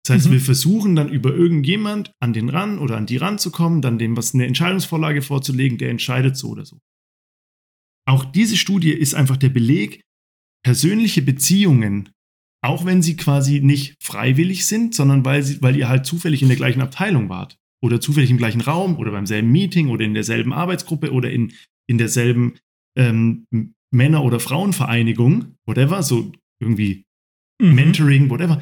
Das 0.05 0.15
heißt, 0.15 0.27
Mhm. 0.27 0.33
wir 0.33 0.41
versuchen 0.41 0.95
dann 0.95 1.09
über 1.09 1.33
irgendjemand 1.35 2.13
an 2.21 2.31
den 2.33 2.49
ran 2.49 2.79
oder 2.79 2.95
an 2.97 3.05
die 3.05 3.17
ranzukommen, 3.17 3.81
dann 3.81 3.99
dem 3.99 4.15
was 4.15 4.33
eine 4.33 4.45
Entscheidungsvorlage 4.47 5.21
vorzulegen, 5.21 5.77
der 5.77 5.89
entscheidet 5.89 6.37
so 6.37 6.49
oder 6.49 6.65
so. 6.65 6.79
Auch 8.07 8.23
diese 8.23 8.55
Studie 8.55 8.91
ist 8.91 9.13
einfach 9.13 9.37
der 9.37 9.49
Beleg, 9.49 10.01
persönliche 10.63 11.21
Beziehungen, 11.21 12.09
auch 12.63 12.85
wenn 12.85 13.01
sie 13.01 13.17
quasi 13.17 13.59
nicht 13.59 13.95
freiwillig 14.01 14.65
sind, 14.65 14.95
sondern 14.95 15.25
weil, 15.25 15.43
sie, 15.43 15.61
weil 15.61 15.75
ihr 15.75 15.89
halt 15.89 16.05
zufällig 16.05 16.41
in 16.41 16.47
der 16.47 16.57
gleichen 16.57 16.81
Abteilung 16.81 17.29
wart 17.29 17.57
oder 17.83 18.01
zufällig 18.01 18.29
im 18.31 18.37
gleichen 18.37 18.61
Raum 18.61 18.97
oder 18.97 19.11
beim 19.11 19.25
selben 19.25 19.51
Meeting 19.51 19.89
oder 19.89 20.03
in 20.05 20.13
derselben 20.13 20.53
Arbeitsgruppe 20.53 21.11
oder 21.11 21.31
in, 21.31 21.53
in 21.87 21.97
derselben 21.97 22.55
ähm, 22.97 23.45
Männer- 23.91 24.23
oder 24.23 24.39
Frauenvereinigung, 24.39 25.55
whatever, 25.65 26.03
so 26.03 26.31
irgendwie 26.59 27.05
Mhm. 27.59 27.73
Mentoring, 27.75 28.29
whatever, 28.29 28.61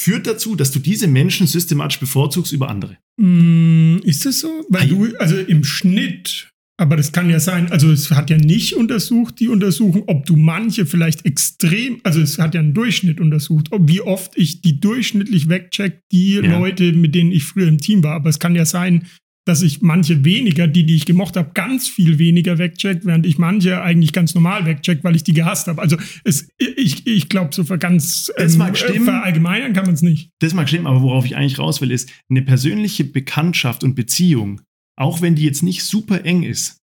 führt 0.00 0.26
dazu, 0.26 0.54
dass 0.54 0.70
du 0.70 0.78
diese 0.78 1.06
Menschen 1.08 1.46
systematisch 1.46 2.00
bevorzugst 2.00 2.52
über 2.52 2.68
andere. 2.68 2.98
Mm, 3.20 3.98
Ist 4.04 4.24
das 4.24 4.40
so? 4.40 4.64
Weil 4.68 4.82
Ei. 4.82 4.86
du, 4.86 5.16
also 5.18 5.36
im 5.38 5.64
Schnitt, 5.64 6.50
aber 6.82 6.96
das 6.96 7.12
kann 7.12 7.30
ja 7.30 7.38
sein, 7.38 7.70
also 7.70 7.92
es 7.92 8.10
hat 8.10 8.28
ja 8.28 8.36
nicht 8.36 8.74
untersucht, 8.74 9.38
die 9.38 9.46
untersuchen, 9.48 10.02
ob 10.08 10.26
du 10.26 10.34
manche 10.36 10.84
vielleicht 10.84 11.24
extrem, 11.24 12.00
also 12.02 12.20
es 12.20 12.40
hat 12.40 12.54
ja 12.54 12.60
einen 12.60 12.74
Durchschnitt 12.74 13.20
untersucht, 13.20 13.68
ob, 13.70 13.88
wie 13.88 14.00
oft 14.00 14.32
ich 14.36 14.62
die 14.62 14.80
durchschnittlich 14.80 15.48
wegcheck, 15.48 16.00
die 16.10 16.34
Ja. 16.34 16.58
Leute, 16.58 16.92
mit 16.92 17.14
denen 17.14 17.30
ich 17.30 17.44
früher 17.44 17.68
im 17.68 17.78
Team 17.78 18.02
war. 18.02 18.14
Aber 18.16 18.28
es 18.30 18.40
kann 18.40 18.56
ja 18.56 18.64
sein, 18.64 19.06
dass 19.44 19.62
ich 19.62 19.80
manche 19.80 20.24
weniger, 20.24 20.66
die, 20.66 20.84
die 20.84 20.96
ich 20.96 21.04
gemocht 21.06 21.36
habe, 21.36 21.50
ganz 21.54 21.86
viel 21.88 22.18
weniger 22.18 22.58
wegcheck, 22.58 23.00
während 23.04 23.26
ich 23.26 23.38
manche 23.38 23.80
eigentlich 23.80 24.12
ganz 24.12 24.34
normal 24.34 24.66
wegcheck, 24.66 25.04
weil 25.04 25.14
ich 25.16 25.22
die 25.24 25.34
gehasst 25.34 25.68
habe. 25.68 25.80
Also 25.80 25.96
es, 26.24 26.48
ich, 26.58 27.06
ich 27.06 27.28
glaube, 27.28 27.54
so 27.54 27.62
für 27.64 27.78
ganz 27.78 28.32
Das 28.36 28.56
mag 28.56 28.76
stimmen. 28.76 29.04
verallgemeinern 29.04 29.72
kann 29.72 29.84
man 29.86 29.94
es 29.94 30.02
nicht. 30.02 30.30
Das 30.40 30.52
mag 30.52 30.68
stimmen, 30.68 30.86
aber 30.88 31.02
worauf 31.02 31.24
ich 31.24 31.36
eigentlich 31.36 31.58
raus 31.60 31.80
will, 31.80 31.92
ist 31.92 32.10
eine 32.28 32.42
persönliche 32.42 33.04
Bekanntschaft 33.04 33.84
und 33.84 33.94
Beziehung, 33.94 34.60
auch 35.02 35.20
wenn 35.20 35.34
die 35.34 35.44
jetzt 35.44 35.62
nicht 35.62 35.84
super 35.84 36.24
eng 36.24 36.42
ist, 36.44 36.78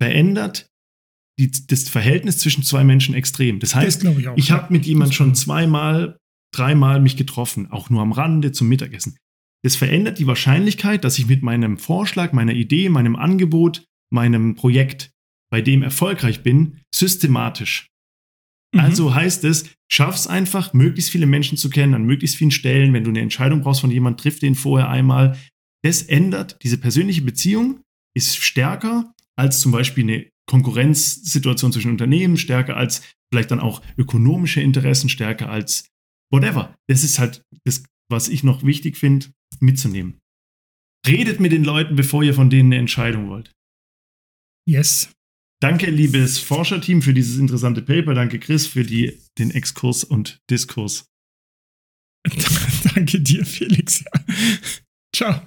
verändert 0.00 0.68
die, 1.38 1.50
das 1.66 1.88
Verhältnis 1.88 2.38
zwischen 2.38 2.62
zwei 2.62 2.84
Menschen 2.84 3.14
extrem. 3.14 3.58
Das 3.58 3.70
Das 3.70 3.76
heißt, 3.76 4.00
glaube 4.02 4.20
ich 4.20 4.28
ich 4.36 4.50
habe 4.50 4.72
mit 4.72 4.84
jemand 4.86 5.10
Das- 5.10 5.16
schon 5.16 5.34
zweimal, 5.34 6.18
dreimal 6.54 7.00
mich 7.00 7.16
getroffen, 7.16 7.70
auch 7.70 7.88
nur 7.90 8.02
am 8.02 8.12
Rande 8.12 8.52
zum 8.52 8.68
Mittagessen. 8.68 9.16
Das 9.64 9.76
verändert 9.76 10.18
die 10.18 10.26
Wahrscheinlichkeit, 10.26 11.04
dass 11.04 11.18
ich 11.18 11.26
mit 11.26 11.42
meinem 11.42 11.78
Vorschlag, 11.78 12.32
meiner 12.32 12.52
Idee, 12.52 12.88
meinem 12.88 13.16
Angebot, 13.16 13.84
meinem 14.12 14.54
Projekt, 14.54 15.10
bei 15.50 15.62
dem 15.62 15.82
erfolgreich 15.82 16.42
bin, 16.42 16.80
systematisch. 16.94 17.86
Mhm. 18.74 18.80
Also 18.80 19.14
heißt 19.14 19.44
es, 19.44 19.70
schaff's 19.90 20.26
einfach, 20.26 20.72
möglichst 20.74 21.10
viele 21.10 21.26
Menschen 21.26 21.56
zu 21.56 21.70
kennen, 21.70 21.94
an 21.94 22.04
möglichst 22.04 22.36
vielen 22.36 22.50
Stellen. 22.50 22.92
Wenn 22.92 23.04
du 23.04 23.10
eine 23.10 23.20
Entscheidung 23.20 23.60
brauchst 23.62 23.80
von 23.82 23.90
jemandem, 23.90 24.18
triff 24.22 24.38
den 24.40 24.54
vorher 24.54 24.88
einmal. 24.90 25.38
Das 25.84 26.02
ändert, 26.02 26.58
diese 26.62 26.78
persönliche 26.78 27.22
Beziehung 27.22 27.82
ist 28.16 28.36
stärker 28.36 29.14
als 29.36 29.60
zum 29.60 29.72
Beispiel 29.72 30.04
eine 30.04 30.30
Konkurrenzsituation 30.46 31.72
zwischen 31.72 31.90
Unternehmen, 31.90 32.36
stärker 32.36 32.76
als 32.76 33.02
vielleicht 33.32 33.50
dann 33.50 33.60
auch 33.60 33.82
ökonomische 33.96 34.60
Interessen, 34.60 35.08
stärker 35.08 35.48
als 35.48 35.88
whatever. 36.30 36.76
Das 36.88 37.04
ist 37.04 37.18
halt 37.18 37.42
das, 37.64 37.84
was 38.10 38.28
ich 38.28 38.44
noch 38.44 38.62
wichtig 38.62 38.96
finde, 38.96 39.26
mitzunehmen. 39.60 40.18
Redet 41.06 41.40
mit 41.40 41.52
den 41.52 41.64
Leuten, 41.64 41.96
bevor 41.96 42.22
ihr 42.22 42.34
von 42.34 42.50
denen 42.50 42.72
eine 42.72 42.80
Entscheidung 42.80 43.28
wollt. 43.28 43.50
Yes. 44.68 45.12
Danke, 45.60 45.90
liebes 45.90 46.38
Forscherteam, 46.38 47.02
für 47.02 47.14
dieses 47.14 47.38
interessante 47.38 47.82
Paper. 47.82 48.14
Danke, 48.14 48.38
Chris, 48.38 48.66
für 48.66 48.84
die, 48.84 49.18
den 49.38 49.50
Exkurs 49.50 50.04
und 50.04 50.40
Diskurs. 50.50 51.06
Danke 52.94 53.20
dir, 53.20 53.44
Felix. 53.44 54.04
Ciao. 55.14 55.46